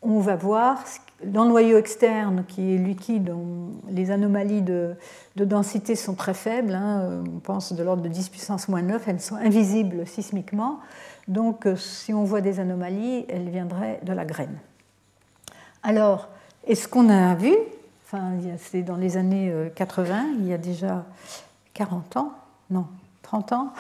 [0.03, 0.85] on va voir
[1.25, 3.35] dans le noyau externe qui est liquide,
[3.89, 4.97] les anomalies de,
[5.35, 9.21] densité sont très faibles, hein, on pense de l'ordre de 10 puissance moins 9, elles
[9.21, 10.79] sont invisibles sismiquement,
[11.27, 14.59] donc euh, si on voit des anomalies, elles viendraient de la graine.
[15.83, 16.29] Alors,
[16.67, 17.55] est-ce qu'on a vu,
[18.05, 21.05] enfin c'est dans les années 80, euh, il y a déjà
[21.75, 22.33] 40 ans,
[22.71, 22.87] non,
[23.23, 23.73] 30 ans,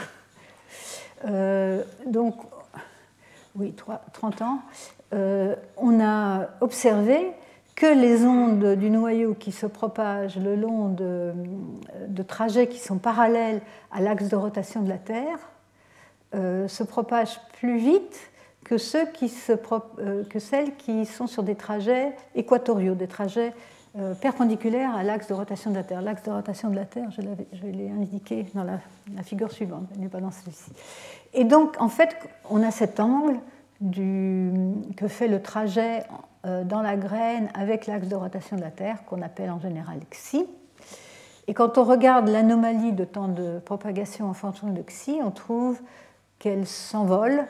[1.26, 2.36] euh, donc,
[3.56, 3.74] oui,
[4.12, 4.58] 30 ans,
[5.14, 7.32] euh, on a observé
[7.74, 13.60] que les ondes du noyau qui se propagent le long de, trajets qui sont parallèles
[13.92, 15.38] à l'axe de rotation de la Terre
[16.34, 18.30] euh, se propagent plus vite
[18.64, 23.52] que, ceux qui se, que celles qui sont sur des trajets équatoriaux, des trajets
[23.98, 26.02] euh, perpendiculaire à l'axe de rotation de la Terre.
[26.02, 28.78] L'axe de rotation de la Terre, je l'ai indiqué dans la,
[29.22, 30.70] figure suivante, n'est pas dans celle-ci.
[31.36, 32.16] Et donc, en fait,
[32.50, 33.38] on a cet angle
[33.82, 36.02] que fait le trajet
[36.46, 40.00] euh, dans la graine avec l'axe de rotation de la Terre, qu'on appelle en général
[40.10, 40.46] xi.
[41.46, 45.78] Et quand on regarde l'anomalie de temps de propagation en fonction de xi, on trouve
[46.38, 47.44] qu'elle s'envole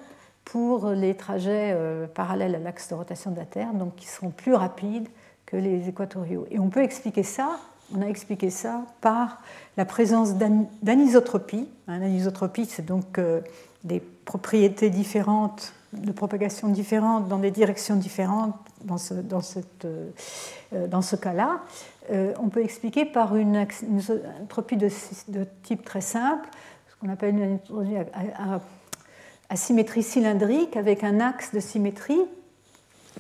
[0.45, 4.31] pour les trajets euh, parallèles à l'axe de rotation de la Terre, donc qui seront
[4.31, 5.09] plus rapides
[5.47, 6.47] que les équatoriaux.
[6.51, 7.51] Et on peut expliquer ça,
[7.95, 9.43] on a expliqué ça par
[9.77, 11.69] la présence d'anisotropie.
[11.87, 13.41] L'anisotropie, c'est donc euh,
[13.87, 20.87] des propriétés différentes, de propagation différentes dans des directions différentes dans ce, dans cette, euh,
[20.89, 21.61] dans ce cas-là.
[22.11, 24.89] Euh, on peut expliquer par une anisotropie de,
[25.63, 26.49] type très simple,
[26.89, 28.61] ce qu'on appelle une anisotropie à,
[29.49, 32.21] à symétrie cylindrique avec un axe de symétrie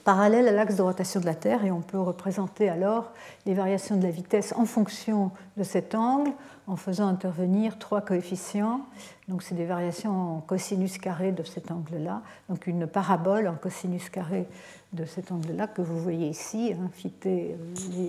[0.06, 3.12] parallèle à l'axe de rotation de la Terre et on peut représenter alors
[3.44, 6.30] les variations de la vitesse en fonction de cet angle
[6.68, 8.82] en faisant intervenir trois coefficients.
[9.26, 14.08] Donc c'est des variations en cosinus carré de cet angle-là, donc une parabole en cosinus
[14.08, 14.46] carré
[14.92, 16.88] de cet angle-là que vous voyez ici, hein,
[17.26, 17.56] euh,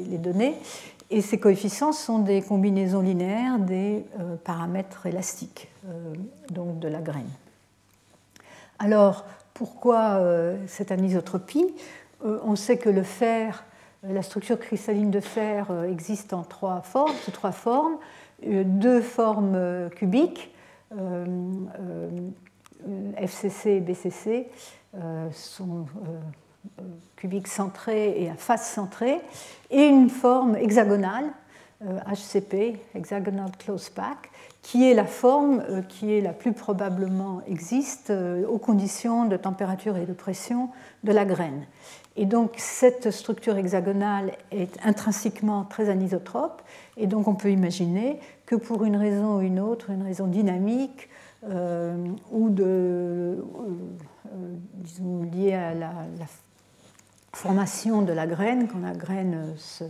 [0.07, 0.55] les, données.
[1.09, 6.13] Et ces coefficients sont des combinaisons linéaires des euh, paramètres élastiques euh,
[6.51, 7.31] donc de la graine.
[8.79, 11.65] Alors, pourquoi euh, cette anisotropie?
[12.25, 13.65] Euh, On sait que le fer,
[14.05, 17.97] euh, la structure cristalline de fer existe en trois formes, sous trois formes,
[18.43, 20.53] deux formes cubiques,
[23.17, 24.47] FCC et BCC,
[25.31, 25.87] sont
[27.15, 29.19] cubiques centrés et à face centrée,
[29.71, 31.31] et une forme hexagonale,
[31.81, 34.29] HCP, Hexagonal Close Pack,
[34.61, 39.37] qui est la forme euh, qui est la plus probablement existe euh, aux conditions de
[39.37, 40.69] température et de pression
[41.03, 41.65] de la graine.
[42.15, 46.63] Et donc cette structure hexagonale est intrinsèquement très anisotrope,
[46.97, 51.09] et donc on peut imaginer que pour une raison ou une autre, une raison dynamique
[51.47, 51.95] euh,
[52.31, 53.37] ou de,
[54.73, 55.93] disons, liée à la,
[57.33, 59.87] formation de la graine, quand la graine se euh,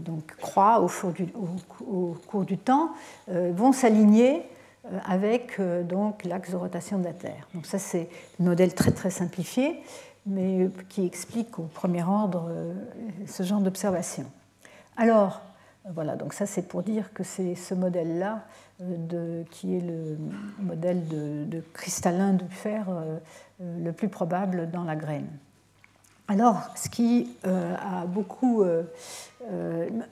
[0.00, 0.88] donc croît au,
[2.26, 2.92] cours du, temps,
[3.28, 4.42] euh, vont s'aligner
[4.84, 7.48] euh, avec donc l'axe de rotation de la Terre.
[7.54, 8.08] Donc ça c'est
[8.40, 9.82] un modèle très très simplifié,
[10.26, 12.50] mais qui explique au premier ordre
[13.26, 14.24] ce genre d'observation.
[14.96, 15.40] Alors,
[15.92, 18.44] Voilà, donc ça c'est pour dire que c'est ce modèle-là
[19.50, 20.16] qui est le
[20.60, 22.86] modèle de, cristallin de fer
[23.58, 25.26] le plus probable dans la graine.
[26.32, 28.64] Alors, ce qui a beaucoup,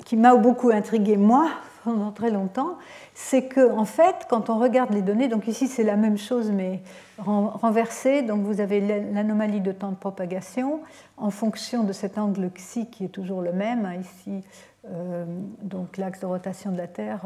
[0.04, 1.48] qui m'a beaucoup intrigué moi
[1.84, 2.76] pendant très longtemps,
[3.14, 6.50] c'est que en fait, quand on regarde les données, donc ici c'est la même chose
[6.50, 6.82] mais
[7.18, 10.80] renversée, donc vous avez l'anomalie de temps de propagation
[11.16, 13.86] en fonction de cet angle xi qui est toujours le même.
[13.86, 14.44] Hein, ici,
[14.88, 15.24] euh,
[15.62, 17.20] donc l'axe de rotation de la Terre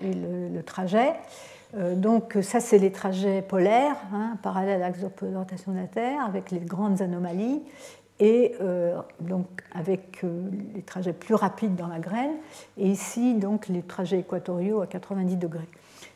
[0.00, 1.12] et, le, trajet.
[1.76, 5.86] Euh, donc ça, c'est les trajets polaires, hein, parallèles à l'axe de rotation de la
[5.86, 7.62] Terre, avec les grandes anomalies
[8.20, 10.22] et euh, donc avec
[10.74, 12.32] les trajets plus rapides dans la graine,
[12.76, 15.68] et ici donc les trajets équatoriaux à 90 degrés.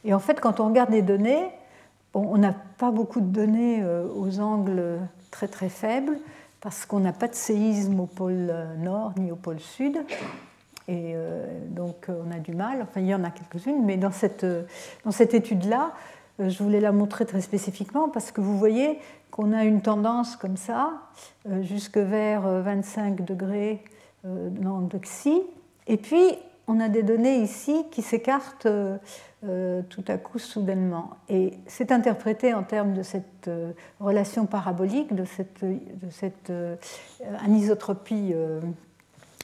[0.05, 1.49] Et en fait, quand on regarde les données,
[2.15, 3.83] on n'a pas beaucoup de données
[4.17, 4.99] aux angles
[5.31, 6.19] très très faibles,
[6.61, 9.99] parce qu'on n'a pas de séisme au pôle nord ni au pôle sud.
[10.89, 13.97] Et euh, donc euh, on a du mal, enfin il y en a quelques-unes, mais
[13.97, 14.65] dans cette, euh,
[15.05, 15.93] dans cette étude-là,
[16.41, 18.99] je voulais la montrer très spécifiquement parce que vous voyez
[19.33, 20.93] qu'on a une tendance comme ça,
[21.63, 23.83] jusque vers 25 degrés
[24.25, 25.43] d'angle xi,
[25.89, 26.23] et puis
[26.69, 28.69] on a des données ici qui s'écartent
[29.43, 31.11] tout à coup soudainement.
[31.29, 33.51] Et c'est interprété en termes de cette
[33.99, 36.53] relation parabolique, de cette,
[37.43, 38.35] anisotropie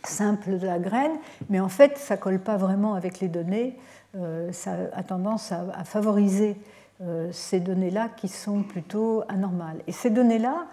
[0.04, 1.12] simple de la graine,
[1.48, 3.76] mais en fait, ça colle pas vraiment avec les données.
[4.16, 6.77] Euh, ça a tendance à, favoriser euh,
[7.32, 9.82] ces données-là qui sont plutôt anormales.
[9.86, 10.66] Et ces données-là,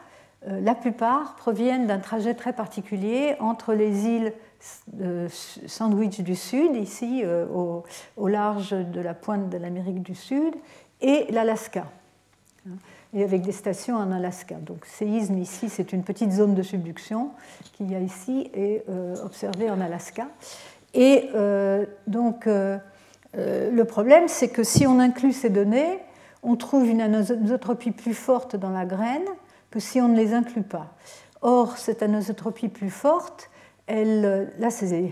[0.47, 4.33] euh, la plupart proviennent d'un trajet très particulier entre les îles
[5.67, 7.23] Sandwich du Sud, ici
[8.17, 10.55] au, large de la pointe de l'Amérique du Sud,
[11.01, 11.85] et l'Alaska
[13.15, 14.55] et avec des stations en Alaska.
[14.55, 17.31] Donc séisme ici, c'est une petite zone de subduction
[17.73, 20.27] qu'il y a ici et euh, observée en Alaska.
[20.93, 22.77] Et euh, donc euh,
[23.33, 25.99] le problème, c'est que si on inclut ces données,
[26.45, 29.25] on trouve une anisotropie plus forte dans la graine
[29.71, 30.93] que si on ne les inclut pas.
[31.41, 33.49] Or, cette anisotropie plus forte,
[33.87, 34.69] elle, là,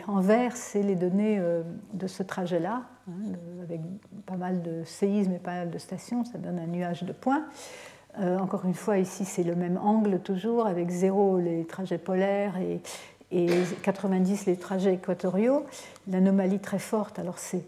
[0.08, 1.40] en vert, c'est les données
[1.94, 3.82] de ce trajet-là, hein, avec
[4.26, 7.46] pas mal de séismes et pas mal de stations, ça donne un nuage de points.
[8.20, 12.56] Euh, encore une fois, ici, c'est le même angle toujours, avec 0 les trajets polaires
[12.58, 12.82] et,
[13.82, 15.66] 90 les trajets équatoriaux.
[16.08, 17.64] L'anomalie très forte, alors c'est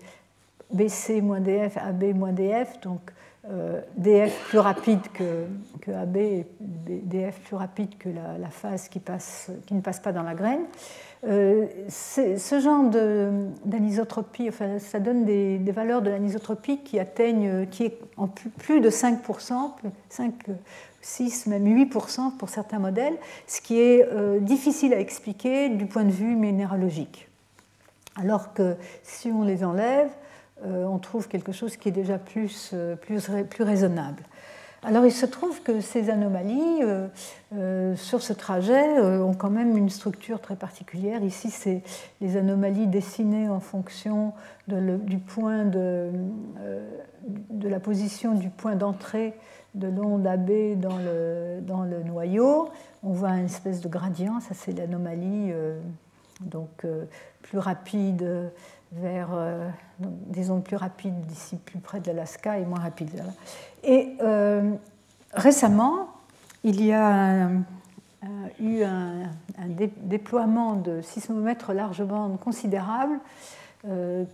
[0.71, 3.11] BC moins DF, AB moins DF, donc euh,
[3.95, 10.11] DF plus rapide que, AB DF plus rapide que la, phase qui, ne passe pas
[10.11, 10.63] dans la graine.
[11.27, 12.89] Euh, ce genre
[13.65, 18.89] d'anisotropie, enfin, ça donne des, valeurs de l'anisotropie qui atteignent, qui est en plus, de
[18.89, 19.71] 5%,
[20.09, 20.33] 5,
[21.01, 23.15] 6, même 8% pour certains modèles,
[23.47, 27.27] ce qui est euh, difficile à expliquer du point de vue minéralogique.
[28.15, 30.24] Alors que si on les enlève, euh,
[30.63, 34.23] on trouve quelque chose qui est déjà plus, plus, plus raisonnable.
[34.85, 37.07] Alors il se trouve que ces anomalies euh,
[37.55, 41.23] euh, sur ce trajet euh, ont quand même une structure très particulière.
[41.23, 41.81] Ici, c'est
[42.21, 44.33] les anomalies dessinées en fonction
[44.67, 46.11] de, du point de,
[47.49, 49.33] de, la position du point d'entrée
[49.73, 52.69] de l'onde AB dans le, dans le, noyau.
[53.01, 55.51] On voit une espèce de gradient, ça c'est l'anomalie
[56.41, 56.85] donc
[57.41, 58.51] plus rapide
[59.01, 59.29] vers
[59.99, 63.23] des ondes plus rapides d'ici plus près de l'Alaska et moins rapides.
[63.83, 64.73] Et euh,
[65.33, 66.07] récemment,
[66.63, 67.49] il y a
[68.59, 69.29] eu un,
[70.01, 73.19] déploiement de sismomètres large bande considérable.
[73.87, 74.25] Euh,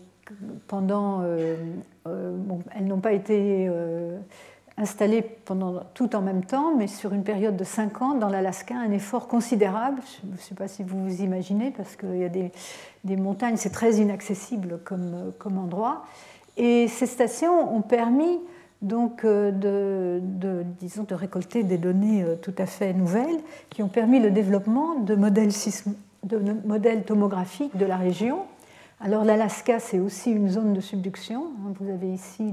[0.68, 1.58] pendant, euh,
[2.06, 3.70] elles n'ont pas été
[4.82, 8.76] installées pendant tout en même temps, mais sur une période de 5 ans dans l'Alaska,
[8.76, 10.02] un effort considérable.
[10.24, 12.52] Je ne sais pas si vous vous imaginez, parce qu'il y a des,
[13.04, 16.06] des montagnes, c'est très inaccessible comme, comme endroit.
[16.58, 18.40] Et ces stations ont permis
[18.82, 23.88] donc euh, de, disons, de récolter des données euh, tout à fait nouvelles qui ont
[23.88, 25.52] permis le développement de modèles,
[26.24, 28.40] de modèles tomographiques de la région.
[29.00, 31.48] Alors l'Alaska, c'est aussi une zone de subduction.
[31.80, 32.52] Vous avez ici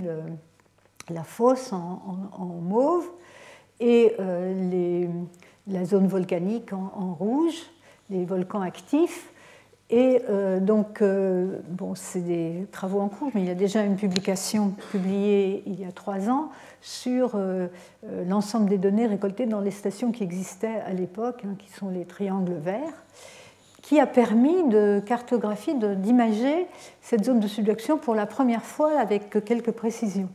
[1.10, 3.06] la fosse en, mauve
[3.80, 5.06] et euh,
[5.66, 7.56] la zone volcanique en rouge,
[8.10, 9.32] les volcans actifs.
[9.90, 13.82] Et euh, donc, euh, bon, c'est des travaux en cours, mais il y a déjà
[13.84, 16.50] une publication publiée il y a trois ans
[16.82, 17.38] sur
[18.26, 22.04] l'ensemble des données récoltées dans les stations qui existaient à l'époque, hein, qui sont les
[22.04, 23.04] triangles verts,
[23.82, 26.66] qui a permis de cartographier, d'imager
[27.00, 30.28] cette zone de subduction pour la première fois avec quelques précisions.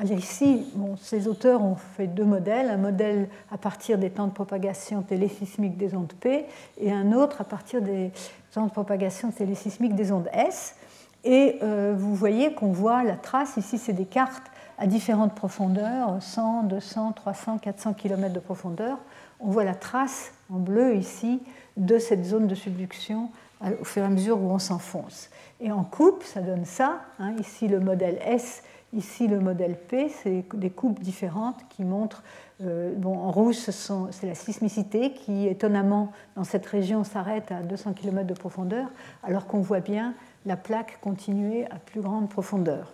[0.00, 0.64] Alors ici,
[1.02, 5.76] ces auteurs ont fait deux modèles, un modèle à partir des temps de propagation télésismique
[5.76, 6.46] des ondes P
[6.78, 8.10] et un autre à partir des
[8.50, 10.74] temps de propagation télésismique des ondes S.
[11.22, 16.16] Et euh, vous voyez qu'on voit la trace, ici c'est des cartes à différentes profondeurs,
[16.18, 18.96] 100, 200, 300, 400 km de profondeur.
[19.38, 21.42] On voit la trace en bleu ici
[21.76, 23.28] de cette zone de subduction
[23.62, 25.28] au fur et à mesure où on s'enfonce.
[25.60, 27.00] Et en coupe, ça donne ça.
[27.18, 27.34] Hein.
[27.38, 32.22] ici le modèle S, ici le modèle P, c'est des coupes différentes qui montrent.
[32.62, 37.92] Euh, bon, en rouge, c'est la sismicité qui, étonnamment, dans cette région, s'arrête à 200
[37.94, 38.88] km de profondeur,
[39.22, 40.14] alors qu'on voit bien
[40.46, 42.92] la plaque continuer à plus grande profondeur.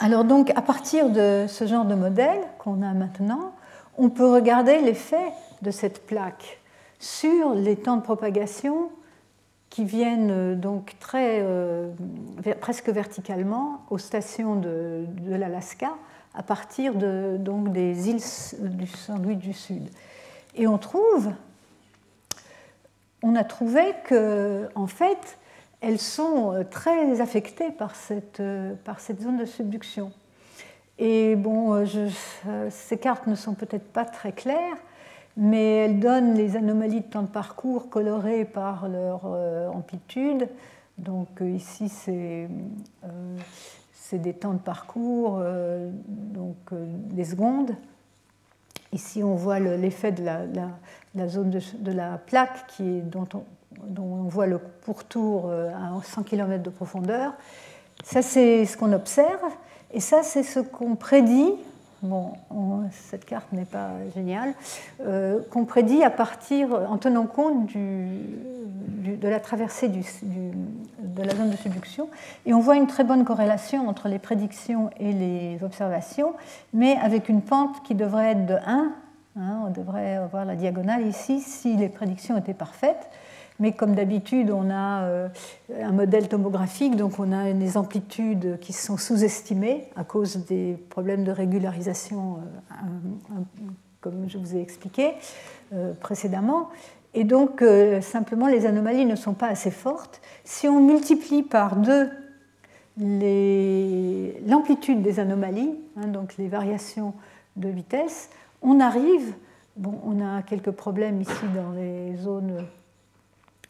[0.00, 3.52] Alors donc, à partir de ce genre de modèle qu'on a maintenant,
[3.96, 5.32] on peut regarder l'effet
[5.62, 6.60] de cette plaque
[6.98, 8.90] sur les temps de propagation
[9.72, 11.90] qui viennent euh, donc très, euh,
[12.60, 15.94] presque verticalement aux stations de, l'Alaska
[16.34, 18.20] à partir de, donc des îles
[18.70, 19.88] du Sandwich du Sud.
[20.54, 21.32] Et on trouve,
[23.22, 25.38] on a trouvé que, en fait,
[25.80, 28.42] elles sont euh, très affectées par cette,
[28.84, 30.12] par cette zone de subduction.
[30.98, 31.84] Et bon,
[32.68, 34.76] ces cartes ne sont peut-être pas très claires,
[35.36, 40.48] mais elles donnent les anomalies de temps de parcours colorées par leur euh, amplitude.
[40.98, 42.48] Donc euh, ici, c'est
[43.04, 43.38] euh,
[44.12, 45.42] des temps de parcours,
[46.06, 47.74] donc des secondes.
[48.92, 53.42] Ici, on voit l'effet de la, zone de, la plaque qui dont, on,
[53.86, 57.32] dont, on, voit le pourtour à 100 km de profondeur.
[58.04, 59.50] Ça, c'est ce qu'on observe.
[59.94, 61.54] Et ça, c'est ce qu'on prédit
[62.02, 62.32] bon,
[62.90, 64.54] cette carte n'est pas géniale,
[65.00, 71.56] euh, qu'on prédit à partir, en tenant compte de la traversée de la zone de
[71.56, 72.08] subduction.
[72.46, 76.34] Et on voit une très bonne corrélation entre les prédictions et les observations,
[76.72, 78.92] mais avec une pente qui devrait être de 1.
[79.34, 83.08] Hein, on devrait avoir la diagonale ici si les prédictions étaient parfaites
[83.62, 85.28] mais comme d'habitude, on a euh,
[85.80, 91.22] un modèle tomographique, donc on a des amplitudes qui sont sous-estimées à cause des problèmes
[91.22, 92.38] de régularisation,
[92.72, 92.74] euh,
[94.00, 95.12] comme je vous ai expliqué
[95.72, 96.70] euh, précédemment.
[97.14, 97.62] Et donc,
[98.00, 100.22] simplement, les anomalies ne sont pas assez fortes.
[100.44, 102.08] Si on multiplie par deux
[104.46, 107.12] l'amplitude des anomalies, hein, donc les variations
[107.56, 108.30] de vitesse,
[108.62, 109.34] on arrive,
[109.76, 112.64] bon, on a quelques problèmes ici dans les zones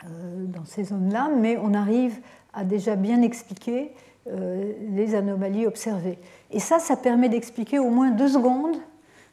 [0.04, 2.18] dans ces zones-là, mais on arrive
[2.52, 3.92] à déjà bien expliquer
[4.30, 6.18] euh, les anomalies observées.
[6.50, 8.76] Et ça, ça permet d'expliquer au moins deux secondes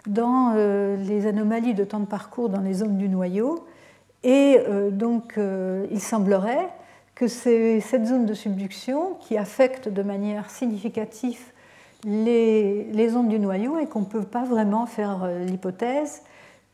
[0.07, 3.65] dans euh, les anomalies de temps de parcours dans les zones du noyau.
[4.23, 4.57] Et
[4.91, 5.39] donc,
[5.91, 6.67] il semblerait
[7.15, 11.39] que c'est cette zone de subduction qui affecte de manière significative
[12.03, 16.23] les, les ondes du noyau et qu'on ne peut pas vraiment faire l'hypothèse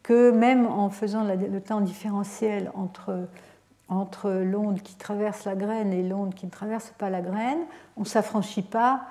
[0.01, 3.27] que même en faisant le temps différentiel entre
[3.87, 7.59] entre l'onde qui traverse la graine et l'onde qui ne traverse pas la graine,
[7.97, 9.03] on ne s'affranchit pas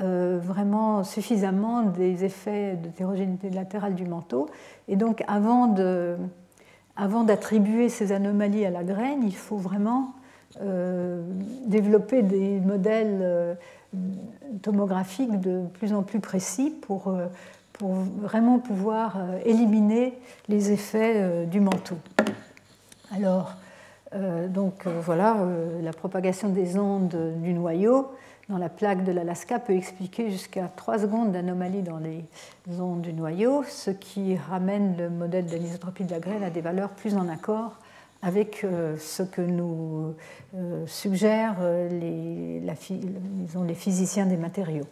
[0.00, 4.48] euh, vraiment suffisamment des effets d'hétérogénéité latérale du manteau.
[4.88, 5.68] Et donc, avant,
[7.24, 10.14] d'attribuer ces anomalies à la graine, il faut vraiment
[10.60, 11.22] euh,
[11.66, 13.54] développer des modèles euh,
[14.62, 17.14] tomographiques de plus en plus précis pour,
[17.74, 20.18] pour vraiment pouvoir éliminer
[20.48, 21.96] les effets du manteau.
[23.14, 23.61] Alors, euh,
[24.48, 28.10] donc euh, voilà, euh, la propagation des ondes du noyau
[28.48, 32.24] dans la plaque de l'Alaska peut expliquer jusqu'à 3 secondes d'anomalie dans les
[32.80, 36.90] ondes du noyau, ce qui ramène le modèle d'anisotropie de la graine à des valeurs
[36.90, 37.76] plus en accord
[38.20, 38.64] avec
[38.98, 40.14] ce que nous
[40.86, 41.56] suggèrent
[41.90, 44.86] les physiciens des matériaux.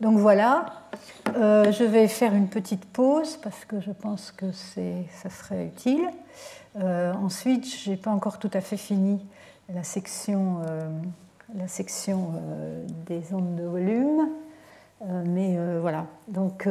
[0.00, 0.66] Donc voilà,
[1.34, 6.08] je vais faire une petite pause parce que je pense que ça serait utile.
[6.80, 9.20] Euh, ensuite, je n'ai pas encore tout à fait fini
[9.72, 10.88] la section, euh,
[11.54, 14.28] la section euh, des ondes de volume.
[15.26, 16.68] mais voilà, donc,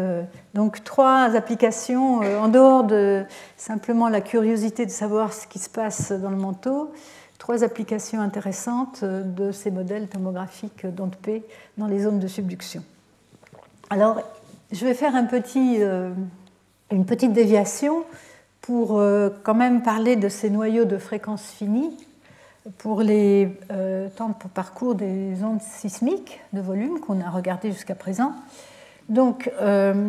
[0.54, 3.26] donc trois applications en dehors de
[3.58, 6.94] simplement la curiosité de savoir ce qui se passe dans le manteau,
[7.40, 11.44] trois applications intéressantes de ces modèles tomographiques d'ondes P
[11.78, 12.86] dans les zones de subduction.
[13.90, 14.22] Alors,
[14.72, 15.82] je vais faire un petit,
[16.90, 18.06] une petite déviation
[18.62, 21.98] pour euh, quand même parler de ces noyaux de fréquence finie
[22.78, 27.96] pour les euh, temps de parcours des ondes sismiques de volume qu'on a regardé jusqu'à
[27.96, 28.34] présent.
[29.10, 30.08] Donc, euh,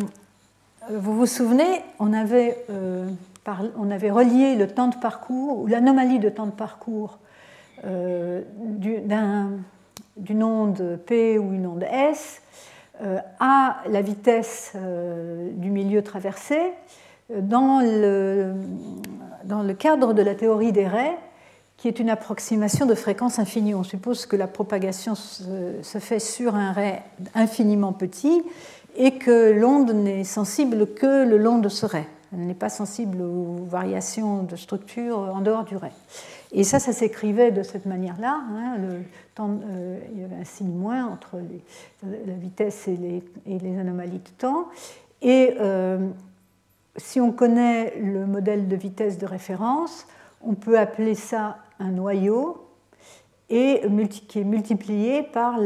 [0.91, 2.65] vous vous souvenez, on avait,
[3.77, 7.19] on avait relié le temps de parcours ou l'anomalie de temps de parcours
[7.85, 9.13] d'une
[10.43, 12.41] onde P ou une onde S
[13.39, 14.73] à la vitesse
[15.53, 16.73] du milieu traversé
[17.29, 18.53] dans le,
[19.73, 21.17] cadre de la théorie des raies,
[21.77, 23.75] qui est une approximation de fréquence infinie.
[23.75, 27.01] On suppose que la propagation se, fait sur un ray
[27.35, 28.43] infiniment petit
[28.95, 32.05] et que l'onde n'est sensible que le long de ce ray.
[32.31, 35.91] Elle n'est pas sensible aux variations de structure en dehors du ray.
[36.51, 38.41] Et ça, ça s'écrivait de cette manière-là.
[38.51, 38.77] Hein,
[39.39, 41.37] euh, il y avait un signe moins entre
[42.03, 44.67] la vitesse et les, anomalies de temps.
[45.21, 45.97] Et euh,
[46.97, 50.07] si on connaît le modèle de vitesse de référence,
[50.41, 52.67] on peut appeler ça un noyau
[53.49, 53.81] et
[54.27, 55.59] qui est multiplié par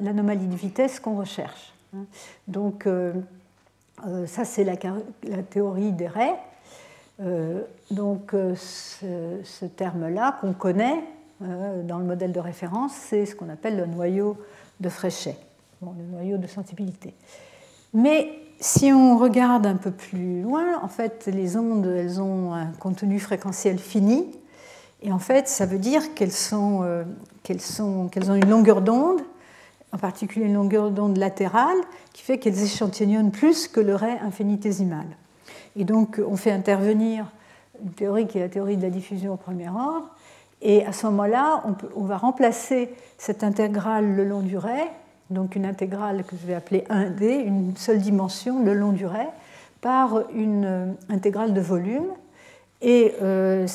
[0.00, 1.72] l'anomalie de vitesse qu'on recherche.
[2.48, 3.12] Donc euh,
[4.06, 4.76] euh, ça c'est la,
[5.42, 6.38] théorie des raies.
[7.20, 11.04] Euh, donc ce, terme-là qu'on connaît
[11.40, 14.36] dans le modèle de référence, c'est ce qu'on appelle le noyau
[14.80, 15.36] de Fréchet,
[15.82, 17.14] le noyau de sensibilité.
[17.92, 22.68] Mais si on regarde un peu plus loin, en fait, les ondes, elles ont un
[22.80, 24.24] contenu fréquentiel fini.
[25.02, 27.04] Et en fait, ça veut dire qu'elles euh,
[27.80, 29.20] ont une longueur d'onde,
[29.92, 31.76] en particulier une longueur d'onde latérale,
[32.14, 35.04] qui fait qu'elles échantillonnent plus que le ray infinitésimal.
[35.76, 37.26] Et donc, on fait intervenir
[37.82, 40.08] une théorie qui est la théorie de la diffusion au premier ordre.
[40.62, 44.86] Et à ce moment-là, on, on, va remplacer cette intégrale le long du ray
[45.30, 49.26] donc une intégrale que je vais appeler 1D, une seule dimension, le long du ray,
[49.80, 52.06] par une euh, intégrale de volume.
[52.82, 53.66] Et euh,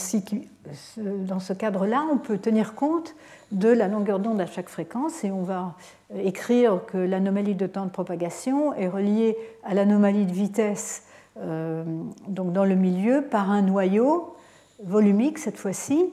[0.97, 3.15] dans ce cadre-là, on peut tenir compte
[3.51, 5.75] de la longueur d'onde à chaque fréquence et on va
[6.15, 11.03] écrire que l'anomalie de temps de propagation est reliée à l'anomalie de vitesse
[11.41, 11.83] euh,
[12.27, 14.35] donc dans le milieu par un noyau
[14.83, 16.05] volumique cette fois-ci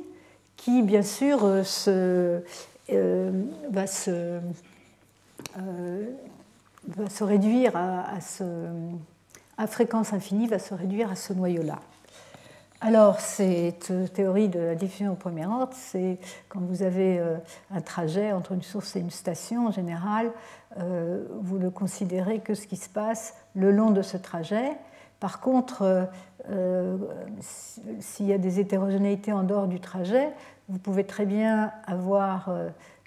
[0.56, 2.40] qui bien sûr se,
[3.70, 4.40] va se euh,
[5.56, 8.44] va se réduire à, ce,
[9.58, 11.78] à fréquence infinie, va se réduire à ce noyau-là.
[12.82, 16.18] Alors, cette théorie de la diffusion au premier ordre, c'est
[16.50, 17.36] quand vous avez euh,
[17.70, 20.30] un trajet entre une source et une station, en général,
[20.78, 24.72] euh, vous ne considérez que ce qui se passe le long de ce trajet.
[25.20, 26.08] Par contre,
[28.00, 30.28] s'il y a des hétérogénéités en dehors du trajet,
[30.68, 32.50] vous pouvez très bien avoir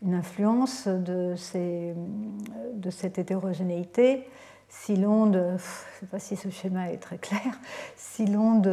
[0.01, 4.27] une influence de, cette hétérogénéité.
[4.71, 5.57] Si l'onde, je ne
[5.99, 7.59] sais pas si ce schéma est très clair,
[7.97, 8.67] si l'onde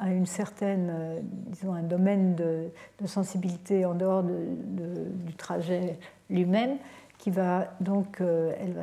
[0.00, 2.70] a une certaine, disons, un domaine de,
[3.06, 5.98] sensibilité en dehors du trajet
[6.28, 6.78] lui-même,
[7.22, 8.82] qui va donc, euh, elle va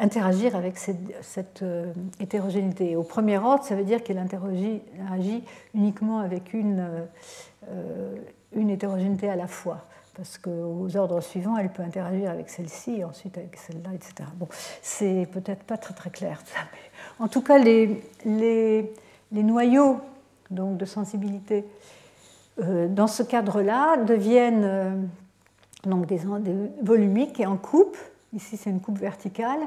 [0.00, 2.96] interagir avec cette, euh, hétérogénéité.
[2.96, 4.82] Au premier ordre, ça veut dire qu'elle interagit
[5.72, 7.06] uniquement avec euh,
[8.56, 9.86] une hétérogénéité à la fois
[10.18, 14.28] parce qu'aux ordres suivants, elle peut interagir avec celle-ci ensuite avec celle-là, etc.
[14.34, 14.48] Bon,
[14.82, 18.02] c'est peut-être pas très très clair ça, mais en tout cas, les,
[19.30, 20.00] noyaux
[20.50, 21.64] donc, de sensibilité
[22.58, 24.90] euh, dans ce cadre-là deviennent euh,
[25.84, 26.20] donc des,
[26.82, 27.96] volumiques et en coupe.
[28.34, 29.60] Ici, c'est une coupe verticale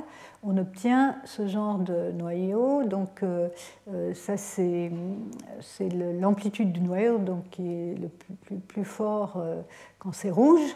[0.43, 2.83] on obtient ce genre de noyau.
[2.83, 3.49] Donc euh,
[4.13, 4.91] ça, c'est
[6.19, 9.61] l'amplitude du noyau donc, qui est le plus, fort euh,
[10.01, 10.75] quand c'est rouge.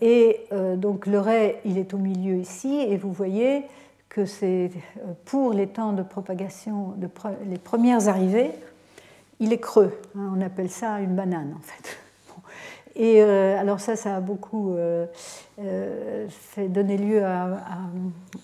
[0.00, 0.40] et
[0.76, 3.64] donc le ray, il est au milieu ici, et vous voyez
[4.08, 4.70] que c'est
[5.24, 7.08] pour les temps de propagation, de
[7.46, 8.52] les premières arrivées,
[9.40, 9.98] il est creux.
[10.16, 11.98] Hein, on appelle ça une banane en fait.
[12.94, 15.06] Et euh, alors ça, ça a beaucoup euh,
[15.58, 17.58] euh, fait donner lieu à...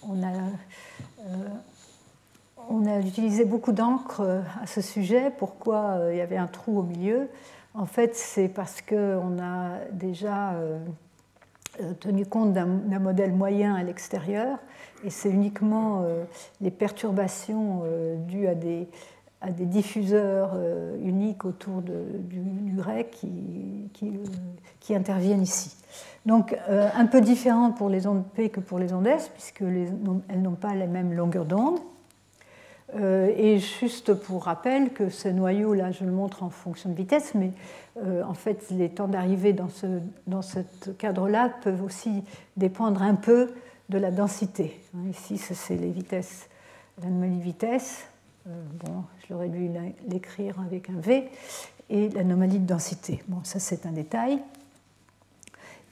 [0.08, 0.32] on, a,
[2.70, 5.30] on, a, utilisé beaucoup d'encre à ce sujet.
[5.36, 7.28] Pourquoi il y avait un trou au milieu?
[7.74, 10.54] En fait, c'est parce qu'on a déjà
[12.00, 14.58] tenu compte d'un modèle moyen à l'extérieur
[15.04, 16.04] et c'est uniquement
[16.60, 17.82] les perturbations
[18.26, 18.48] dues
[19.40, 21.92] à des diffuseurs euh, uniques autour du,
[22.40, 23.16] du, grec
[23.92, 25.76] qui, interviennent ici.
[26.26, 29.92] Donc euh, un peu différent pour les ondes P que pour les ondes S, puisqu'elles
[30.02, 31.78] n'ont pas les mêmes longueurs d'onde.
[32.96, 37.34] Euh, et juste pour rappel que ce noyau-là, je le montre en fonction de vitesse,
[37.34, 37.52] mais
[38.24, 40.60] en fait les temps d'arrivée dans ce
[40.98, 42.22] cadre-là peuvent aussi
[42.56, 43.50] dépendre un peu
[43.88, 44.80] de la densité.
[45.10, 46.48] Ici, c'est les vitesses,
[47.02, 48.06] l'anomalie vitesse.
[48.46, 49.68] bon, j'aurais dû
[50.08, 51.28] l'écrire avec un V,
[51.90, 53.22] et l'anomalie de densité.
[53.28, 54.38] Bon, ça c'est un détail.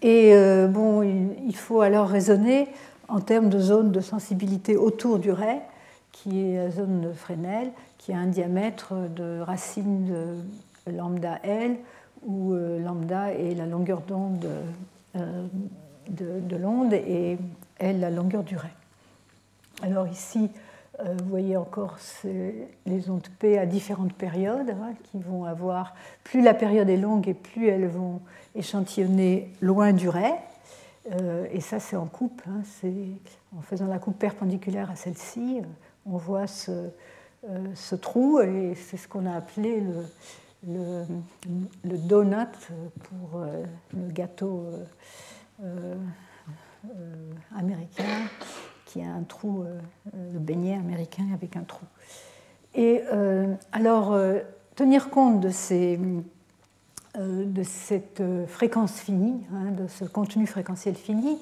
[0.02, 2.68] Et euh, bon, il faut alors raisonner
[3.08, 5.58] en termes de zone de sensibilité autour du ray,
[6.26, 11.76] qui est la zone de Fresnel, qui a un diamètre de racine de lambda L,
[12.24, 14.44] où euh, lambda est la longueur d'onde
[15.14, 15.46] euh,
[16.08, 17.38] de, de l'onde et
[17.78, 18.70] est la longueur du ray.
[19.82, 20.50] Alors ici,
[20.98, 25.94] euh, vous voyez encore les ondes P à différentes périodes hein, qui vont avoir,
[26.24, 28.20] plus la période est longue et plus elles vont
[28.56, 30.34] échantillonner loin du ray.
[31.52, 32.42] Et ça, c'est en coupe.
[32.48, 32.62] Hein,
[33.56, 35.62] en faisant la coupe perpendiculaire à celle-ci,
[36.06, 36.90] on voit ce,
[37.74, 39.82] ce, trou et c'est ce qu'on a appelé
[40.66, 41.04] le,
[41.84, 42.46] donut
[43.02, 43.40] pour
[43.92, 44.70] le gâteau
[47.56, 48.28] américain
[48.86, 49.78] qui a un trou, euh,
[50.32, 51.84] le beignet américain avec un trou.
[52.74, 54.38] Et euh, alors, euh,
[54.74, 55.50] tenir compte de,
[57.18, 61.38] de cette fréquence finie, hein, de ce contenu fréquentiel fini,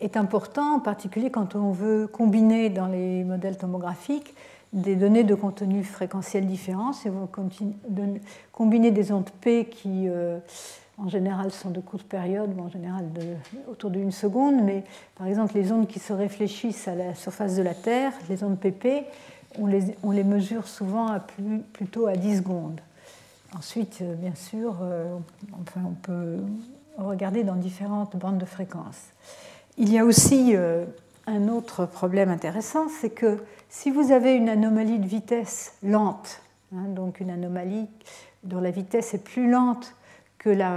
[0.00, 4.34] est important, en particulier quand on veut combiner dans les modèles tomographiques
[4.72, 6.92] des données de contenu fréquentiel différents.
[6.92, 7.26] Si vous
[8.52, 10.08] combiner des ondes P qui
[10.98, 13.06] en général sont de courtes périodes, en général
[13.70, 14.84] autour d'une seconde, mais
[15.14, 18.58] par exemple les ondes qui se réfléchissent à la surface de la Terre, les ondes
[18.58, 19.06] PP,
[19.58, 19.66] on
[20.10, 21.16] les, mesure souvent
[21.72, 22.80] plutôt à 10 secondes.
[23.56, 25.16] Ensuite, euh, bien sûr, euh,
[25.60, 26.36] enfin, on peut
[26.98, 29.12] regarder dans différentes bandes de fréquences.
[29.80, 30.84] Il y a aussi euh,
[31.28, 33.38] un autre problème intéressant, c'est que
[33.68, 36.42] si vous avez une anomalie de vitesse lente,
[36.74, 37.86] hein, donc une anomalie
[38.42, 39.94] dont la vitesse est plus lente
[40.38, 40.72] que, le,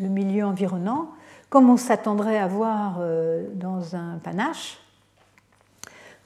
[0.00, 1.10] milieu environnant,
[1.50, 4.80] comme on s'attendrait à voir euh, dans un panache.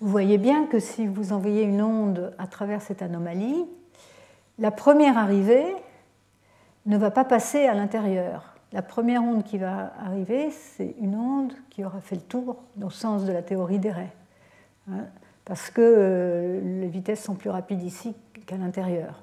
[0.00, 3.66] Vous voyez bien que si vous envoyez une onde à travers cette anomalie,
[4.58, 5.66] la première arrivée
[6.86, 8.57] ne va pas passer à l'intérieur.
[8.72, 12.88] La première onde qui va arriver, c'est une onde qui aura fait le tour dans
[12.88, 14.12] le sens de la théorie des raies,
[14.90, 15.06] hein,
[15.46, 18.14] parce que euh, les vitesses sont plus rapides ici
[18.46, 19.22] qu'à l'intérieur.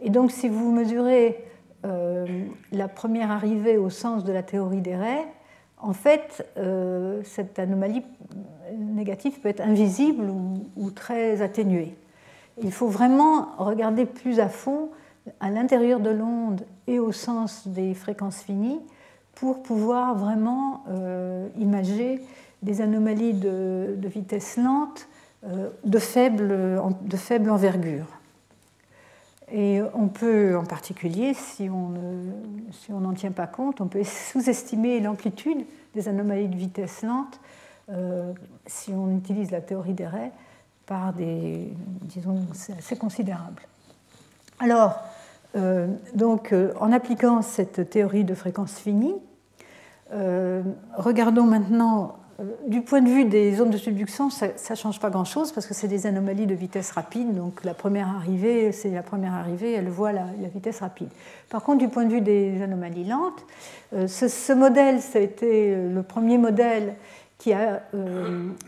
[0.00, 1.42] Et donc, si vous mesurez
[1.86, 2.26] euh,
[2.70, 5.26] la première arrivée au sens de la théorie des raies,
[5.78, 8.02] en fait, euh, cette anomalie
[8.76, 10.30] négative peut être invisible
[10.76, 11.96] ou, très atténuée.
[12.62, 14.90] Il faut vraiment regarder plus à fond
[15.40, 18.80] à l'intérieur de l'onde et au sens des fréquences finies
[19.34, 22.20] pour pouvoir vraiment euh, imager
[22.62, 25.08] des anomalies de, vitesse lente
[25.84, 28.06] de faible, de faible envergure.
[29.50, 35.64] Et on peut, en particulier, si on n'en tient pas compte, on peut sous-estimer l'amplitude
[35.94, 37.40] des anomalies de vitesse lente
[37.90, 38.32] euh,
[38.66, 40.32] si on utilise la théorie des raies
[40.86, 41.72] par des,
[42.02, 43.62] disons, c'est assez considérable.
[44.58, 45.02] Alors,
[45.56, 49.14] euh, donc, euh, en appliquant cette théorie de fréquence finie,
[50.98, 55.10] regardons maintenant euh, du point de vue des zones de subduction, ça ne change pas
[55.10, 57.34] grand-chose parce que c'est des anomalies de vitesse rapide.
[57.34, 61.08] Donc la première arrivée, c'est la première arrivée, elle voit la, vitesse rapide.
[61.48, 63.44] Par contre, du point de vue des anomalies lentes,
[63.94, 66.94] euh, ce, modèle, ça a été euh, le premier modèle
[67.38, 67.82] qui a,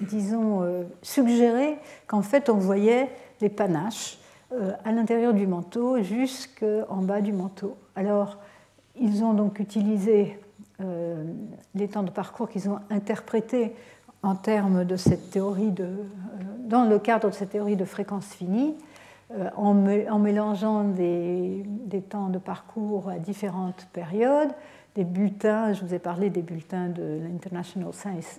[0.00, 0.62] disons,
[1.00, 1.78] suggéré
[2.08, 3.08] qu'en fait on voyait
[3.40, 4.18] les panaches
[4.84, 7.76] à l'intérieur du manteau jusqu'en bas du manteau.
[7.96, 8.38] Alors,
[8.96, 10.38] ils ont donc utilisé
[10.80, 11.24] euh,
[11.74, 13.74] les temps de parcours qu'ils ont interprétés
[14.24, 15.98] en termes de cette théorie de, euh,
[16.58, 18.74] dans le cadre de cette théorie de fréquence finie,
[19.32, 19.74] euh, en,
[20.18, 21.64] mélangeant des,
[22.08, 24.50] temps de parcours à différentes périodes,
[24.94, 27.92] des bulletins, je vous ai parlé des bulletins de l'International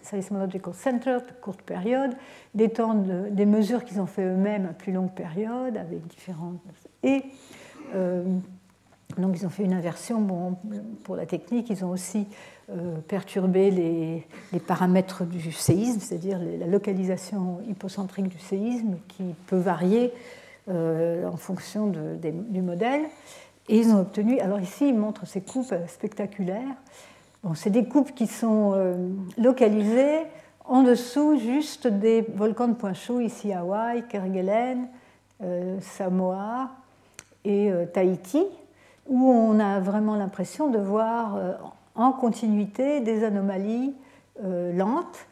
[0.04, 2.12] Seismological Center, de courte période,
[2.54, 2.72] des,
[3.32, 6.60] des mesures qu'ils ont fait eux-mêmes à plus longue période, avec différentes.
[7.04, 7.24] Et
[9.18, 10.22] donc ils ont fait une inversion.
[10.22, 10.58] Bon,
[11.04, 12.28] pour la technique, ils ont aussi
[12.72, 20.12] euh, perturbé les, paramètres du séisme, c'est-à-dire la localisation hypocentrique du séisme qui peut varier
[20.70, 23.04] euh, en fonction du modèle.
[23.68, 26.76] Et ils ont obtenu, alors ici ils montrent ces coupes spectaculaires.
[27.44, 28.96] Bon, c'est des coupes qui sont euh,
[29.38, 30.22] localisées
[30.66, 34.88] en dessous juste des volcans de point chaud, ici Hawaï, Kerguelen,
[35.82, 36.72] Samoa
[37.44, 38.46] et Tahiti
[39.08, 41.54] où on a vraiment l'impression de voir euh,
[41.96, 43.94] en continuité des anomalies
[44.44, 45.28] euh, lentes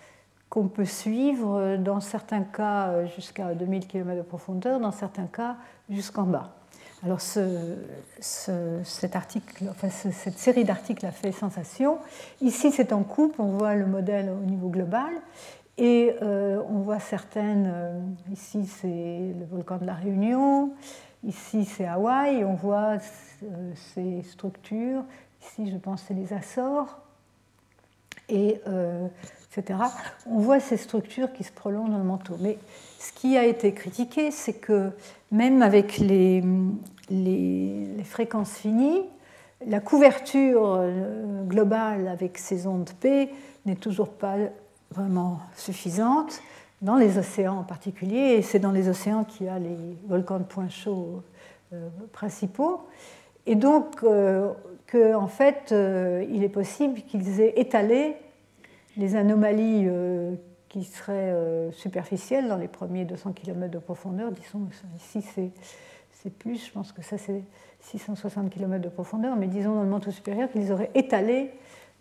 [0.50, 5.56] qu'on peut suivre dans certains cas euh, jusqu'à 2000 km de profondeur, dans certains cas
[5.90, 6.52] jusqu'en bas.
[7.04, 8.80] Alors cette
[10.38, 11.98] série d'articles a fait sensation.
[12.42, 15.12] Ici c'est en coupe, on voit le modèle au niveau global
[15.78, 20.72] et on voit certaines, ici c'est le volcan de la Réunion,
[21.26, 22.98] Ici, c'est Hawaï, on voit
[23.44, 25.04] euh, ces structures.
[25.42, 27.00] Ici, je pense c'est les Açores,
[28.28, 29.08] et, euh,
[29.58, 29.80] etc.
[30.26, 32.36] On voit ces structures qui se prolongent dans le manteau.
[32.42, 32.58] Mais
[33.00, 34.92] ce qui a été critiqué, c'est que
[35.32, 36.44] même avec les,
[37.10, 39.02] les, fréquences finies,
[39.66, 40.82] la couverture
[41.48, 43.30] globale avec ces ondes P
[43.66, 44.36] n'est toujours pas
[44.92, 46.42] vraiment suffisante
[46.82, 50.40] dans les océans en particulier, et c'est dans les océans qu'il y a les volcans
[50.40, 51.24] de points chauds
[52.12, 52.82] principaux.
[53.46, 55.74] Et donc, qu'en en fait,
[56.30, 58.18] il est possible qu'ils aient étalé
[58.98, 59.88] les anomalies
[60.68, 61.34] qui seraient
[61.72, 64.32] superficielles dans les premiers 200 km de profondeur.
[64.32, 64.68] Disons,
[64.98, 65.52] ici, c'est
[66.30, 67.44] plus, je pense que ça, c'est
[67.82, 71.52] 660 km de profondeur, mais disons dans le manteau supérieur qu'ils auraient étalé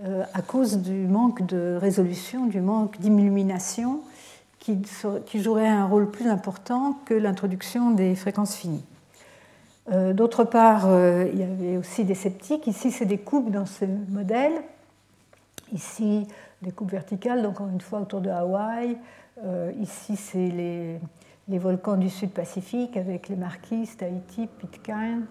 [0.05, 4.01] euh, à cause du manque de résolution, du manque d'illumination,
[4.59, 4.81] qui,
[5.27, 8.85] qui, jouerait un rôle plus important que l'introduction des fréquences finies.
[9.91, 12.69] Euh, d'autre part, euh, il y avait aussi des sceptiques.
[12.69, 14.53] Ici, c'est des coupes dans ce modèle.
[15.73, 16.27] Ici,
[16.63, 18.97] des coupes verticales, donc encore une fois autour de Hawaï.
[19.81, 21.01] ici, c'est les,
[21.53, 25.27] les, volcans du sud Pacifique avec les marquises, Tahiti, Pitcairn.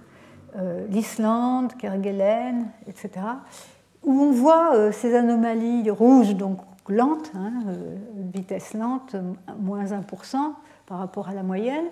[0.58, 3.26] Euh, l'Islande, Kerguelen, etc.,
[4.04, 7.96] où on voit euh, ces anomalies rouges, donc lentes, hein, euh,
[8.34, 9.16] vitesse lente,
[9.60, 10.36] moins 1%
[10.88, 11.86] par rapport à la moyenne.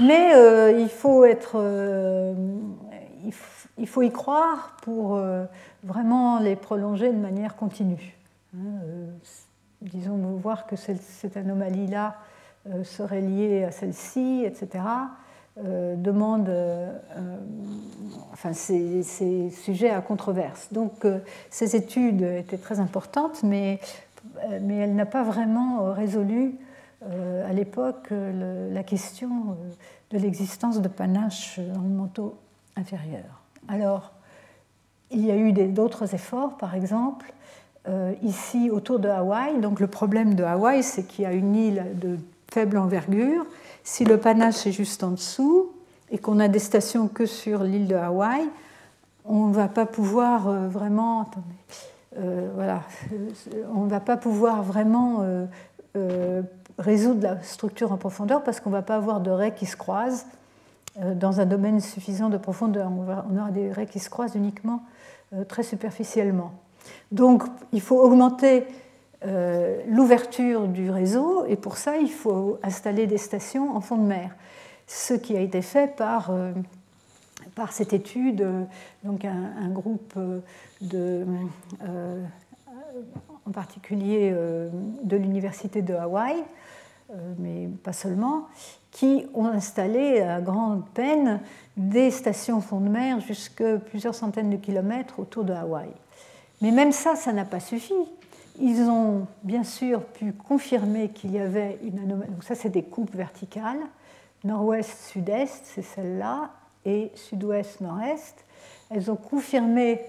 [0.00, 0.32] Mais
[0.76, 1.56] il, faut être,
[3.78, 5.20] il, faut y croire pour
[5.84, 8.16] vraiment les prolonger de manière continue.
[8.56, 8.80] Hein,
[9.82, 12.16] disons, voir que cette anomalie-là
[12.84, 14.82] serait liée à celle-ci, etc.
[15.56, 17.36] Euh, demande, euh, euh,
[18.32, 20.72] enfin, c'est sujet à controverse.
[20.72, 21.06] Donc,
[21.48, 23.78] ces études étaient très importantes, mais,
[24.62, 26.56] mais elle n'a pas vraiment résolu
[27.02, 29.56] à l'époque la question
[30.10, 32.38] de l'existence de panache dans le manteau
[32.76, 33.42] inférieur.
[33.68, 34.12] Alors,
[35.10, 37.32] il y a eu d'autres efforts, par exemple,
[38.22, 39.60] ici autour de Hawaï.
[39.60, 42.18] Donc, le problème de Hawaï, c'est qu'il y a une île de
[42.54, 43.44] faible envergure
[43.82, 45.72] si le panache est juste en dessous
[46.12, 48.48] et qu'on a des stations que sur l'île de Hawaï,
[49.24, 51.28] on ne va pas pouvoir euh, vraiment.
[52.16, 52.82] Euh, voilà,
[53.74, 55.24] on ne va pas pouvoir vraiment
[55.96, 56.42] euh,
[56.78, 59.76] résoudre la structure en profondeur parce qu'on ne va pas avoir de raies qui se
[59.76, 60.26] croisent
[61.16, 62.88] dans un domaine suffisant de profondeur.
[62.88, 64.84] On, aura des raies qui se croisent uniquement
[65.48, 66.52] très superficiellement.
[67.10, 68.64] Donc, il faut augmenter
[69.26, 74.02] euh, l'ouverture du réseau et pour ça il faut installer des stations en fond de
[74.02, 74.34] mer.
[74.86, 76.52] Ce qui a été fait par, euh,
[77.70, 78.64] cette étude, euh,
[79.02, 80.18] donc un, groupe
[80.82, 81.24] de,
[83.46, 84.30] en particulier
[85.02, 86.36] de l'université de Hawaï,
[87.38, 88.48] mais pas seulement,
[88.90, 91.40] qui ont installé à grande peine
[91.76, 95.88] des stations fond de mer jusque plusieurs centaines de kilomètres autour de Hawaï.
[96.60, 97.94] Mais même ça, ça n'a pas suffi.
[98.60, 102.30] Ils ont bien sûr pu confirmer qu'il y avait une anomalie.
[102.30, 103.80] Donc ça, c'est des coupes verticales.
[104.44, 106.50] Nord-ouest-sud-est, c'est celle-là,
[106.84, 108.44] et sud-ouest-nord-est.
[108.90, 110.00] Elles ont confirmé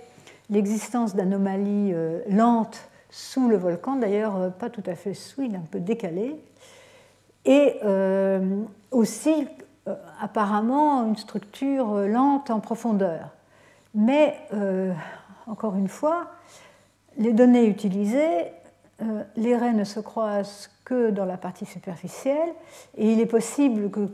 [0.49, 5.53] l'existence d'anomalies euh, lentes sous le volcan, d'ailleurs euh, pas tout à fait sous, il
[5.53, 6.35] est un peu décalé.
[7.45, 9.47] Et euh, aussi,
[10.19, 13.29] apparemment, une structure lente en profondeur.
[13.93, 14.35] Mais,
[15.45, 16.31] encore une fois,
[17.17, 18.51] les données utilisées,
[19.01, 22.49] euh, les raies ne se croisent que dans la partie superficielle,
[22.97, 24.09] et il est possible que,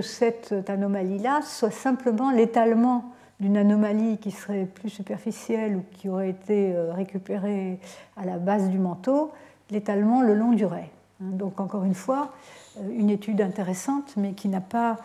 [0.00, 6.72] cette anomalie-là soit simplement l'étalement d'une anomalie qui serait plus superficielle ou qui aurait été
[6.74, 7.78] euh, récupérée
[8.16, 9.32] à la base du manteau,
[9.68, 10.84] l'étalement le long du ray.
[11.20, 12.32] Hein, donc encore une fois,
[12.78, 14.96] euh, une étude intéressante, mais qui n'a pas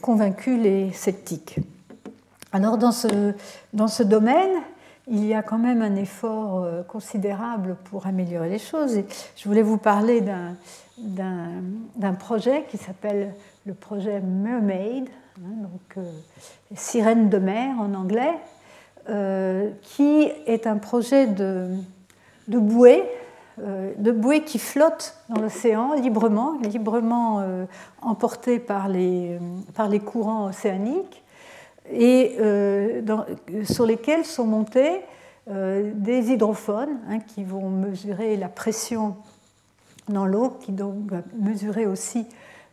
[0.00, 1.58] convaincu les sceptiques.
[2.52, 3.34] Alors dans ce,
[3.72, 4.52] dans ce domaine,
[5.06, 9.00] il y a quand même un effort euh, considérable pour améliorer les choses.
[9.36, 10.22] Je voulais vous parler
[10.98, 13.34] d'un projet qui s'appelle
[13.66, 15.08] le projet Mermaid,
[15.38, 16.10] hein, donc euh,
[16.74, 18.34] sirène de mer en anglais,
[19.08, 21.68] euh, qui est un projet de,
[22.48, 23.04] de bouée,
[23.98, 27.44] de bouée qui flotte dans l'océan librement, librement
[28.00, 29.38] emportée par les,
[29.74, 31.19] par les courants océaniques
[31.92, 33.02] et euh,
[33.64, 35.00] sur lesquels sont montés
[35.48, 39.16] euh, des hydrophones hein, qui vont mesurer la pression
[40.08, 42.26] dans l'eau, qui donc va mesurer aussi,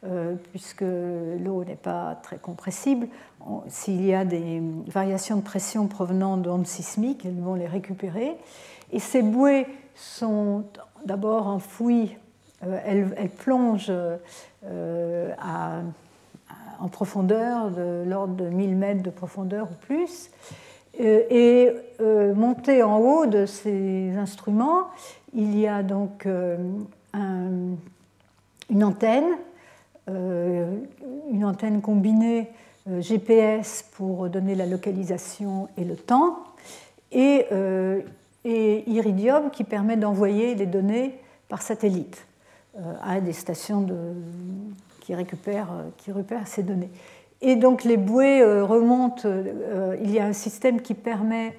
[0.06, 3.08] euh, puisque l'eau n'est pas très compressible,
[3.68, 8.36] s'il y a des variations de pression provenant d'ondes sismiques, elles vont les récupérer.
[8.92, 10.66] Et ces bouées sont
[11.06, 12.18] d'abord enfouies,
[12.62, 13.94] elles, elles, plongent
[14.64, 15.82] à
[16.80, 20.30] en profondeur, de l'ordre de 1000 mètres de profondeur ou plus.
[21.00, 21.72] Euh, et
[22.02, 24.88] euh, monté en haut de ces instruments,
[25.34, 26.58] il y a donc euh,
[27.14, 29.38] une antenne,
[30.08, 32.50] une antenne combinée
[33.00, 36.44] GPS pour donner la localisation et le temps,
[37.12, 37.46] et,
[38.46, 42.26] Iridium qui permet d'envoyer les données par satellite
[43.02, 43.96] à des stations de,
[45.08, 46.90] qui, récupèrent, qui récupèrent ces données.
[47.42, 49.30] Et donc les bouées remontent,
[50.04, 51.56] il y a un système qui permet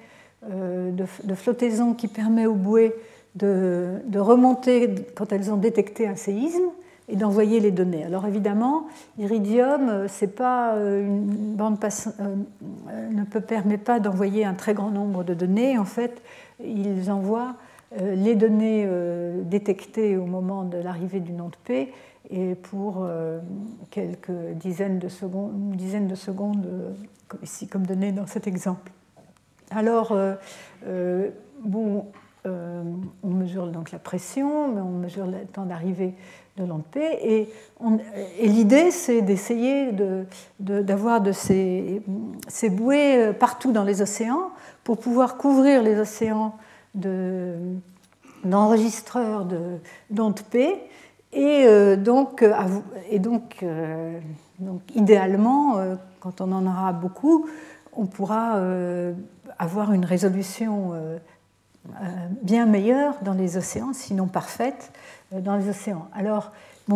[0.47, 2.93] de, de flottaison qui permet aux bouées
[3.35, 6.69] de, remonter quand elles ont détecté un séisme
[7.07, 8.03] et d'envoyer les données.
[8.03, 14.53] Alors évidemment, Iridium euh, c'est pas euh, une bande euh, ne permet pas d'envoyer un
[14.53, 15.77] très grand nombre de données.
[15.77, 16.21] En fait,
[16.63, 17.55] ils envoient
[17.99, 18.87] les données
[19.45, 21.91] détectées au moment de l'arrivée du nom de paix
[22.29, 23.07] et pour
[23.89, 26.67] quelques dizaines de secondes, une dizaine de secondes,
[27.41, 28.91] ici comme donné dans cet exemple.
[29.71, 30.15] Alors,
[31.63, 32.05] bon,
[32.45, 32.83] euh,
[33.21, 36.13] on mesure donc la pression, mais on mesure le temps d'arrivée
[36.57, 37.19] de paix.
[37.21, 37.49] Et,
[38.37, 39.91] et l'idée, c'est d'essayer
[40.59, 42.01] d'avoir de, ces,
[42.69, 44.51] bouées euh, partout dans les océans
[44.83, 46.55] pour pouvoir couvrir les océans
[48.43, 49.77] d'enregistreurs de,
[50.09, 50.75] d'ondes P.
[51.31, 52.43] Et euh, donc,
[53.09, 53.63] et donc,
[54.59, 55.77] donc idéalement,
[56.19, 57.47] quand on en aura beaucoup,
[57.93, 58.61] on pourra
[59.57, 60.93] avoir une résolution
[62.01, 64.91] euh, bien meilleure dans les océans, sinon parfaite
[65.33, 66.07] euh, dans les océans.
[66.13, 66.51] Alors,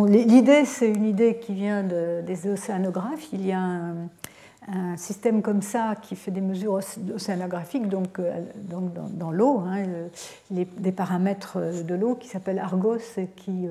[0.06, 3.32] l'idée, c'est une idée qui vient des océanographes.
[3.32, 4.08] Il y a un,
[4.96, 6.80] système comme ça qui fait des mesures
[7.14, 9.84] océanographiques, donc, euh, dans, l'eau, hein,
[10.50, 13.68] des paramètres de l'eau qui s'appellent Argos et qui,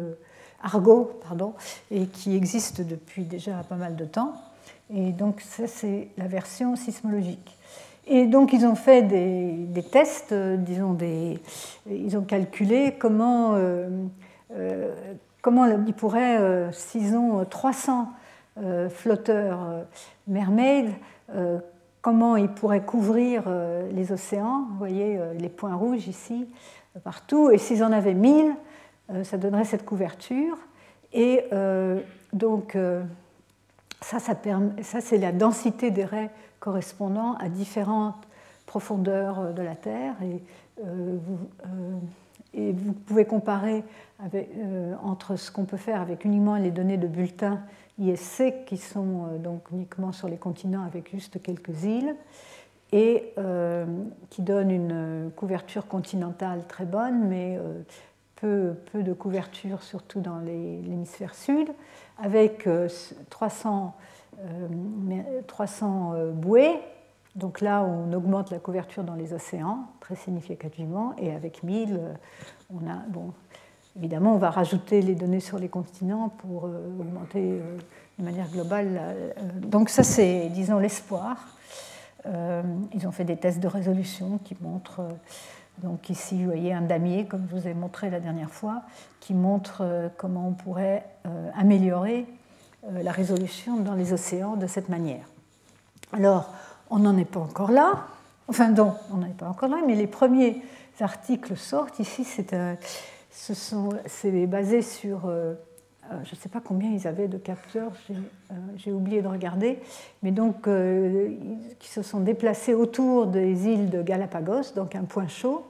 [0.63, 1.53] Argo, pardon,
[1.91, 4.33] et qui existe depuis déjà pas mal de temps.
[4.93, 7.57] Et donc ça, c'est la version sismologique.
[8.05, 11.39] Et donc ils ont fait des, tests, euh, disons des,
[11.89, 13.87] ils ont calculé comment, euh,
[14.55, 14.93] euh,
[15.41, 18.09] comment ils pourraient, s'ils ont 300
[18.89, 19.85] flotteurs
[20.27, 20.89] mermaids,
[22.01, 23.43] comment ils pourraient couvrir
[23.91, 24.67] les océans.
[24.69, 26.47] Vous voyez les points rouges ici,
[27.03, 27.49] partout.
[27.49, 28.53] Et s'ils en avaient 1000,
[29.23, 30.57] ça donnerait cette couverture.
[31.13, 31.43] Et
[32.33, 32.75] donc
[34.01, 34.35] ça, ça,
[34.81, 36.31] ça c'est la densité des raies
[36.63, 38.25] correspondant à différentes
[38.65, 40.15] profondeurs euh, de la Terre.
[40.23, 40.41] Et,
[40.83, 41.37] euh, vous,
[42.57, 42.73] euh,
[43.05, 43.83] pouvez comparer
[45.03, 47.59] entre ce qu'on peut faire avec uniquement les données de bulletin
[47.99, 52.15] ISC, qui sont donc uniquement sur les continents avec juste quelques îles,
[52.93, 53.33] et
[54.29, 57.59] qui donnent une couverture continentale très bonne, mais
[58.43, 61.69] peu, de couverture, surtout dans l'hémisphère sud,
[62.21, 62.67] avec
[63.29, 63.95] 300
[65.47, 66.79] 300 euh, euh, bouées.
[67.35, 71.13] Donc là, on augmente la couverture dans les océans très significativement.
[71.17, 72.13] Et avec 1000, euh,
[72.73, 73.33] on a, bon,
[73.97, 77.61] évidemment, on va rajouter les données sur les continents pour augmenter
[78.19, 79.33] de manière globale.
[79.61, 81.37] Donc ça, c'est, disons, l'espoir.
[82.25, 85.07] ils ont fait des tests de résolution qui montrent,
[85.81, 88.83] donc ici, vous voyez un damier, comme je vous ai montré la dernière fois,
[89.19, 91.05] qui montre comment on pourrait
[91.55, 92.27] améliorer
[92.89, 95.25] euh, la résolution dans les océans de cette manière.
[96.11, 96.53] Alors,
[96.89, 98.07] on n'en est pas encore là,
[98.49, 100.61] enfin non, on n'en est pas encore là, mais les premiers
[100.99, 101.99] articles sortent.
[101.99, 102.53] Ici, c'est
[104.47, 105.55] basé sur, euh, euh,
[106.23, 107.91] je ne sais pas combien ils avaient de capteurs,
[108.75, 109.79] j'ai oublié de regarder,
[110.21, 110.67] mais donc
[111.79, 115.65] qui se sont déplacés autour des îles de Galapagos, donc un point chaud,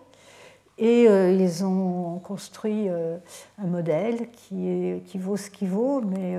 [0.77, 6.37] et ils ont construit un modèle qui, qui, vaut ce qu'il vaut, mais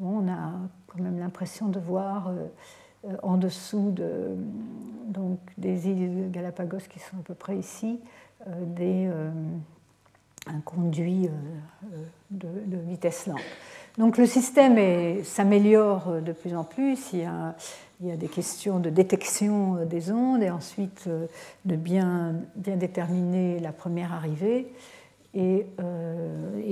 [0.00, 0.52] on a
[0.86, 2.46] quand même l'impression de voir euh,
[3.06, 4.36] euh, en dessous de,
[5.06, 8.00] donc, des îles Galapagos qui sont à peu près ici,
[8.46, 9.10] euh, des,
[10.46, 11.28] un conduit
[12.30, 12.48] de,
[12.88, 13.40] vitesse lente.
[13.98, 17.12] Donc le système s'améliore de plus en plus.
[17.12, 21.08] Il y, a, des questions de détection des ondes et ensuite
[21.64, 24.70] de bien, bien déterminer la première arrivée.
[25.34, 25.66] Et,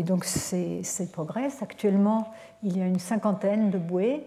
[0.05, 1.63] donc c'est progresse.
[1.63, 2.33] Actuellement,
[2.63, 4.27] il y a une cinquantaine de bouées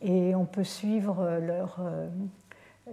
[0.00, 1.80] et on peut suivre leur,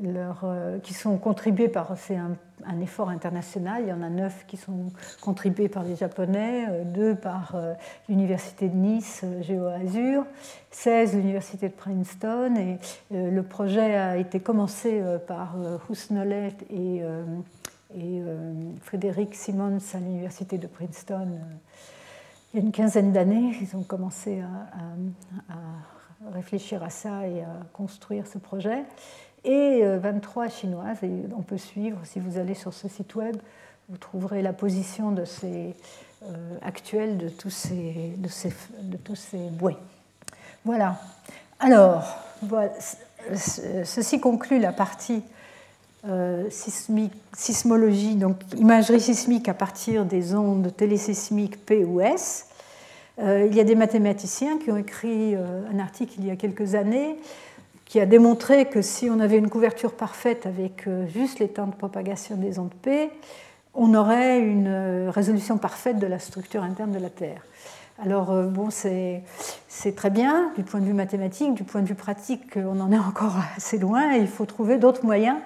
[0.01, 0.45] leur,
[0.84, 2.35] qui sont contribués par c'est un,
[2.81, 3.84] effort international.
[3.84, 7.73] Il y en a neuf qui sont contribués par les Japonais, deux par euh,
[8.07, 10.26] l'université de Nice, euh, GeoAzur,
[10.71, 12.55] 16 l'université de Princeton.
[12.57, 12.77] Et
[13.13, 15.55] euh, le projet a été commencé par
[15.89, 17.01] Husnolet et,
[17.97, 18.21] et
[18.81, 21.39] Frédéric Simons à l'université de Princeton
[22.53, 27.61] il y a une quinzaine d'années, ils ont commencé à, réfléchir à ça et à
[27.71, 28.84] construire ce projet.
[29.45, 33.38] Et 23 euh, chinoises, et on peut suivre, si vous allez sur ce site web,
[33.88, 35.72] vous trouverez la position euh,
[36.61, 39.78] actuelle de tous ces, de, bouées.
[40.66, 40.99] Voilà.
[41.60, 42.03] Alors,
[42.41, 42.72] voilà.
[43.34, 45.24] ceci conclut la partie
[47.34, 52.48] sismologie, donc imagerie sismique à partir des ondes télésismiques P ou S.
[53.18, 57.18] il y a des mathématiciens qui ont écrit un article il y a quelques années
[57.90, 61.66] qui a démontré que si on avait une couverture parfaite avec euh, juste les temps
[61.66, 63.10] de propagation des ondes P,
[63.74, 67.41] on aurait une euh, résolution parfaite de la structure interne de la Terre.
[68.02, 69.24] Alors, euh, bon, c'est
[69.95, 72.99] très bien du point de vue mathématique, du point de vue pratique, on en est
[72.99, 75.38] encore assez loin et il faut trouver d'autres moyens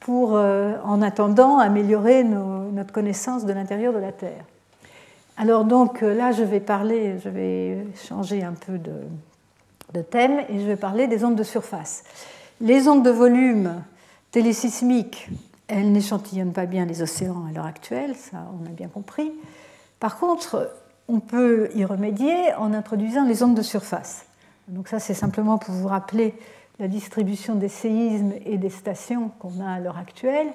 [0.00, 4.44] pour, en attendant, améliorer notre connaissance de l'intérieur de la Terre.
[5.38, 8.92] Alors, donc là, je vais parler, je vais changer un peu de,
[9.94, 12.02] de thème et je vais parler des ondes de surface.
[12.60, 13.82] Les ondes de volume
[14.32, 15.28] télésismiques,
[15.68, 19.32] elles n'échantillonnent pas bien les océans à l'heure actuelle, ça on a bien compris.
[20.00, 20.72] Par contre,
[21.08, 24.26] on peut y remédier en introduisant les ondes de surface.
[24.68, 26.34] Donc ça, c'est simplement pour vous rappeler
[26.80, 30.48] la distribution des séismes et des stations qu'on a à l'heure actuelle.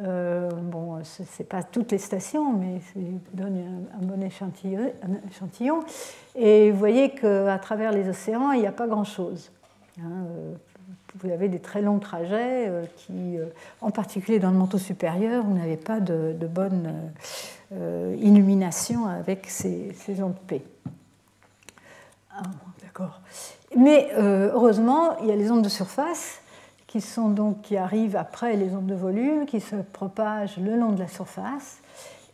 [0.00, 3.00] Euh, bon, ce n'est pas toutes les stations, mais ça
[3.34, 5.80] donne un, bon échantillon,
[6.36, 9.50] Et vous voyez qu'à travers les océans, il n'y a pas grand-chose.
[10.00, 10.54] Hein, euh,
[11.20, 13.38] vous avez des très longs trajets euh, qui,
[13.80, 16.92] en particulier dans le manteau supérieur, vous n'avez pas de, bonne
[17.72, 19.92] illumination avec ces,
[20.22, 20.62] ondes P.
[22.30, 22.42] Ah,
[22.82, 23.20] d'accord.
[23.76, 26.40] Mais heureusement, il y a les ondes de surface
[26.88, 30.90] qui, sont donc, qui arrivent après les ondes de volume, qui se propagent le long
[30.90, 31.78] de la surface.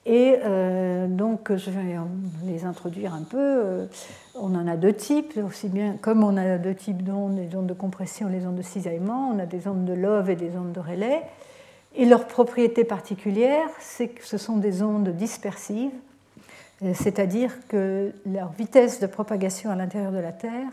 [0.06, 1.97] Et euh, donc, je vais
[2.44, 3.39] les introduire un peu.
[3.39, 3.86] Euh,
[4.35, 7.66] on en a deux types, aussi bien comme on a deux types d'ondes, les ondes
[7.66, 10.72] de compression, les ondes de cisaillement, on a des ondes de Love et des ondes
[10.72, 11.22] de relais.
[11.97, 15.93] Et leur propriété particulière, c'est que ce sont des ondes dispersives,
[16.82, 20.68] euh, c'est-à-dire que leur vitesse de propagation à l'intérieur de la Terre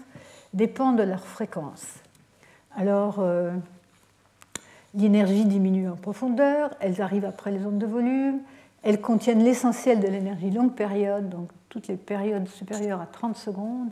[0.54, 1.86] dépend de leur fréquence.
[2.76, 3.52] Alors, euh,
[4.94, 8.40] l'énergie diminue en profondeur, elles arrivent après les ondes de volume,
[8.84, 13.90] elles contiennent l'essentiel de l'énergie longue période, donc toutes les périodes supérieures à 30 secondes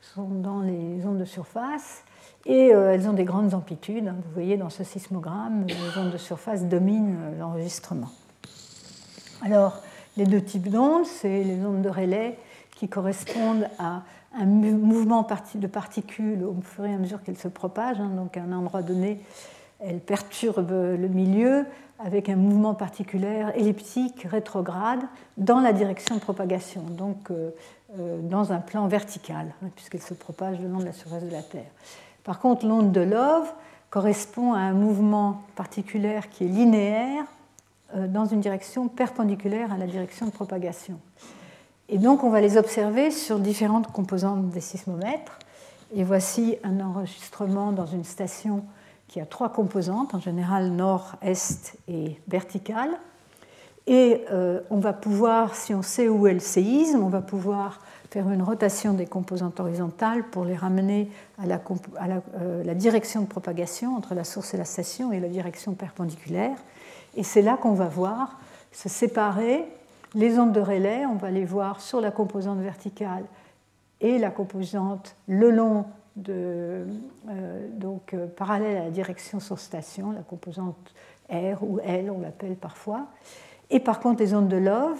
[0.00, 2.04] sont dans les ondes de surface,
[2.46, 4.08] et euh, elles ont des grandes amplitudes.
[4.08, 4.16] Hein.
[4.24, 8.08] Vous voyez dans ce sismogramme, les ondes de surface dominent euh, l'enregistrement.
[9.42, 9.82] Alors,
[10.16, 12.38] les deux types d'ondes, c'est les ondes de relais
[12.76, 14.02] qui correspondent à
[14.38, 18.00] un mouvement de particules au fur et à mesure qu'elles se propagent.
[18.00, 19.20] Hein, donc à un endroit donné,
[19.80, 21.66] elles perturbent le milieu
[21.98, 25.00] avec un mouvement particulier elliptique rétrograde
[25.36, 27.50] dans la direction de propagation, donc euh,
[27.98, 31.30] euh, dans un plan vertical, hein, puisqu'elles se propagent le long de la surface de
[31.30, 31.70] la Terre.
[32.24, 33.52] Par contre, l'onde de Love
[33.90, 37.24] correspond à un mouvement particulier qui est linéaire
[37.94, 40.98] euh, dans une direction perpendiculaire à la direction de propagation.
[41.92, 45.40] Et donc, on va les observer sur différentes composantes des sismomètres.
[45.92, 48.62] Et voici un enregistrement dans une station
[49.08, 52.90] qui a trois composantes, en général nord, est et verticale.
[53.88, 57.80] Et euh, on va pouvoir, si on sait où est le séisme, on va pouvoir
[58.08, 61.10] faire une rotation des composantes horizontales pour les ramener
[61.42, 61.60] à la,
[62.40, 66.56] euh, la direction de propagation entre la source et la station et la direction perpendiculaire.
[67.16, 68.38] Et c'est là qu'on va voir
[68.70, 69.66] se séparer
[70.14, 73.24] les ondes de relais, on va les voir sur la composante verticale
[74.00, 75.84] et la composante le long
[76.28, 76.84] euh,
[77.72, 80.94] donc euh, parallèle à la direction sur station, la composante
[81.30, 83.06] R ou L, on l'appelle parfois.
[83.70, 84.98] Et par contre, les ondes de Love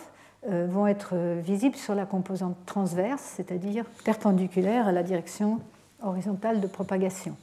[0.48, 5.60] euh, vont être visibles sur la composante transverse, c'est-à-dire perpendiculaire à la direction
[6.02, 7.34] horizontale de propagation.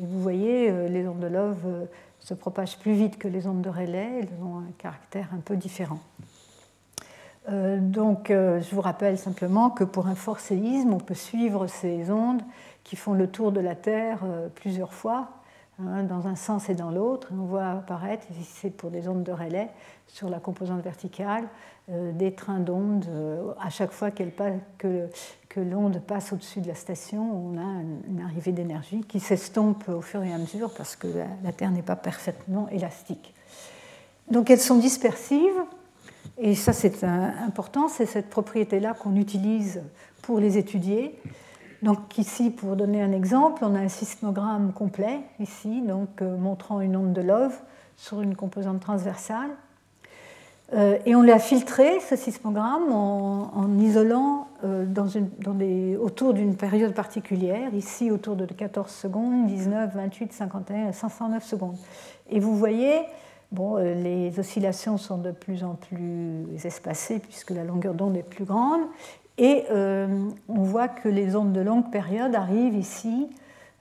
[0.00, 1.86] Et vous voyez, les ondes de Love
[2.20, 5.56] se propagent plus vite que les ondes de relais, elles ont un caractère un peu
[5.56, 5.98] différent.
[7.50, 11.66] Euh, donc, euh, je vous rappelle simplement que pour un fort séisme, on peut suivre
[11.66, 12.42] ces ondes
[12.84, 15.28] qui font le tour de la Terre euh, plusieurs fois,
[15.78, 17.28] hein, dans un sens et dans l'autre.
[17.32, 19.68] On voit apparaître, ici c'est pour des ondes de relais,
[20.06, 21.44] sur la composante verticale,
[21.88, 23.06] des trains d'ondes.
[23.60, 25.08] à chaque fois que,
[25.48, 30.00] que l'onde passe au-dessus de la station, on a une arrivée d'énergie qui s'estompe au
[30.00, 31.08] fur et à mesure parce que
[31.42, 33.34] la Terre n'est pas parfaitement élastique.
[34.30, 35.60] Donc elles sont dispersives
[36.38, 39.82] et ça, c'est important, c'est cette propriété-là qu'on utilise
[40.22, 41.18] pour les étudier.
[41.82, 46.80] Donc ici, pour donner un exemple, on a un sismogramme complet, ici, donc euh, montrant
[46.80, 47.54] une onde de Love
[47.96, 49.50] sur une composante transversale.
[50.72, 58.10] Euh, et on l'a filtré, ce sismogramme, en, isolant euh, autour d'une période particulière, ici
[58.10, 61.76] autour de 14 secondes, 19, 28, 51, 509 secondes.
[62.30, 63.02] Et vous voyez
[63.54, 68.24] Bon, euh, les oscillations sont de plus en plus espacées puisque la longueur d'onde est
[68.24, 68.80] plus grande.
[69.38, 73.28] Et euh, on voit que les ondes de longue période arrivent ici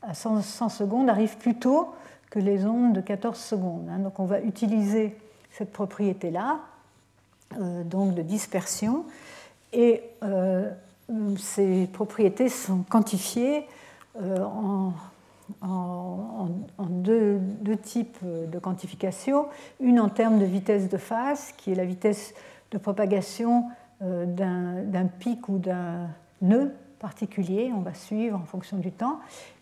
[0.04, 1.90] à 100, secondes arrivent plus tôt
[2.30, 3.88] que les ondes de 14 secondes.
[3.90, 3.98] Hein.
[3.98, 5.18] Donc on va utiliser
[5.50, 6.60] cette propriété-là,
[7.60, 9.06] euh, donc de dispersion,
[9.72, 10.04] et
[11.40, 13.66] ces propriétés sont quantifiées
[14.22, 14.46] euh,
[15.62, 16.48] en,
[16.90, 17.40] deux,
[17.82, 19.48] types de quantification.
[19.80, 22.34] Une en termes de vitesse de phase, qui est la vitesse
[22.72, 23.66] de propagation
[24.02, 26.10] d'un pic ou d'un
[26.42, 29.20] nœud particulier, on va suivre en fonction du temps,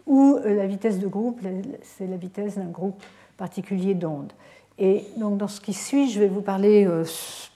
[0.08, 1.42] ou la vitesse de groupe,
[1.84, 3.04] c'est la vitesse d'un groupe
[3.38, 4.34] particulier d'ondes.
[4.78, 7.06] Et donc dans ce qui suit, je vais vous parler euh,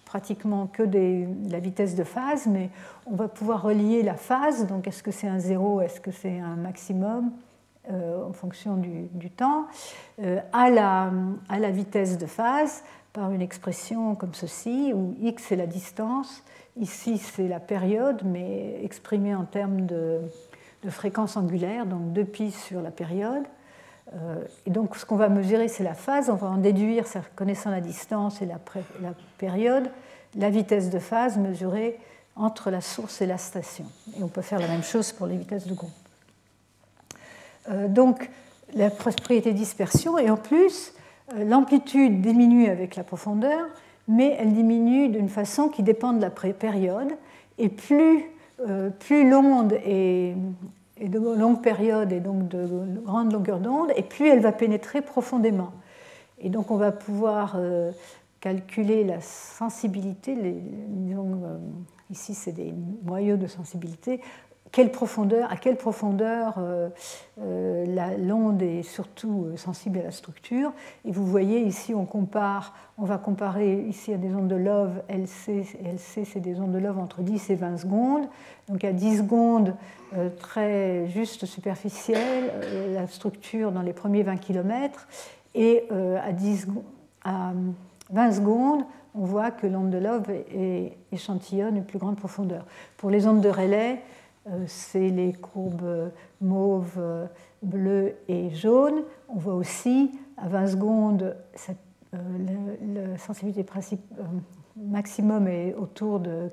[0.05, 2.69] pratiquement que de la vitesse de phase, mais
[3.07, 6.39] on va pouvoir relier la phase, donc est-ce que c'est un zéro, est-ce que c'est
[6.39, 7.44] un maximum, euh,
[7.91, 9.67] en fonction du, temps,
[10.21, 11.11] euh, à, la,
[11.49, 12.83] la, vitesse de phase
[13.13, 16.43] par une expression comme ceci, où x est la distance,
[16.77, 20.21] ici c'est la période, mais exprimée en termes de,
[20.89, 23.43] fréquence angulaire, donc 2π sur la période.
[24.13, 26.29] Euh, et donc, ce qu'on va mesurer, c'est la phase.
[26.29, 27.05] On va en déduire,
[27.35, 28.59] connaissant la distance et la,
[29.39, 29.89] période,
[30.35, 31.97] la vitesse de phase mesurée
[32.35, 33.85] entre la source et la station.
[34.15, 35.89] Et on peut faire la même chose pour les vitesses de groupe.
[37.69, 38.29] Euh, donc,
[38.73, 40.93] la propriété dispersion, et en plus,
[41.33, 43.67] euh, l'amplitude diminue avec la profondeur,
[44.07, 47.13] mais elle diminue d'une façon qui dépend de la période.
[47.57, 48.25] Et plus,
[48.99, 50.35] plus l'onde est,
[51.01, 52.67] de longues périodes et donc de
[53.03, 55.71] grandes longueurs d'onde, et plus elle va pénétrer profondément.
[56.39, 57.91] Et donc on va pouvoir euh,
[58.39, 61.57] calculer la sensibilité, euh,
[62.09, 62.73] ici c'est des
[63.03, 64.21] moyeux de sensibilité,
[64.75, 66.89] quelle profondeur, à quelle profondeur euh,
[67.39, 70.73] euh, l'onde est surtout euh, sensible à la structure.
[71.05, 75.01] Et vous voyez ici, on compare, on va comparer ici à des ondes de Love,
[75.07, 78.27] LC, LC c'est des ondes de Love entre 10 et 20 secondes.
[78.67, 79.75] Donc à 10 secondes,
[80.39, 82.51] très juste superficielle,
[82.93, 85.07] la structure dans les premiers 20 km.
[85.53, 85.87] Et
[86.21, 86.67] à, 10,
[87.23, 87.53] à
[88.11, 88.83] 20 secondes,
[89.13, 90.25] on voit que l'onde de Love
[91.13, 92.65] échantillonne une plus grande profondeur.
[92.97, 94.24] Pour les ondes de relais, euh,
[94.67, 96.11] c'est les courbes
[96.41, 97.01] mauve,
[97.63, 99.03] bleu et jaune.
[99.29, 101.35] On voit aussi à 20 secondes,
[102.13, 104.23] euh, la sensibilité euh,
[104.75, 106.49] maximum est autour de,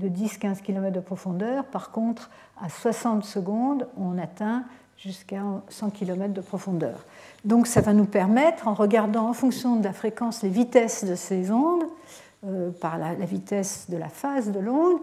[0.00, 1.64] 10-15 km de profondeur.
[1.64, 2.30] Par contre,
[2.62, 4.64] à 60 secondes, on atteint
[4.98, 7.04] jusqu'à 100 km de profondeur.
[7.44, 11.14] Donc ça va nous permettre, en regardant en fonction de la fréquence les vitesses de
[11.14, 11.84] ces ondes,
[12.80, 15.00] par la, vitesse de la phase de l'onde,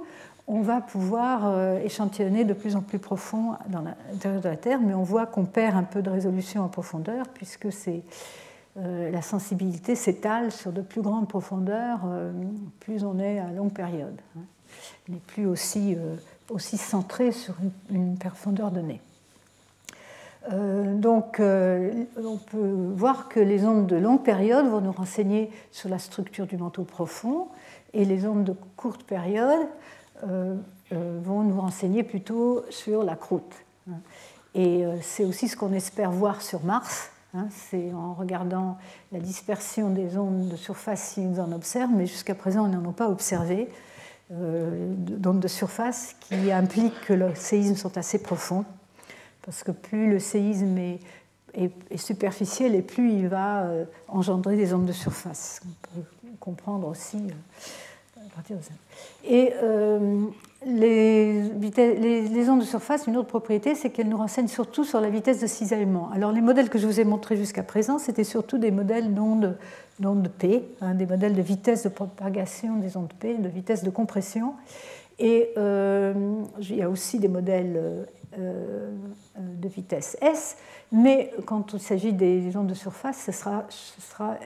[0.48, 4.80] on va pouvoir euh, échantillonner de plus en plus profond dans l'intérieur de la Terre,
[4.82, 7.68] mais on voit qu'on perd un peu de résolution en profondeur puisque
[8.78, 12.32] euh, la sensibilité s'étale sur de plus grandes profondeurs, euh,
[12.82, 14.20] plus on est à longue période.
[14.38, 14.42] Hein.
[15.08, 15.96] N'est plus aussi,
[16.78, 17.56] centré sur
[17.92, 19.02] une, profondeur donnée.
[20.52, 26.00] donc, on peut voir que les ondes de longue période vont nous renseigner sur la
[26.00, 27.50] structure du manteau profond
[27.94, 29.68] et les ondes de courte période
[30.92, 33.54] vont nous renseigner plutôt sur la croûte.
[34.56, 37.10] Et euh, c'est aussi ce qu'on espère voir sur Mars.
[37.36, 37.48] Hein.
[37.50, 38.78] c'est en regardant
[39.12, 42.92] la dispersion des ondes de surface si nous en observons, mais jusqu'à présent, on n'en
[42.92, 43.70] pas observé
[44.30, 48.66] d'ondes de surface qui impliquent que les séismes sont assez profonds,
[49.44, 51.00] parce que plus le séisme est,
[51.56, 53.68] est, superficiel et plus il va
[54.08, 55.62] engendrer des ondes de surface.
[55.66, 56.08] On peut
[56.40, 57.18] comprendre aussi
[59.26, 60.26] et euh,
[60.66, 65.42] les, ondes de surface, une autre propriété, c'est qu'elles nous renseignent surtout sur la vitesse
[65.42, 66.10] de cisaillement.
[66.14, 69.56] Alors les modèles que je vous ai montrés jusqu'à présent, c'était surtout des modèles d'ondes
[70.00, 73.90] de P, hein, des modèles de vitesse de propagation des ondes P, de vitesse de
[73.90, 74.54] compression.
[75.20, 76.14] Et euh,
[76.60, 78.08] il y a aussi des modèles
[78.38, 80.58] de vitesse S,
[80.92, 83.66] mais quand il s'agit des ondes de surface, ce sera,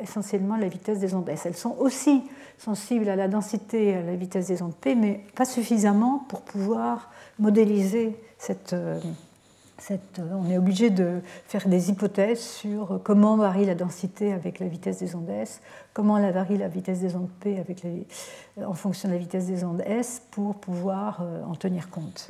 [0.01, 1.45] essentiellement la vitesse des ondes S.
[1.45, 2.23] Elles sont aussi
[2.57, 6.41] sensible à la densité et à la vitesse des ondes P, mais pas suffisamment pour
[6.41, 8.99] pouvoir modéliser cette, euh,
[10.31, 14.99] on est obligé de faire des hypothèses sur comment varie la densité avec la vitesse
[14.99, 15.61] des ondes S,
[15.93, 17.85] comment la varie la vitesse des ondes P avec
[18.63, 22.29] en fonction de la vitesse des ondes S pour pouvoir euh, en tenir compte.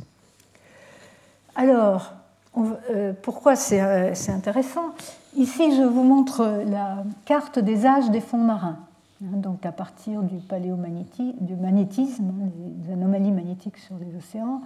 [1.60, 2.14] Alors,
[2.56, 3.82] euh, pourquoi c'est
[4.30, 4.94] intéressant?
[5.36, 8.78] Ici, je vous montre la carte des âges des fonds marins.
[9.24, 14.62] Hein, donc à partir du paléomagnétisme, magnétisme, hein, des anomalies magnétiques sur les océans,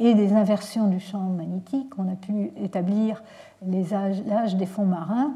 [0.00, 3.22] et des inversions du champ magnétique, on a pu établir
[3.64, 5.34] l'âge des fonds marins,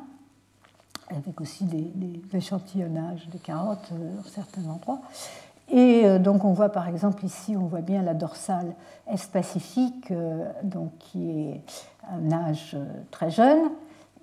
[1.09, 1.93] avec aussi des,
[2.37, 5.03] échantillonnages de carottes euh, dans certains endroits.
[5.71, 8.75] Et euh, donc on voit par exemple ici, on voit bien la dorsale
[9.07, 11.63] Est-Pacifique, euh, donc qui est
[12.11, 13.71] un âge euh, très jeune,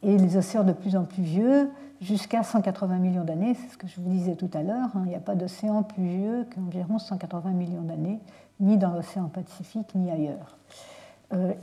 [0.03, 1.69] et les océans de plus en plus vieux,
[2.01, 5.03] jusqu'à 180 millions d'années, c'est ce que je vous disais tout à l'heure, hein.
[5.05, 8.19] il n'y a pas d'océan plus vieux qu'environ 180 millions d'années,
[8.59, 10.57] ni dans l'océan Pacifique, ni ailleurs.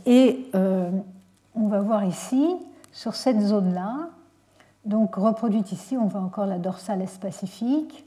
[0.06, 2.56] et on va voir ici,
[2.92, 4.08] sur cette zone-là,
[4.84, 8.04] donc reproduite ici, on voit encore la dorsale Est-Pacifique,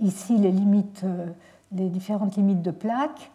[0.00, 1.26] ici euh,
[1.72, 3.30] les différentes limites de plaques,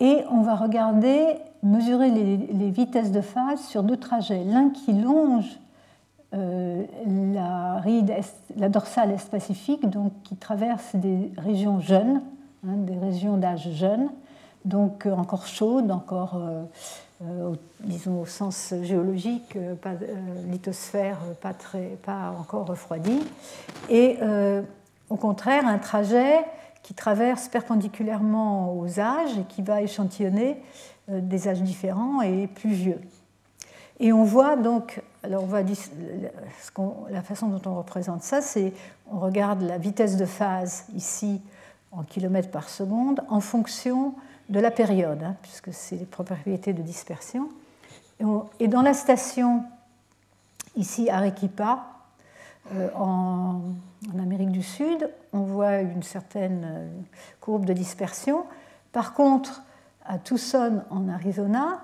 [0.00, 4.42] et on va regarder, mesurer les, vitesses de phase sur deux trajets.
[4.44, 5.58] L'un qui longe
[6.34, 6.84] euh,
[8.56, 12.22] la, dorsale est-pacifique, donc qui traverse des régions jeunes,
[12.66, 14.08] hein, des régions d'âge jeune,
[14.64, 16.40] donc euh, encore chaudes, encore,
[17.84, 19.56] disons au sens géologique,
[20.50, 23.20] lithosphère pas, très, pas encore refroidie.
[23.88, 24.18] Et
[25.12, 26.42] au contraire un trajet
[26.82, 30.56] qui traverse perpendiculairement aux âges et qui va échantillonner
[31.10, 33.00] euh, des âges différents et plus vieux.
[34.00, 38.72] Et on voit donc, alors on la façon dont on représente ça, c'est
[39.12, 41.42] on regarde la vitesse de phase ici
[41.92, 44.14] en kilomètres par seconde en fonction
[44.48, 47.50] de la période, hein, puisque c'est les propriétés de dispersion.
[48.60, 49.64] Et, dans la station
[50.74, 51.84] ici Arequipa,
[52.72, 53.60] euh, en,
[54.20, 56.88] Amérique du Sud, on voit une certaine euh,
[57.40, 58.44] courbe de dispersion.
[58.92, 59.62] Par contre,
[60.04, 61.82] à Tucson, en Arizona,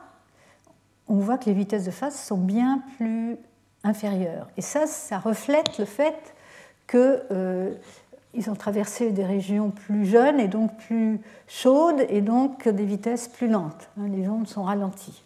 [1.09, 3.37] on voit que les vitesses de phase sont bien plus
[3.85, 4.49] inférieures.
[4.57, 6.35] Et ça, ça reflète le fait
[6.89, 7.75] qu'ils euh,
[8.49, 13.49] ont traversé des régions plus jeunes et donc plus chaudes et donc des vitesses plus
[13.49, 13.89] lentes.
[13.97, 15.23] Les ondes sont ralenties.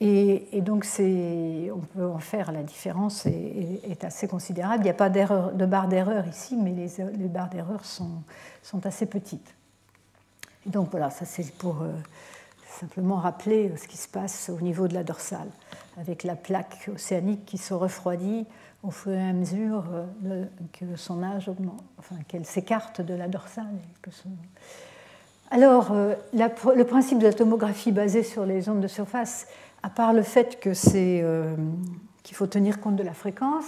[0.00, 4.80] Et, donc, on peut en faire la différence est, est assez considérable.
[4.80, 8.22] Il n'y a pas de barre d'erreur ici, mais les, barres d'erreur sont,
[8.84, 9.54] assez petites.
[10.66, 11.92] Et donc voilà, ça c'est pour euh,
[12.80, 15.48] simplement rappeler ce qui se passe au niveau de la dorsale,
[15.96, 18.46] avec la plaque océanique qui se refroidit
[18.82, 19.84] au fur et à mesure
[20.24, 23.64] euh, que son âge augmente, enfin qu'elle s'écarte de la dorsale.
[25.50, 29.46] Alors, euh, le principe de la tomographie basée sur les ondes de surface
[29.86, 31.54] à part le fait euh,
[32.24, 33.66] qu'il faut tenir compte de la fréquence,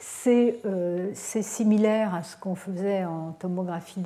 [0.00, 4.02] c'est euh, similaire à ce qu'on faisait en tomographie.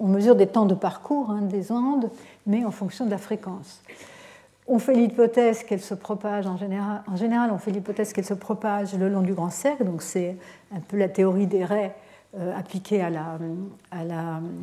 [0.00, 2.10] On, mesure des temps de parcours hein, des ondes,
[2.46, 3.82] mais en fonction de la fréquence.
[4.66, 7.02] On fait l'hypothèse qu'elle se propage en général.
[7.12, 10.38] En général, on fait l'hypothèse qu'elle se propage le long du grand cercle, donc c'est
[10.74, 11.94] un peu la théorie des raies
[12.38, 13.38] euh, appliquée à la,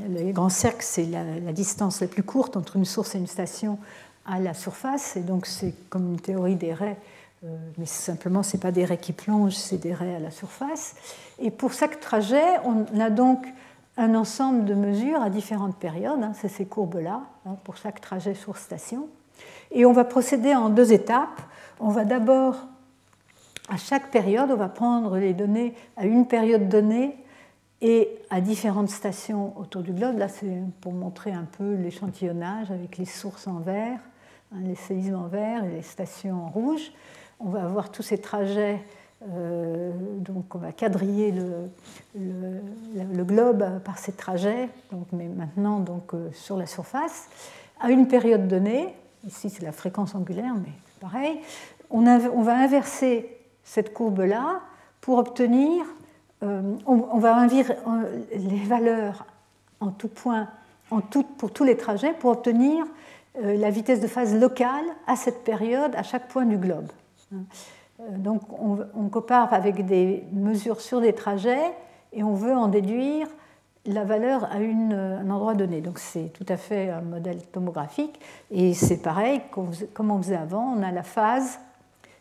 [0.10, 3.78] le grand cercle, c'est la, distance la plus courte entre une source et une station
[4.28, 6.98] à la surface, et donc c'est comme une théorie des raies,
[7.44, 7.48] euh,
[7.78, 10.96] mais simplement ce n'est pas des raies qui plongent, c'est des raies à la surface.
[11.40, 13.48] Et pour chaque trajet, on a donc
[13.98, 18.36] un ensemble de mesures à différentes périodes, hein, c'est ces courbes-là, hein, pour chaque trajet
[18.36, 19.08] sur station.
[19.72, 21.42] Et on va procéder en deux étapes.
[21.80, 22.56] On va d'abord,
[23.70, 27.18] à chaque période, on va prendre les données à une période donnée
[27.82, 30.18] et à différentes stations autour du globe.
[30.18, 30.48] Là, c'est
[30.82, 34.00] pour montrer un peu l'échantillonnage avec les sources en vert,
[34.56, 36.92] les séismes en vert et les stations en rouge.
[37.40, 38.82] On va avoir tous ces trajets,
[39.30, 41.32] euh, donc on va quadriller
[42.16, 47.30] le, globe par ces trajets, donc, mais maintenant donc, euh, sur la surface,
[47.80, 48.94] à une période donnée.
[49.26, 51.40] Ici, c'est la fréquence angulaire, mais pareil.
[51.90, 54.62] On, va inverser cette courbe-là
[55.02, 55.86] pour obtenir,
[56.44, 57.76] euh, on, va inverser
[58.36, 59.26] les valeurs
[59.80, 60.48] en tout point,
[60.92, 62.86] en tout, pour tous les trajets, pour obtenir
[63.42, 66.88] la vitesse de phase locale à cette période, à chaque point du globe.
[68.00, 71.74] Euh, donc on, compare avec des mesures sur des trajets
[72.14, 73.28] et on veut en déduire
[73.86, 75.82] la valeur à un endroit donné.
[75.82, 78.20] Donc c'est tout à fait un modèle tomographique
[78.52, 79.42] et c'est pareil,
[79.94, 81.60] comme on faisait avant, on a la phase,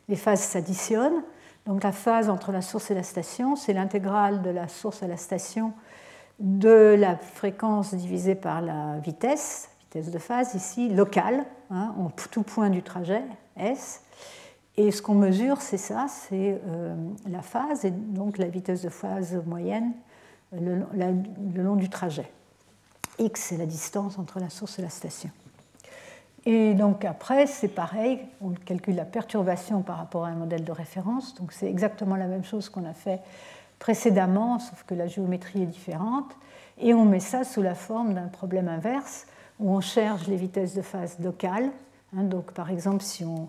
[0.08, 1.22] les phases s'additionnent.
[1.66, 5.08] Donc la phase entre la source et la station, c'est l'intégrale de la source à
[5.08, 5.72] la station
[6.38, 9.70] de la fréquence divisée par la vitesse,
[10.02, 13.22] de phase ici locale, hein, en tout point du trajet,
[13.56, 14.02] S.
[14.76, 16.94] Et ce qu'on mesure, c'est ça, c'est euh,
[17.28, 19.92] la phase et donc la vitesse de phase moyenne
[20.52, 22.30] le, le long du trajet.
[23.18, 25.30] X, c'est la distance entre la source et la station.
[26.44, 30.72] Et donc après, c'est pareil, on calcule la perturbation par rapport à un modèle de
[30.72, 31.34] référence.
[31.34, 33.20] Donc c'est exactement la même chose qu'on a fait
[33.78, 36.30] précédemment, sauf que la géométrie est différente.
[36.78, 39.26] Et on met ça sous la forme d'un problème inverse
[39.58, 41.70] où on cherche les vitesses de phase locales.
[42.16, 43.48] Hein, donc, par exemple, si on,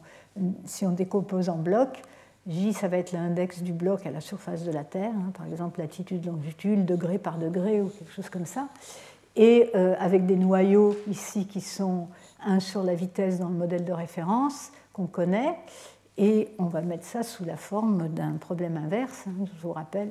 [0.66, 2.02] si on, décompose en blocs,
[2.48, 5.46] J, ça va être l'index du bloc à la surface de la Terre, hein, par
[5.48, 8.70] exemple latitude, longitude, degré par degré ou quelque chose comme ça.
[9.36, 12.08] Et euh, avec des noyaux ici qui sont
[12.44, 15.56] un sur la vitesse dans le modèle de référence qu'on connaît.
[16.18, 20.10] Et on va mettre ça sous la forme d'un problème inverse, hein, je vous rappelle,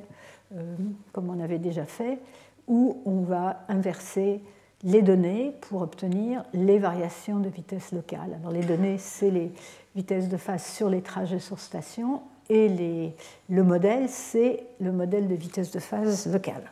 [0.55, 0.75] euh,
[1.11, 2.19] comme on avait déjà fait,
[2.67, 4.41] où on va inverser
[4.83, 8.37] les données pour obtenir les variations de vitesse locale.
[8.39, 9.51] Alors les données, c'est les
[9.95, 13.13] vitesses de phase sur les trajets sur station et
[13.49, 16.71] le modèle, c'est le modèle de vitesse de phase locale.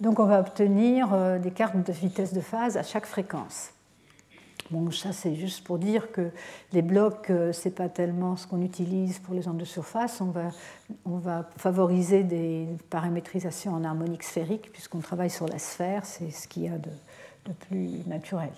[0.00, 3.70] Donc on va obtenir euh, des cartes de vitesse de phase à chaque fréquence.
[4.72, 6.30] Bon, ça c'est juste pour dire que
[6.72, 10.22] les blocs, euh, ce n'est pas tellement ce qu'on utilise pour les ondes de surface.
[10.22, 10.48] On va,
[11.04, 16.48] on va favoriser des paramétrisations en harmonique sphérique puisqu'on travaille sur la sphère, c'est ce
[16.48, 16.88] qu'il y a de,
[17.44, 18.52] de, plus naturel.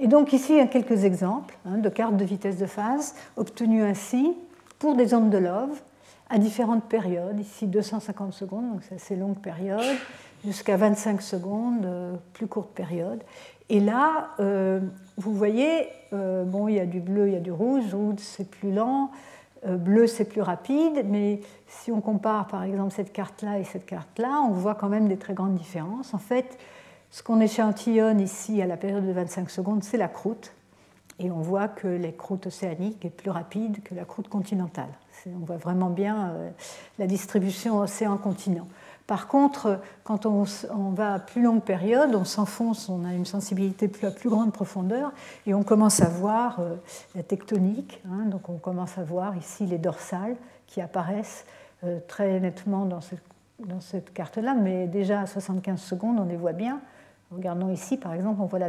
[0.00, 3.14] Et donc ici, il y a quelques exemples hein, de cartes de vitesse de phase
[3.36, 4.34] obtenues ainsi
[4.80, 5.80] pour des ondes de Love
[6.28, 7.38] à différentes périodes.
[7.38, 9.96] Ici 250 secondes, donc c'est assez longue période,
[10.44, 13.22] jusqu'à 25 secondes, euh, plus courte période.
[13.68, 14.80] Et là, euh,
[15.16, 18.18] vous voyez, euh, bon, il y a du bleu, il y a du rouge, rouge
[18.18, 19.10] c'est plus lent,
[19.66, 23.86] euh, bleu c'est plus rapide, mais si on compare par exemple cette carte-là et cette
[23.86, 26.14] carte-là, on voit quand même des très grandes différences.
[26.14, 26.58] En fait,
[27.10, 30.52] ce qu'on échantillonne ici à la période de 25 secondes, c'est la croûte,
[31.18, 34.90] et on voit que les croûtes océaniques est plus rapide que la croûte continentale.
[35.26, 36.34] On voit vraiment bien
[36.98, 38.68] la distribution océan-continent.
[39.06, 40.44] Par contre, quand on,
[40.90, 44.52] va à plus longue période, on s'enfonce, on a une sensibilité plus, à plus grande
[44.52, 45.12] profondeur
[45.46, 46.74] et on commence à voir euh,
[47.14, 48.02] la tectonique.
[48.10, 48.24] Hein.
[48.26, 51.44] donc on commence à voir ici les dorsales qui apparaissent
[51.84, 53.00] euh, très nettement dans
[53.80, 56.80] cette, carte-là, mais déjà à 75 secondes, on les voit bien.
[57.30, 58.60] Regardons ici, par exemple, on voit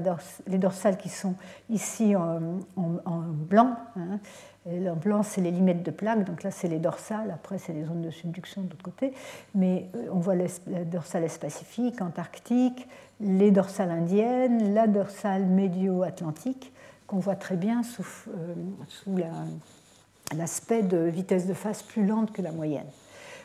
[0.47, 1.35] les dorsales qui sont
[1.69, 2.39] ici en,
[2.75, 3.75] blanc.
[3.95, 4.19] Hein.
[4.67, 7.85] En blanc, c'est les limites de plaque, donc là, c'est les dorsales, après, c'est les
[7.85, 9.13] zones de subduction de l'autre côté.
[9.55, 10.47] Mais euh, on voit les
[10.85, 12.87] dorsales est-pacifique, antarctique,
[13.21, 16.73] les dorsales indiennes, la dorsale médio-atlantique,
[17.05, 19.23] qu'on voit très bien sous, euh,
[20.35, 22.87] l'aspect de vitesse de phase plus lente que la moyenne.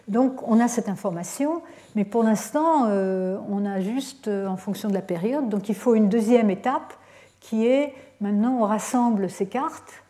[0.08, 1.62] Donc on a cette information,
[1.94, 5.48] mais pour l'instant, euh, on a juste en fonction de la période.
[5.48, 6.94] Donc il faut une deuxième étape
[7.38, 10.01] qui est maintenant on rassemble ces cartes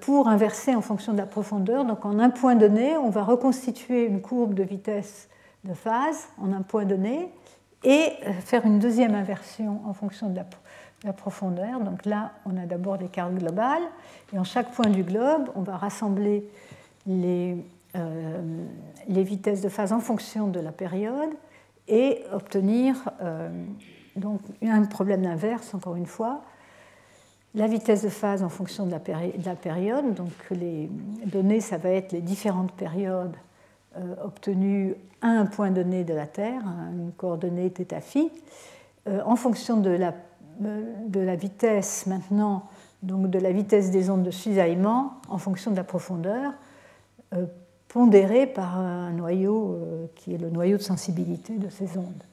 [0.00, 1.84] pour inverser en fonction de la profondeur.
[1.84, 5.28] Donc en un point donné, on va reconstituer une courbe de vitesse
[5.64, 7.30] de phase en un point donné
[7.82, 10.44] et euh, faire une deuxième inversion en fonction de la,
[11.12, 11.80] profondeur.
[11.80, 13.82] Donc là, on a d'abord des cartes globales
[14.32, 16.48] et en chaque point du globe, on va rassembler
[17.06, 17.62] les,
[17.94, 18.64] euh,
[19.08, 21.28] les vitesses de phase en fonction de la période
[21.88, 22.96] et obtenir
[24.16, 26.40] donc un problème d'inverse, encore une fois,
[27.54, 30.14] la vitesse de phase en fonction de la, période.
[30.14, 30.90] Donc les
[31.26, 33.36] données, ça va être les différentes périodes
[33.96, 36.62] euh, obtenues à un point donné de la Terre,
[36.92, 38.30] une coordonnée θ phi.
[39.06, 40.14] Euh, en fonction de la,
[40.58, 42.64] de la, vitesse maintenant,
[43.02, 46.52] donc de la vitesse des ondes de cisaillement, en fonction de la profondeur,
[47.34, 47.46] euh,
[47.88, 49.78] pondérée par un noyau
[50.16, 52.24] qui est le noyau de sensibilité de ces ondes.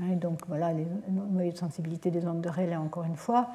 [0.00, 0.86] Hein, donc voilà, les
[1.30, 3.48] noyaux de sensibilité des ondes de Rayleigh, encore une fois.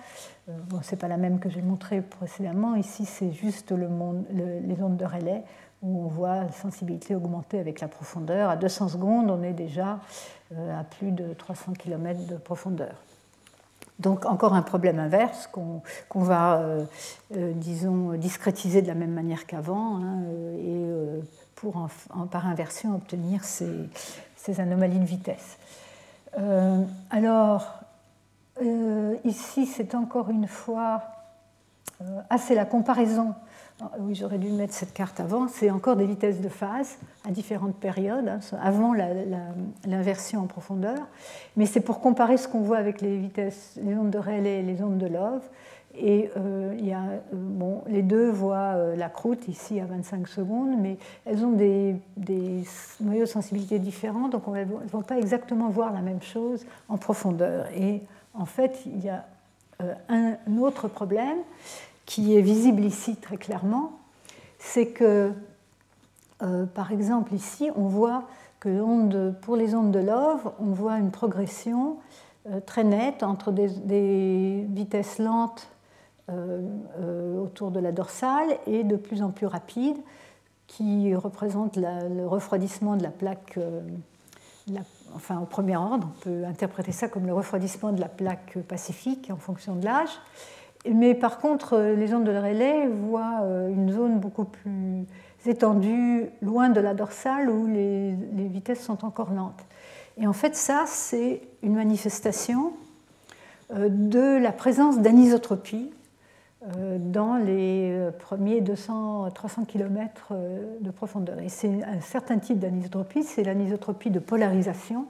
[0.49, 0.53] Euh,
[0.83, 2.75] ce n'est pas la même que j'ai montré précédemment.
[2.75, 3.87] Ici, c'est juste les
[4.81, 5.43] ondes de Rayleigh
[5.83, 8.49] où on voit la sensibilité augmenter avec la profondeur.
[8.49, 9.99] À 200 secondes, on est déjà
[10.55, 12.95] euh, à plus de 300 km de profondeur.
[13.99, 15.81] Donc encore un problème inverse qu'on
[16.21, 16.83] va, euh,
[17.55, 20.21] disons, discrétiser de la même manière qu'avant hein,
[20.59, 20.85] et
[21.55, 21.87] pour
[22.29, 23.89] par inversion obtenir ces,
[24.35, 25.57] ces anomalies de vitesse.
[26.37, 27.83] Euh, alors,
[28.61, 31.03] euh, ici, c'est encore une fois.
[32.01, 33.33] Euh, ah, c'est la comparaison.
[33.81, 35.47] Ah, oui, j'aurais dû mettre cette carte avant.
[35.47, 36.97] C'est encore des vitesses de phase
[37.27, 38.93] à différentes périodes, hein, avant
[39.85, 40.97] l'inversion en profondeur.
[41.55, 44.63] Mais c'est pour comparer ce qu'on voit avec les vitesses, les ondes de Rayleigh et
[44.63, 45.43] les ondes de Love.
[45.99, 50.27] Et euh, y a, euh, bon, les deux voient euh, la croûte ici à 25
[50.27, 52.63] secondes, mais elles ont des, des
[53.01, 56.97] noyaux de sensibilité différents, donc elles ne vont pas exactement voir la même chose en
[56.97, 57.65] profondeur.
[57.75, 58.03] Et
[58.35, 59.25] en fait, il y a
[60.09, 61.37] un autre problème
[62.05, 63.91] qui est visible ici très clairement,
[64.59, 65.31] c'est que,
[66.73, 68.23] par exemple, ici, on voit
[68.59, 71.97] que pour les ondes de Love, on voit une progression
[72.65, 75.67] très nette entre des, vitesses lentes
[76.29, 79.97] autour de la dorsale et de plus en plus rapide,
[80.67, 83.81] qui représente le refroidissement de la plaque, euh,
[85.15, 89.31] enfin au premier ordre, on peut interpréter ça comme le refroidissement de la plaque pacifique
[89.31, 90.09] en fonction de l'âge.
[90.89, 95.05] Mais par contre, les ondes de Rayleigh voient une zone beaucoup plus
[95.45, 98.15] étendues loin de la dorsale où les,
[98.47, 99.65] vitesses sont encore lentes.
[100.17, 102.73] Et en fait, ça, c'est une manifestation
[103.73, 105.91] de la présence d'anisotropie
[106.99, 110.33] dans les premiers 200-300 km
[110.81, 111.39] de profondeur.
[111.39, 115.05] Et c'est un certain type d'anisotropie, c'est l'anisotropie de polarisation.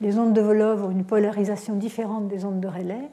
[0.00, 3.08] Les ondes de Volov ont une polarisation différente des ondes de Rayleigh.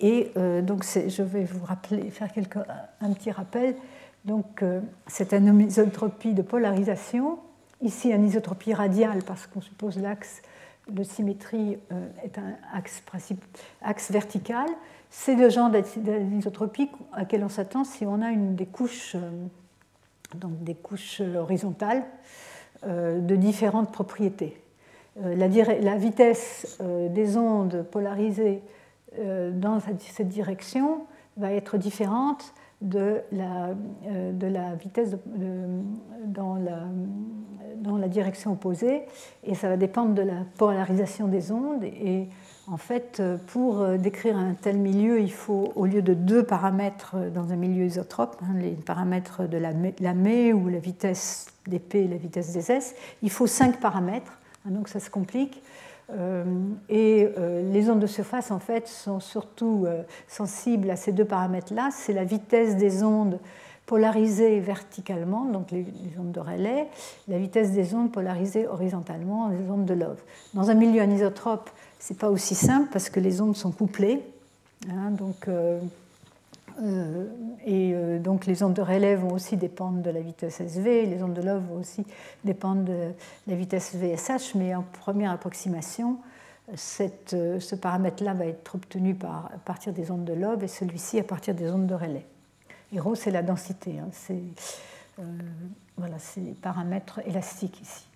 [0.00, 2.28] Et euh, donc, je vais vous rappeler, faire
[3.00, 3.76] un petit rappel.
[4.24, 7.38] Donc, euh, c'est une anisotropie de polarisation.
[7.80, 10.42] Ici, anisotropie radiale, parce qu'on suppose l'axe
[10.88, 13.02] de symétrie euh, est un axe,
[13.82, 14.66] axe vertical.
[15.10, 19.14] C'est le genre d'anisotropie à laquelle on s'attend si on a une des couches,
[20.34, 22.02] donc des couches horizontales
[22.84, 24.56] de différentes propriétés.
[25.22, 28.62] La, la, vitesse des ondes polarisées
[29.18, 31.04] euh, dans cette direction
[31.36, 33.70] va être différente de la,
[34.06, 35.16] euh, de la vitesse
[36.26, 36.80] dans, la,
[37.76, 39.02] dans, la, direction opposée
[39.44, 41.84] et ça va dépendre de la polarisation des ondes.
[41.84, 42.28] Et
[42.66, 47.52] en fait, pour décrire un tel milieu, il faut, au lieu de deux paramètres dans
[47.52, 52.08] un milieu isotrope, hein, les paramètres de la, la ou la vitesse des P et
[52.08, 55.62] la vitesse des S, il faut cinq paramètres, hein, donc ça se complique.
[56.12, 56.44] Euh,
[56.88, 61.24] et euh, les ondes de surface, en fait, sont surtout euh, sensibles à ces deux
[61.24, 61.90] paramètres-là.
[61.92, 63.38] C'est la vitesse des ondes
[63.86, 65.84] polarisées verticalement, donc les,
[66.18, 66.86] ondes de Rayleigh,
[67.28, 70.22] la vitesse des ondes polarisées horizontalement, les ondes de Love.
[70.54, 71.68] Dans un milieu anisotrope,
[71.98, 74.22] ce n'est pas aussi simple parce que les ondes sont couplées.
[74.88, 75.48] Hein, donc,
[77.64, 81.22] et euh, donc les ondes de relais vont aussi dépendre de la vitesse SV, les
[81.22, 82.04] ondes de Love vont aussi
[82.44, 83.12] dépendre de
[83.46, 86.18] la vitesse VSH, mais en première approximation,
[86.70, 91.18] euh, ce paramètre-là va être obtenu par, à partir des ondes de Love et celui-ci
[91.18, 92.26] à partir des ondes de relais.
[92.92, 94.42] Et ρ, c'est la densité, hein, c'est
[95.96, 98.06] voilà, les paramètres élastiques ici.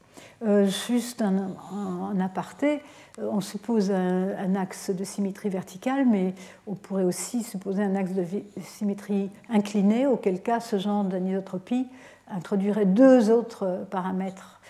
[0.44, 2.82] Euh, juste un, aparté,
[3.18, 6.34] euh, on suppose un, axe de symétrie verticale, mais
[6.66, 8.24] on pourrait aussi supposer un axe de
[8.62, 11.86] symétrie incliné, auquel cas ce genre d'anisotropie
[12.28, 14.60] introduirait deux autres paramètres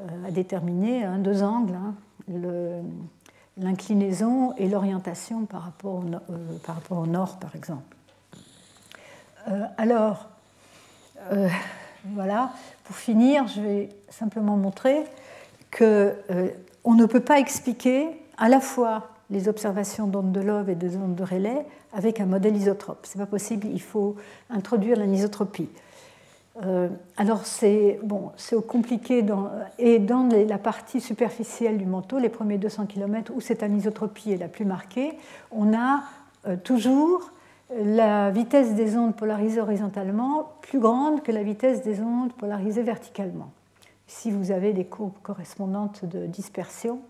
[0.00, 1.94] euh, à déterminer, hein, deux angles, hein,
[3.56, 6.04] l'inclinaison et l'orientation par, rapport au,
[6.66, 7.96] par rapport au nord, par exemple.
[9.78, 10.28] alors,
[12.12, 12.52] voilà,
[12.84, 15.04] pour finir, je vais simplement montrer
[15.76, 16.50] qu'on euh,
[16.86, 21.22] ne peut pas expliquer à la fois les observations d'ondes de Love et ondes de
[21.22, 21.64] Rayleigh
[21.94, 23.06] avec un modèle isotrope.
[23.06, 24.16] Ce n'est pas possible, il faut
[24.50, 25.70] introduire l'anisotropie.
[26.62, 28.30] Euh, alors c'est bon,
[28.68, 29.24] compliqué
[29.78, 34.36] et dans la partie superficielle du manteau, les premiers 200 km où cette anisotropie est
[34.36, 35.18] la plus marquée,
[35.50, 36.04] on a
[36.46, 37.32] euh, toujours
[37.70, 43.50] la vitesse des ondes polarisées horizontalement plus grande que la vitesse des ondes polarisées verticalement.
[44.08, 47.00] Ici, vous avez des courbes correspondantes de dispersion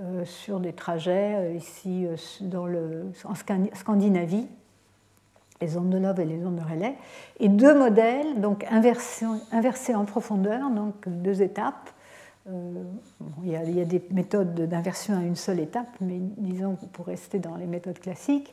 [0.00, 4.48] euh, sur des trajets, euh, ici euh, dans le, en Scandinavie,
[5.60, 6.96] les ondes de Love et les ondes de Rayleigh,
[7.38, 11.90] et deux modèles, donc inversés, en profondeur, donc deux étapes,
[12.48, 12.82] euh,
[13.44, 17.54] il, y a, des méthodes d'inversion à une seule étape, mais disons pour rester dans
[17.54, 18.52] les méthodes classiques,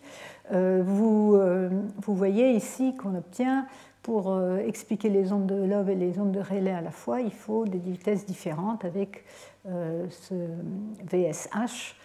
[0.51, 1.69] vous, euh,
[2.01, 3.65] vous, voyez ici qu'on obtient,
[4.01, 7.33] pour expliquer les ondes de Love et les ondes de Rayleigh à la fois, il
[7.33, 9.23] faut des vitesses différentes avec
[9.65, 10.33] ce
[11.11, 11.95] VSH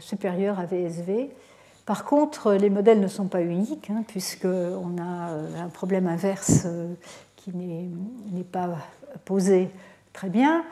[0.00, 1.30] supérieur à VSV.
[1.86, 6.66] Par contre, les modèles ne sont pas uniques, hein, puisqu'on a un problème inverse
[7.36, 8.76] qui n'est pas
[9.24, 9.70] posé
[10.16, 10.64] très bien,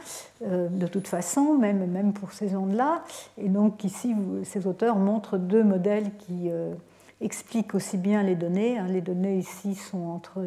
[0.43, 3.05] euh, de toute façon, même, pour ces ondes-là.
[3.37, 6.73] Et donc ici, ces auteurs montrent deux modèles qui euh,
[7.21, 8.79] expliquent aussi bien les données.
[8.79, 8.87] Hein.
[8.89, 10.41] Les données ici sont entre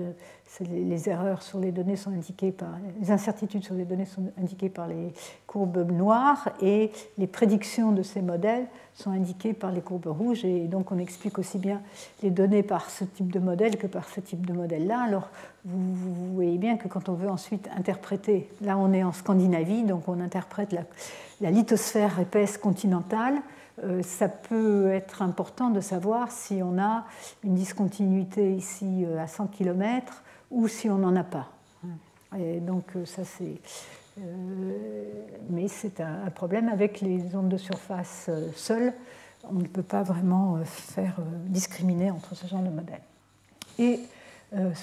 [0.61, 2.69] les erreurs sur les données sont indiquées par
[2.99, 5.13] les incertitudes sur les données sont indiquées par les
[5.45, 8.65] courbes noires et les prédictions de ces modèles
[8.95, 11.81] sont indiquées par les courbes rouges et donc on explique aussi bien
[12.23, 15.01] les données par ce type de modèle que par ce type de modèle là.
[15.01, 15.29] Alors
[15.65, 20.07] vous, voyez bien que quand on veut ensuite interpréter, là on est en Scandinavie donc
[20.07, 20.73] on interprète
[21.41, 23.35] la, lithosphère épaisse continentale.
[23.83, 27.05] Euh, ça peut être important de savoir si on a
[27.43, 31.49] une discontinuité ici euh, à 100 km ou si on n'en a pas.
[32.37, 33.61] Et donc euh, ça c'est...
[35.51, 38.91] Mais c'est un, problème avec les ondes de surface seules.
[39.47, 43.03] On ne peut pas vraiment faire discriminer entre ce genre de modèles.
[43.77, 43.99] Et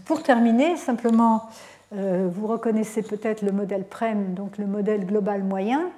[0.04, 1.50] pour terminer, simplement,
[1.90, 5.90] vous reconnaissez peut-être le modèle PREM, donc le modèle global moyen.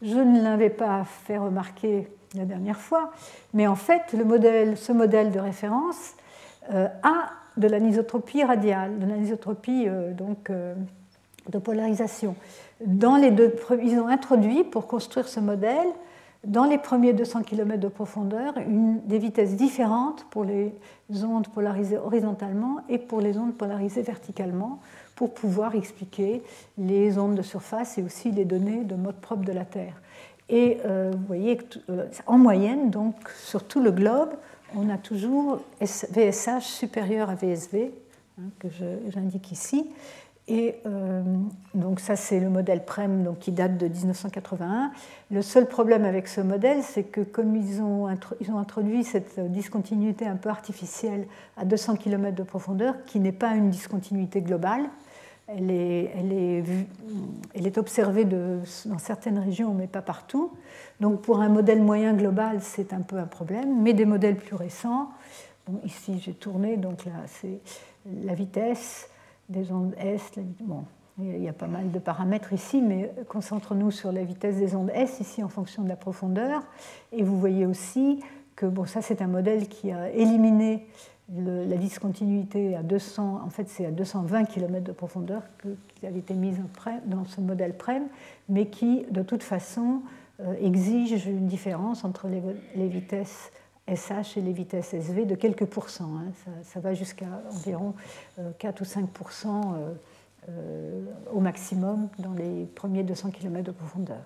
[0.00, 3.12] Je ne l'avais pas fait remarquer la dernière fois,
[3.54, 6.14] mais en fait, ce modèle de référence
[6.70, 10.74] a de l'anisotropie radiale, de l'anisotropie euh, donc, euh,
[11.50, 12.36] de polarisation.
[12.84, 15.88] Dans les deux, ils ont introduit pour construire ce modèle
[16.44, 20.72] dans les premiers 200 km de profondeur des vitesses différentes pour les
[21.24, 24.78] ondes polarisées horizontalement et pour les ondes polarisées verticalement
[25.16, 26.44] pour pouvoir expliquer
[26.78, 30.00] les ondes de surface et aussi les données de mode propre de la Terre.
[30.48, 31.58] Et euh, vous voyez
[31.90, 33.14] euh, en moyenne, donc
[33.44, 34.30] sur tout le globe,
[34.74, 37.92] on a toujours VSH supérieur à VSV,
[38.38, 38.68] hein, que
[39.08, 39.90] j'indique ici.
[40.50, 41.22] Et euh,
[41.74, 44.92] donc ça, c'est le modèle PREM donc, qui date de 1981.
[45.30, 48.08] Le seul problème avec ce modèle, c'est que comme ils ont,
[48.40, 51.26] ils ont, introduit cette discontinuité un peu artificielle
[51.58, 54.88] à 200 km de profondeur, qui n'est pas une discontinuité globale,
[55.48, 55.70] elle
[57.56, 60.52] est, observée dans certaines régions, mais pas partout.
[61.00, 63.80] Donc pour un modèle moyen global, c'est un peu un problème.
[63.82, 65.10] Mais des modèles plus récents,
[65.66, 67.60] bon, ici j'ai tourné, donc là c'est
[68.24, 69.08] la vitesse,
[69.48, 70.32] des ondes S.
[70.60, 70.84] Bon,
[71.18, 74.90] il y a pas mal de paramètres ici, mais concentrons-nous sur la vitesse des ondes
[74.94, 76.62] S ici en fonction de la profondeur.
[77.12, 78.20] Et vous voyez aussi
[78.54, 80.86] que bon, ça c'est un modèle qui a éliminé
[81.36, 85.42] la discontinuité à 200, en fait c'est à 220 km de profondeur
[86.00, 86.58] qui avait été mise
[87.06, 88.04] dans ce modèle PREM,
[88.48, 90.02] mais qui de toute façon
[90.40, 93.50] euh, exige une différence entre les, vitesses
[93.88, 96.10] SH et les vitesses SV de quelques pourcents.
[96.18, 96.52] Hein.
[96.62, 97.94] Ça, va jusqu'à environ
[98.58, 99.94] 4 euh, ou 5% euh,
[100.48, 104.22] euh, au maximum dans les premiers 200 km de profondeur.